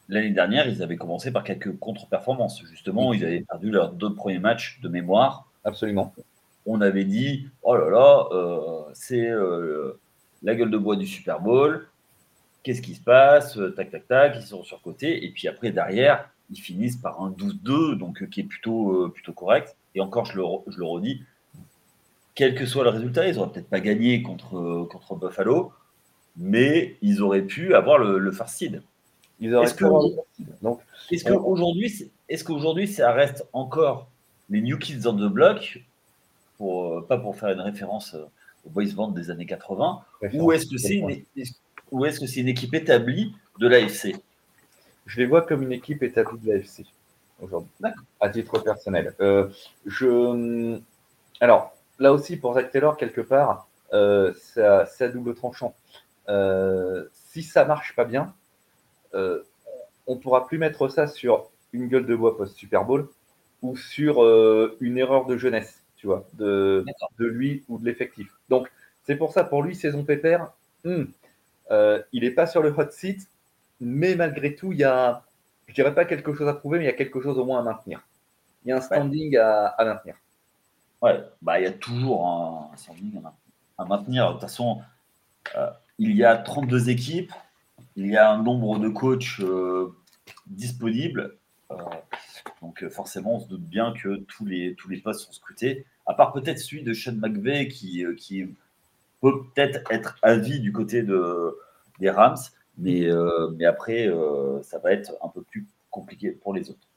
L'année 0.09 0.31
dernière, 0.31 0.69
ils 0.69 0.83
avaient 0.83 0.97
commencé 0.97 1.33
par 1.33 1.45
quelques 1.45 1.77
contre-performances. 1.79 2.65
Justement, 2.67 3.13
ils 3.13 3.25
avaient 3.25 3.45
perdu 3.49 3.71
leurs 3.71 3.93
deux 3.93 4.15
premiers 4.15 4.39
matchs 4.39 4.81
de 4.81 4.89
mémoire. 4.89 5.49
Absolument. 5.65 6.13
On 6.65 6.81
avait 6.81 7.05
dit, 7.05 7.49
oh 7.63 7.77
là 7.77 7.91
là, 7.91 8.29
euh, 8.33 8.83
c'est 8.93 9.29
euh, 9.29 10.01
la 10.43 10.55
gueule 10.55 10.71
de 10.71 10.79
bois 10.79 10.97
du 10.97 11.07
Super 11.07 11.41
Bowl. 11.41 11.89
Qu'est-ce 12.63 12.83
qui 12.83 12.95
se 12.95 13.03
passe? 13.03 13.59
Tac, 13.77 13.91
tac, 13.91 14.07
tac, 14.09 14.37
ils 14.37 14.47
sont 14.47 14.65
sur 14.65 14.81
côté. 14.83 15.25
Et 15.25 15.31
puis 15.31 15.47
après, 15.47 15.71
derrière, 15.71 16.29
ils 16.51 16.61
finissent 16.61 16.97
par 16.97 17.21
un 17.23 17.31
12-2, 17.31 17.97
donc 17.97 18.29
qui 18.29 18.41
est 18.41 18.45
plutôt, 18.45 19.09
plutôt 19.11 19.33
correct. 19.33 19.77
Et 19.95 20.01
encore, 20.01 20.27
je 20.27 20.37
le, 20.37 20.45
je 20.69 20.79
le 20.79 20.85
redis, 20.85 21.23
quel 22.35 22.55
que 22.55 22.67
soit 22.67 22.85
le 22.85 22.91
résultat, 22.91 23.27
ils 23.27 23.35
n'auraient 23.37 23.51
peut-être 23.51 23.69
pas 23.69 23.81
gagné 23.81 24.23
contre, 24.23 24.87
contre 24.91 25.17
Buffalo, 25.17 25.73
mais 26.37 26.97
ils 27.03 27.23
auraient 27.23 27.43
pu 27.43 27.75
avoir 27.75 27.99
le, 27.99 28.19
le 28.19 28.31
first 28.31 28.57
seed. 28.57 28.83
Est-ce 29.41 29.75
qu'aujourd'hui, 31.25 32.11
est 32.29 32.45
qu'aujourd'hui, 32.45 32.89
ça 32.89 33.13
reste 33.13 33.47
encore 33.53 34.09
les 34.49 34.61
New 34.61 34.79
Kids 34.79 35.07
on 35.07 35.15
the 35.15 35.31
Block, 35.31 35.83
pour, 36.57 36.87
euh, 36.87 37.07
pas 37.07 37.19
pour 37.19 37.37
faire 37.37 37.51
une 37.51 37.61
référence 37.61 38.15
euh, 38.15 38.25
au 38.67 38.71
boys 38.71 38.85
band 38.95 39.09
des 39.09 39.31
années 39.31 39.47
80, 39.47 40.01
ou 40.35 40.53
est-ce 40.53 40.67
que 40.67 40.79
c'est 40.79 40.95
une, 40.95 41.11
est-ce 41.37 42.21
que 42.21 42.27
c'est 42.27 42.41
une 42.41 42.49
équipe 42.49 42.75
établie 42.75 43.35
de 43.59 43.69
l'AFC 43.69 44.17
Je 45.07 45.21
les 45.21 45.27
vois 45.27 45.43
comme 45.43 45.63
une 45.63 45.73
équipe 45.73 46.03
établie 46.03 46.39
de 46.39 46.53
l'AFC 46.53 46.85
aujourd'hui, 47.41 47.71
à 48.21 48.29
titre 48.29 48.59
personnel. 48.59 49.15
Euh, 49.21 49.49
je, 49.87 50.79
alors, 51.41 51.75
là 51.99 52.13
aussi, 52.13 52.37
pour 52.37 52.55
Zach 52.55 52.71
Taylor, 52.71 52.97
quelque 52.97 53.21
part, 53.21 53.69
euh, 53.93 54.33
c'est 54.37 54.63
à, 55.05 55.09
double 55.09 55.35
tranchant. 55.35 55.75
Euh, 56.29 57.07
si 57.13 57.43
ça 57.43 57.65
marche 57.65 57.95
pas 57.95 58.05
bien, 58.05 58.35
on 60.07 60.17
pourra 60.19 60.47
plus 60.47 60.59
mettre 60.59 60.89
ça 60.89 61.07
sur 61.07 61.49
une 61.73 61.89
gueule 61.89 62.05
de 62.05 62.15
bois 62.15 62.37
post-Super 62.37 62.85
Bowl 62.85 63.09
ou 63.63 63.77
sur 63.77 64.23
une 64.81 64.99
erreur 64.99 65.25
de 65.25 65.39
jeunesse, 65.39 65.83
tu 65.97 66.07
vois, 66.07 66.27
de, 66.35 66.85
de 67.19 67.27
lui 67.27 67.65
ou 67.69 67.79
de 67.79 67.85
l'effectif. 67.87 68.31
Donc, 68.51 68.71
c'est 69.05 69.17
pour 69.17 69.33
ça, 69.33 69.45
pour 69.45 69.63
lui, 69.63 69.75
saison 69.75 70.05
pépère, 70.05 70.53
hmm, 70.85 71.05
il 72.13 72.23
n'est 72.23 72.31
pas 72.31 72.47
sur 72.47 72.63
le 72.63 72.71
hot 72.77 72.91
seat, 72.91 73.27
mais 73.81 74.15
malgré 74.15 74.55
tout, 74.55 74.73
il 74.73 74.79
y 74.79 74.85
a, 74.85 75.25
je 75.67 75.75
dirais 75.75 75.95
pas 75.95 76.05
quelque 76.05 76.35
chose 76.35 76.49
à 76.49 76.55
prouver, 76.55 76.79
mais 76.79 76.85
il 76.85 76.89
y 76.89 76.91
a 76.91 76.97
quelque 76.97 77.21
chose 77.21 77.39
au 77.39 77.45
moins 77.45 77.61
à 77.61 77.63
maintenir. 77.63 78.07
Il 78.65 78.71
y 78.71 78.73
a 78.73 78.77
un 78.77 78.81
standing 78.81 79.37
à, 79.37 79.75
maintenir. 79.79 80.17
Ouais, 81.03 81.23
bah, 81.43 81.61
il 81.61 81.65
y 81.65 81.67
a 81.67 81.73
toujours 81.73 82.27
un, 82.27 82.71
à 83.79 83.85
maintenir. 83.85 84.29
De 84.29 84.33
toute 84.33 84.41
façon, 84.43 84.83
euh, 85.57 85.71
il 85.99 86.17
y 86.17 86.25
a 86.25 86.37
32 86.37 86.91
équipes, 86.91 87.33
il 87.97 88.07
y 88.07 88.17
a 88.17 88.31
un 88.31 88.43
nombre 88.43 88.79
de 88.79 88.89
coachs 88.89 89.41
euh, 89.41 89.95
disponibles. 90.47 91.37
Euh, 91.71 91.77
donc 92.63 92.89
forcément, 92.89 93.37
on 93.37 93.41
se 93.41 93.49
doute 93.49 93.63
bien 93.63 93.93
que 93.93 94.17
tous 94.17 94.45
les, 94.45 94.75
tous 94.75 94.89
les 94.89 94.99
postes 94.99 95.27
sont 95.27 95.33
scrutés, 95.33 95.87
à 96.07 96.15
part 96.15 96.33
peut-être 96.33 96.59
celui 96.59 96.83
de 96.83 96.93
Sean 96.93 97.15
McVeigh 97.15 97.69
qui, 97.69 98.05
qui 98.17 98.47
peut 99.21 99.45
peut-être 99.55 99.81
être 99.91 100.19
à 100.23 100.37
vie 100.37 100.61
du 100.61 100.73
côté 100.73 101.03
de, 101.03 101.57
des 101.99 102.11
Rams, 102.11 102.37
mais, 102.79 103.09
mais 103.57 103.65
après, 103.65 104.09
ça 104.63 104.79
va 104.79 104.93
être 104.93 105.13
un 105.23 105.29
peu 105.29 105.43
plus 105.43 105.67
compliqué 105.91 106.31
pour 106.31 106.55
les 106.55 106.71
autres. 106.71 106.89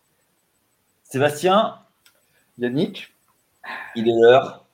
Sébastien 1.03 1.80
Yannick 2.57 3.13
il 3.95 4.09
est 4.09 4.19
l'heure. 4.19 4.65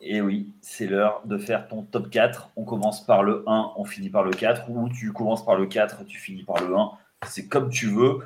Et 0.00 0.20
oui, 0.20 0.50
c'est 0.60 0.86
l'heure 0.86 1.22
de 1.24 1.38
faire 1.38 1.68
ton 1.68 1.82
top 1.82 2.10
4. 2.10 2.50
On 2.56 2.64
commence 2.64 3.04
par 3.04 3.22
le 3.22 3.42
1, 3.46 3.72
on 3.76 3.84
finit 3.84 4.10
par 4.10 4.22
le 4.22 4.32
4. 4.32 4.70
Ou 4.70 4.88
tu 4.88 5.12
commences 5.12 5.44
par 5.44 5.56
le 5.56 5.66
4, 5.66 6.04
tu 6.04 6.18
finis 6.18 6.44
par 6.44 6.62
le 6.62 6.76
1. 6.76 6.90
C'est 7.26 7.48
comme 7.48 7.70
tu 7.70 7.86
veux. 7.86 8.20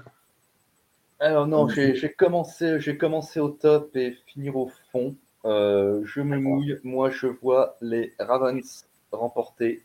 Alors 1.20 1.46
non, 1.46 1.68
j'ai 1.68 2.12
commencé, 2.16 2.78
commencé 2.98 3.40
au 3.40 3.48
top 3.48 3.94
et 3.96 4.16
finir 4.26 4.56
au 4.56 4.70
fond. 4.92 5.14
Euh, 5.44 6.02
je 6.04 6.20
me 6.20 6.38
mouille. 6.38 6.78
Moi, 6.84 7.10
je 7.10 7.26
vois 7.26 7.76
les 7.80 8.12
Ravens 8.18 8.84
remporter 9.12 9.82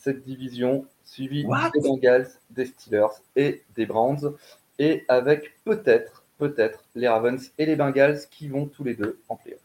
cette 0.00 0.24
division, 0.24 0.86
suivi 1.04 1.44
des 1.44 1.80
Bengals, 1.80 2.28
des 2.50 2.66
Steelers 2.66 3.22
et 3.36 3.62
des 3.76 3.86
Browns. 3.86 4.34
Et 4.78 5.04
avec 5.08 5.52
peut-être 5.64 6.24
peut-être 6.38 6.82
les 6.94 7.06
Ravens 7.06 7.52
et 7.58 7.66
les 7.66 7.76
Bengals 7.76 8.20
qui 8.30 8.48
vont 8.48 8.66
tous 8.66 8.82
les 8.82 8.94
deux 8.94 9.20
en 9.28 9.36
playoff. 9.36 9.60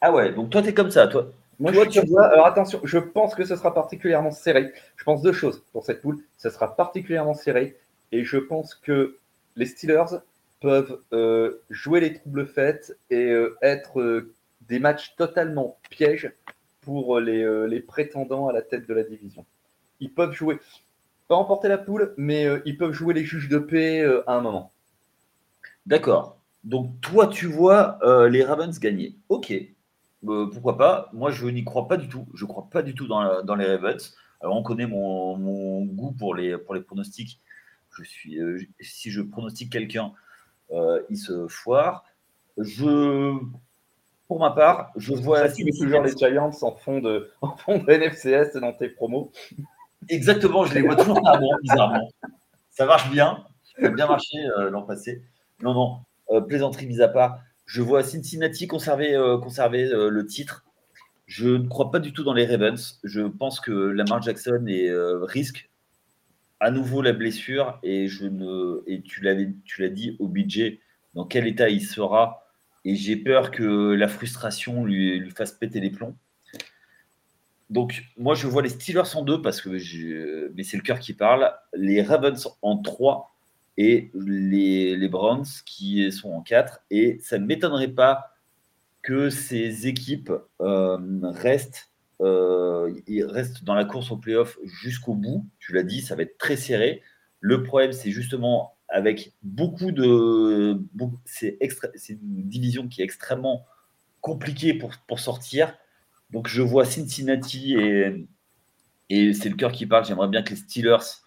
Ah 0.00 0.12
ouais, 0.12 0.32
donc 0.32 0.50
toi, 0.50 0.60
tu 0.60 0.68
es 0.68 0.74
comme 0.74 0.90
ça, 0.90 1.06
toi. 1.06 1.28
Moi, 1.60 1.72
je 1.72 2.00
vois, 2.00 2.26
alors 2.26 2.46
attention, 2.46 2.80
je 2.82 2.98
pense 2.98 3.34
que 3.34 3.44
ce 3.44 3.54
sera 3.54 3.72
particulièrement 3.72 4.32
serré. 4.32 4.72
Je 4.96 5.04
pense 5.04 5.22
deux 5.22 5.32
choses 5.32 5.62
pour 5.72 5.84
cette 5.84 6.02
poule. 6.02 6.18
Ce 6.36 6.50
sera 6.50 6.74
particulièrement 6.76 7.34
serré 7.34 7.76
et 8.10 8.24
je 8.24 8.36
pense 8.36 8.74
que 8.74 9.18
les 9.54 9.66
Steelers 9.66 10.18
peuvent 10.60 10.98
euh, 11.12 11.62
jouer 11.70 12.00
les 12.00 12.14
troubles 12.14 12.46
faits 12.46 12.96
et 13.10 13.30
euh, 13.30 13.56
être 13.62 14.00
euh, 14.00 14.34
des 14.62 14.80
matchs 14.80 15.14
totalement 15.16 15.78
pièges 15.90 16.32
pour 16.84 17.20
les, 17.20 17.66
les, 17.68 17.80
prétendants 17.80 18.48
à 18.48 18.52
la 18.52 18.62
tête 18.62 18.86
de 18.88 18.94
la 18.94 19.02
division. 19.02 19.44
Ils 20.00 20.12
peuvent 20.12 20.32
jouer, 20.32 20.58
pas 21.28 21.36
remporter 21.36 21.68
la 21.68 21.78
poule, 21.78 22.14
mais 22.16 22.46
ils 22.64 22.76
peuvent 22.76 22.92
jouer 22.92 23.14
les 23.14 23.24
juges 23.24 23.48
de 23.48 23.58
paix 23.58 24.04
à 24.26 24.36
un 24.36 24.40
moment. 24.40 24.72
D'accord. 25.86 26.38
Donc, 26.64 26.98
toi, 27.02 27.26
tu 27.26 27.46
vois 27.46 27.98
euh, 28.02 28.28
les 28.28 28.42
Ravens 28.42 28.78
gagner. 28.78 29.16
Ok. 29.28 29.52
Euh, 30.26 30.46
pourquoi 30.46 30.78
pas? 30.78 31.10
Moi, 31.12 31.30
je 31.30 31.46
n'y 31.46 31.62
crois 31.62 31.86
pas 31.88 31.98
du 31.98 32.08
tout. 32.08 32.26
Je 32.34 32.44
ne 32.44 32.48
crois 32.48 32.68
pas 32.70 32.82
du 32.82 32.94
tout 32.94 33.06
dans, 33.06 33.42
dans, 33.42 33.54
les 33.54 33.66
Ravens. 33.66 34.16
Alors, 34.40 34.56
on 34.56 34.62
connaît 34.62 34.86
mon, 34.86 35.84
goût 35.84 36.12
pour 36.12 36.34
les, 36.34 36.56
pour 36.56 36.74
les 36.74 36.80
pronostics. 36.80 37.40
Je 37.90 38.02
suis, 38.02 38.40
euh, 38.40 38.60
si 38.80 39.10
je 39.10 39.20
pronostique 39.20 39.70
quelqu'un, 39.70 40.12
il 41.10 41.18
se 41.18 41.46
foire. 41.46 42.04
Je, 42.56 43.38
pour 44.28 44.40
ma 44.40 44.50
part, 44.50 44.90
je 44.96 45.14
vois. 45.14 45.48
Toujours 45.48 46.02
les 46.02 46.16
Giants 46.16 46.50
en 46.62 46.72
fond 46.72 47.00
de, 47.00 47.30
en 47.40 47.56
fond 47.56 47.78
de 47.78 47.92
NFCS 47.92 48.58
dans 48.60 48.72
tes 48.72 48.88
promos. 48.88 49.30
Exactement, 50.08 50.64
je 50.64 50.74
les 50.74 50.82
vois 50.82 50.96
toujours 50.96 51.20
pas 51.22 51.38
bizarrement. 51.62 52.10
Ça 52.70 52.86
marche 52.86 53.10
bien. 53.10 53.44
Ça 53.78 53.86
a 53.86 53.90
bien 53.90 54.06
marché 54.06 54.38
l'an 54.70 54.82
passé. 54.82 55.22
Non, 55.62 55.74
non, 55.74 55.98
euh, 56.30 56.40
plaisanterie 56.40 56.86
mise 56.86 57.00
à 57.00 57.08
part. 57.08 57.40
Je 57.66 57.80
vois 57.80 58.02
Cincinnati 58.02 58.66
conserver, 58.66 59.14
euh, 59.14 59.38
conserver 59.38 59.84
euh, 59.86 60.10
le 60.10 60.26
titre. 60.26 60.64
Je 61.26 61.48
ne 61.48 61.68
crois 61.68 61.90
pas 61.90 62.00
du 62.00 62.12
tout 62.12 62.24
dans 62.24 62.34
les 62.34 62.44
Ravens. 62.44 63.00
Je 63.02 63.22
pense 63.22 63.60
que 63.60 63.72
Lamar 63.72 64.20
Jackson 64.20 64.66
est, 64.68 64.92
risque 65.22 65.70
à 66.60 66.70
nouveau 66.70 67.00
la 67.00 67.12
blessure 67.12 67.78
et, 67.82 68.08
je 68.08 68.26
ne, 68.26 68.82
et 68.86 69.00
tu 69.00 69.22
l'as 69.22 69.88
dit 69.88 70.16
au 70.18 70.28
budget 70.28 70.80
dans 71.14 71.24
quel 71.24 71.46
état 71.46 71.70
il 71.70 71.82
sera? 71.82 72.43
Et 72.84 72.96
j'ai 72.96 73.16
peur 73.16 73.50
que 73.50 73.92
la 73.94 74.08
frustration 74.08 74.84
lui, 74.84 75.30
fasse 75.30 75.52
péter 75.52 75.80
les 75.80 75.90
plombs. 75.90 76.16
Donc, 77.70 78.04
moi, 78.16 78.34
je 78.34 78.46
vois 78.46 78.62
les 78.62 78.68
Steelers 78.68 79.16
en 79.16 79.22
deux 79.22 79.40
parce 79.40 79.60
que 79.60 79.70
mais 80.54 80.62
c'est 80.62 80.76
le 80.76 80.82
cœur 80.82 80.98
qui 80.98 81.14
parle. 81.14 81.52
Les 81.74 82.02
Ravens 82.02 82.48
en 82.62 82.76
trois 82.78 83.34
et 83.76 84.10
les, 84.14 84.96
les 84.96 85.08
Browns 85.08 85.46
qui 85.64 86.12
sont 86.12 86.30
en 86.30 86.42
4. 86.42 86.80
Et 86.90 87.18
ça 87.20 87.38
ne 87.38 87.46
m'étonnerait 87.46 87.88
pas 87.88 88.34
que 89.02 89.30
ces 89.30 89.86
équipes 89.86 90.32
euh, 90.60 90.98
restent, 91.22 91.90
euh, 92.20 92.92
restent 93.26 93.64
dans 93.64 93.74
la 93.74 93.84
course 93.84 94.10
au 94.10 94.16
playoff 94.16 94.58
jusqu'au 94.64 95.14
bout. 95.14 95.46
Tu 95.58 95.72
l'as 95.72 95.82
dit, 95.82 96.00
ça 96.00 96.16
va 96.16 96.22
être 96.22 96.38
très 96.38 96.56
serré. 96.56 97.02
Le 97.40 97.62
problème, 97.62 97.92
c'est 97.92 98.10
justement 98.10 98.73
avec 98.94 99.32
beaucoup 99.42 99.90
de. 99.90 100.80
C'est 101.24 101.58
une 102.08 102.48
division 102.48 102.86
qui 102.86 103.02
est 103.02 103.04
extrêmement 103.04 103.66
compliquée 104.20 104.72
pour, 104.72 104.92
pour 105.08 105.18
sortir. 105.18 105.76
Donc 106.30 106.46
je 106.48 106.62
vois 106.62 106.84
Cincinnati 106.84 107.74
et, 107.74 108.26
et 109.10 109.34
c'est 109.34 109.48
le 109.48 109.56
cœur 109.56 109.72
qui 109.72 109.86
parle. 109.86 110.04
J'aimerais 110.04 110.28
bien 110.28 110.42
que 110.42 110.50
les 110.50 110.56
Steelers 110.56 111.24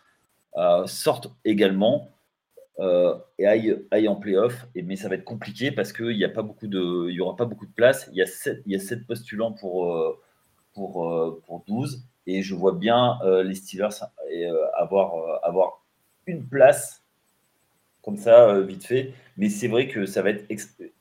euh, 0.56 0.88
sortent 0.88 1.28
également. 1.44 2.14
Euh, 2.80 3.16
et 3.38 3.48
aille, 3.48 4.08
en 4.08 4.16
playoff. 4.16 4.66
Mais 4.74 4.96
ça 4.96 5.10
va 5.10 5.16
être 5.16 5.26
compliqué 5.26 5.72
parce 5.72 5.92
qu'il 5.92 6.16
n'y 6.16 6.24
aura 6.24 6.34
pas 7.36 7.46
beaucoup 7.46 7.66
de 7.66 7.74
place. 7.76 8.08
Il 8.14 8.18
y 8.18 8.22
a 8.22 8.26
sept, 8.26 8.62
il 8.66 8.72
y 8.72 8.76
a 8.76 8.80
sept 8.80 9.06
postulants 9.06 9.52
pour, 9.52 9.94
euh, 9.94 10.18
pour, 10.74 11.42
pour 11.46 11.66
12. 11.68 12.06
Et 12.28 12.44
je 12.44 12.56
vois 12.56 12.74
bien 12.74 13.20
les 13.44 13.56
Steelers 13.56 14.06
avoir, 14.78 15.44
avoir 15.44 15.84
une 16.28 16.48
place 16.48 17.07
comme 18.08 18.18
ça, 18.18 18.62
vite 18.62 18.86
fait. 18.86 19.14
Mais 19.36 19.50
c'est 19.50 19.68
vrai 19.68 19.90
que 19.90 20.06
ça 20.06 20.22
va 20.22 20.30
être 20.30 20.46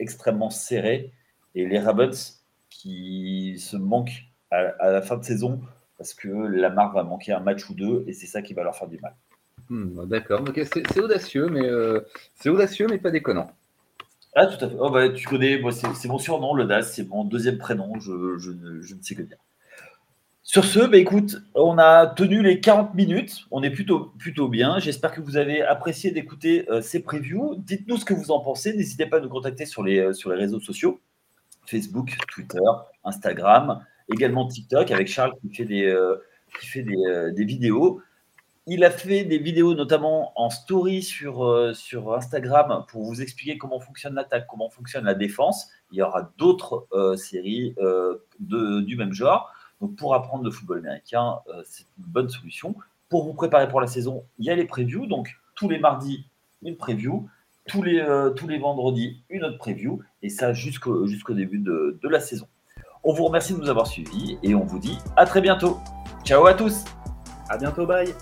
extrêmement 0.00 0.50
serré. 0.50 1.12
Et 1.54 1.64
les 1.64 1.78
Ravens 1.78 2.42
qui 2.68 3.59
se 3.61 3.76
manquent 3.76 4.24
à, 4.50 4.57
à, 4.80 4.90
la 4.90 5.02
fin 5.02 5.16
de 5.16 5.24
saison 5.24 5.61
parce 5.98 6.14
que 6.14 6.28
la 6.28 6.68
marque 6.68 6.94
va 6.94 7.04
manquer 7.04 7.32
un 7.32 7.38
match 7.38 7.70
ou 7.70 7.74
deux 7.74 8.02
et 8.09 8.12
c'est 8.12 8.26
ça 8.26 8.42
qui 8.42 8.54
va 8.54 8.64
leur 8.64 8.74
faire 8.74 8.88
du 8.88 8.98
mal. 8.98 9.14
Hmm, 9.68 10.04
D'accord, 10.07 10.42
c'est 10.54 11.00
audacieux, 11.00 11.48
mais 11.48 11.64
euh, 11.64 12.00
c'est 12.34 12.48
audacieux, 12.48 12.88
mais 12.90 12.98
pas 12.98 13.12
déconnant. 13.12 13.52
Ah, 14.34 14.46
tout 14.46 14.64
à 14.64 14.68
fait. 14.68 14.76
Oh, 14.78 14.90
bah, 14.90 15.09
tu 15.09 15.26
connais, 15.28 15.59
moi, 15.61 15.70
c'est 15.70 16.09
mon 16.09 16.18
surnom, 16.18 16.54
le 16.54 16.64
DAS, 16.64 16.82
c'est 16.82 17.09
mon 17.09 17.24
deuxième 17.24 17.59
prénom, 17.59 18.00
je, 18.00 18.36
je, 18.38 18.50
je, 18.82 18.94
ne 18.94 19.02
sais 19.02 19.14
que 19.14 19.22
dire. 19.22 19.38
Sur 20.49 20.64
ce, 20.64 20.78
bah, 20.78 20.97
écoute, 20.97 21.38
on 21.57 21.76
a 21.76 22.07
tenu 22.07 22.40
les 22.40 22.61
40 22.61 22.94
minutes, 22.94 23.47
on 23.51 23.64
est 23.64 23.70
plutôt, 23.70 24.12
plutôt 24.16 24.47
bien. 24.47 24.78
J'espère 24.78 25.11
que 25.11 25.20
vous 25.20 25.36
avez 25.36 25.61
apprécié 25.61 26.12
d'écouter 26.12 26.70
euh, 26.70 26.80
ces 26.80 27.03
previews. 27.03 27.57
Dites-nous 27.59 27.97
ce 27.97 28.05
que 28.05 28.14
vous 28.14 28.30
en 28.30 28.38
pensez, 28.38 28.72
n'hésitez 28.72 29.07
pas 29.07 29.16
à 29.16 29.20
nous 29.20 29.28
contacter 29.28 29.66
sur 29.66 29.82
les, 29.82 29.99
euh, 29.99 30.12
réseaux 30.26 30.61
sociaux, 30.61 31.01
Facebook, 31.66 32.16
Twitter, 32.32 32.61
Instagram, 33.03 33.84
également 34.09 34.47
TikTok, 34.47 34.92
avec 34.92 35.09
Charles 35.09 35.32
qui 35.42 35.53
fait 35.53 35.64
des, 35.64 35.84
euh, 35.84 37.32
vidéos. 37.36 38.01
Il 38.68 38.84
a 38.84 38.90
fait 38.92 39.24
des 39.24 39.38
vidéos 39.38 39.74
notamment 39.74 40.32
en 40.40 40.49
story 40.49 41.03
sur, 41.03 41.42
Instagram 42.14 42.84
pour 42.88 43.03
vous 43.03 43.20
expliquer 43.20 43.59
comment 43.59 43.80
fonctionne 43.80 44.14
l'attaque, 44.14 44.47
comment 44.49 44.70
fonctionne 44.70 45.07
la 45.07 45.14
défense. 45.14 45.70
Il 45.90 45.99
y 45.99 46.03
aura 46.03 46.32
d'autres 46.38 46.86
séries 47.16 47.74
du 48.38 48.97
même 48.97 49.12
genre. 49.12 49.53
Donc 49.81 49.97
pour 49.97 50.14
apprendre 50.14 50.45
le 50.45 50.51
football 50.51 50.79
américain, 50.79 51.41
euh, 51.49 51.62
c'est 51.64 51.85
une 51.99 52.05
bonne 52.05 52.29
solution. 52.29 52.74
Pour 53.09 53.24
vous 53.24 53.35
préparer 53.35 53.68
pour 53.68 53.81
la 53.81 53.87
saison, 53.87 54.24
il 54.39 54.47
y 54.47 54.51
a 54.51 54.55
les 54.55 54.64
previews. 54.64 55.07
Donc 55.07 55.37
tous 55.55 55.68
les 55.68 55.79
mardis, 55.79 56.27
une 56.62 56.77
preview. 56.77 57.29
Tous 57.66 57.83
les, 57.83 57.99
euh, 57.99 58.33
vendredis, 58.61 59.22
une 59.29 59.45
autre 59.45 59.59
preview. 59.59 60.01
Et 60.22 60.29
ça 60.29 60.53
jusqu'au 60.53 61.07
jusqu'au 61.07 61.35
début 61.35 61.59
de, 61.59 61.99
de 62.01 62.09
la 62.09 62.20
saison. 62.20 62.47
On 63.03 63.12
vous 63.12 63.24
remercie 63.24 63.53
de 63.53 63.59
nous 63.59 63.68
avoir 63.68 63.87
suivis 63.87 64.39
et 64.43 64.55
on 64.55 64.64
vous 64.64 64.79
dit 64.79 64.99
à 65.16 65.27
très 65.27 65.41
bientôt. 65.41 65.79
Ciao 66.24 66.47
à 66.47 66.55
tous. 66.55 66.85
À 67.49 67.57
bientôt, 67.57 67.87
bye. 67.87 68.12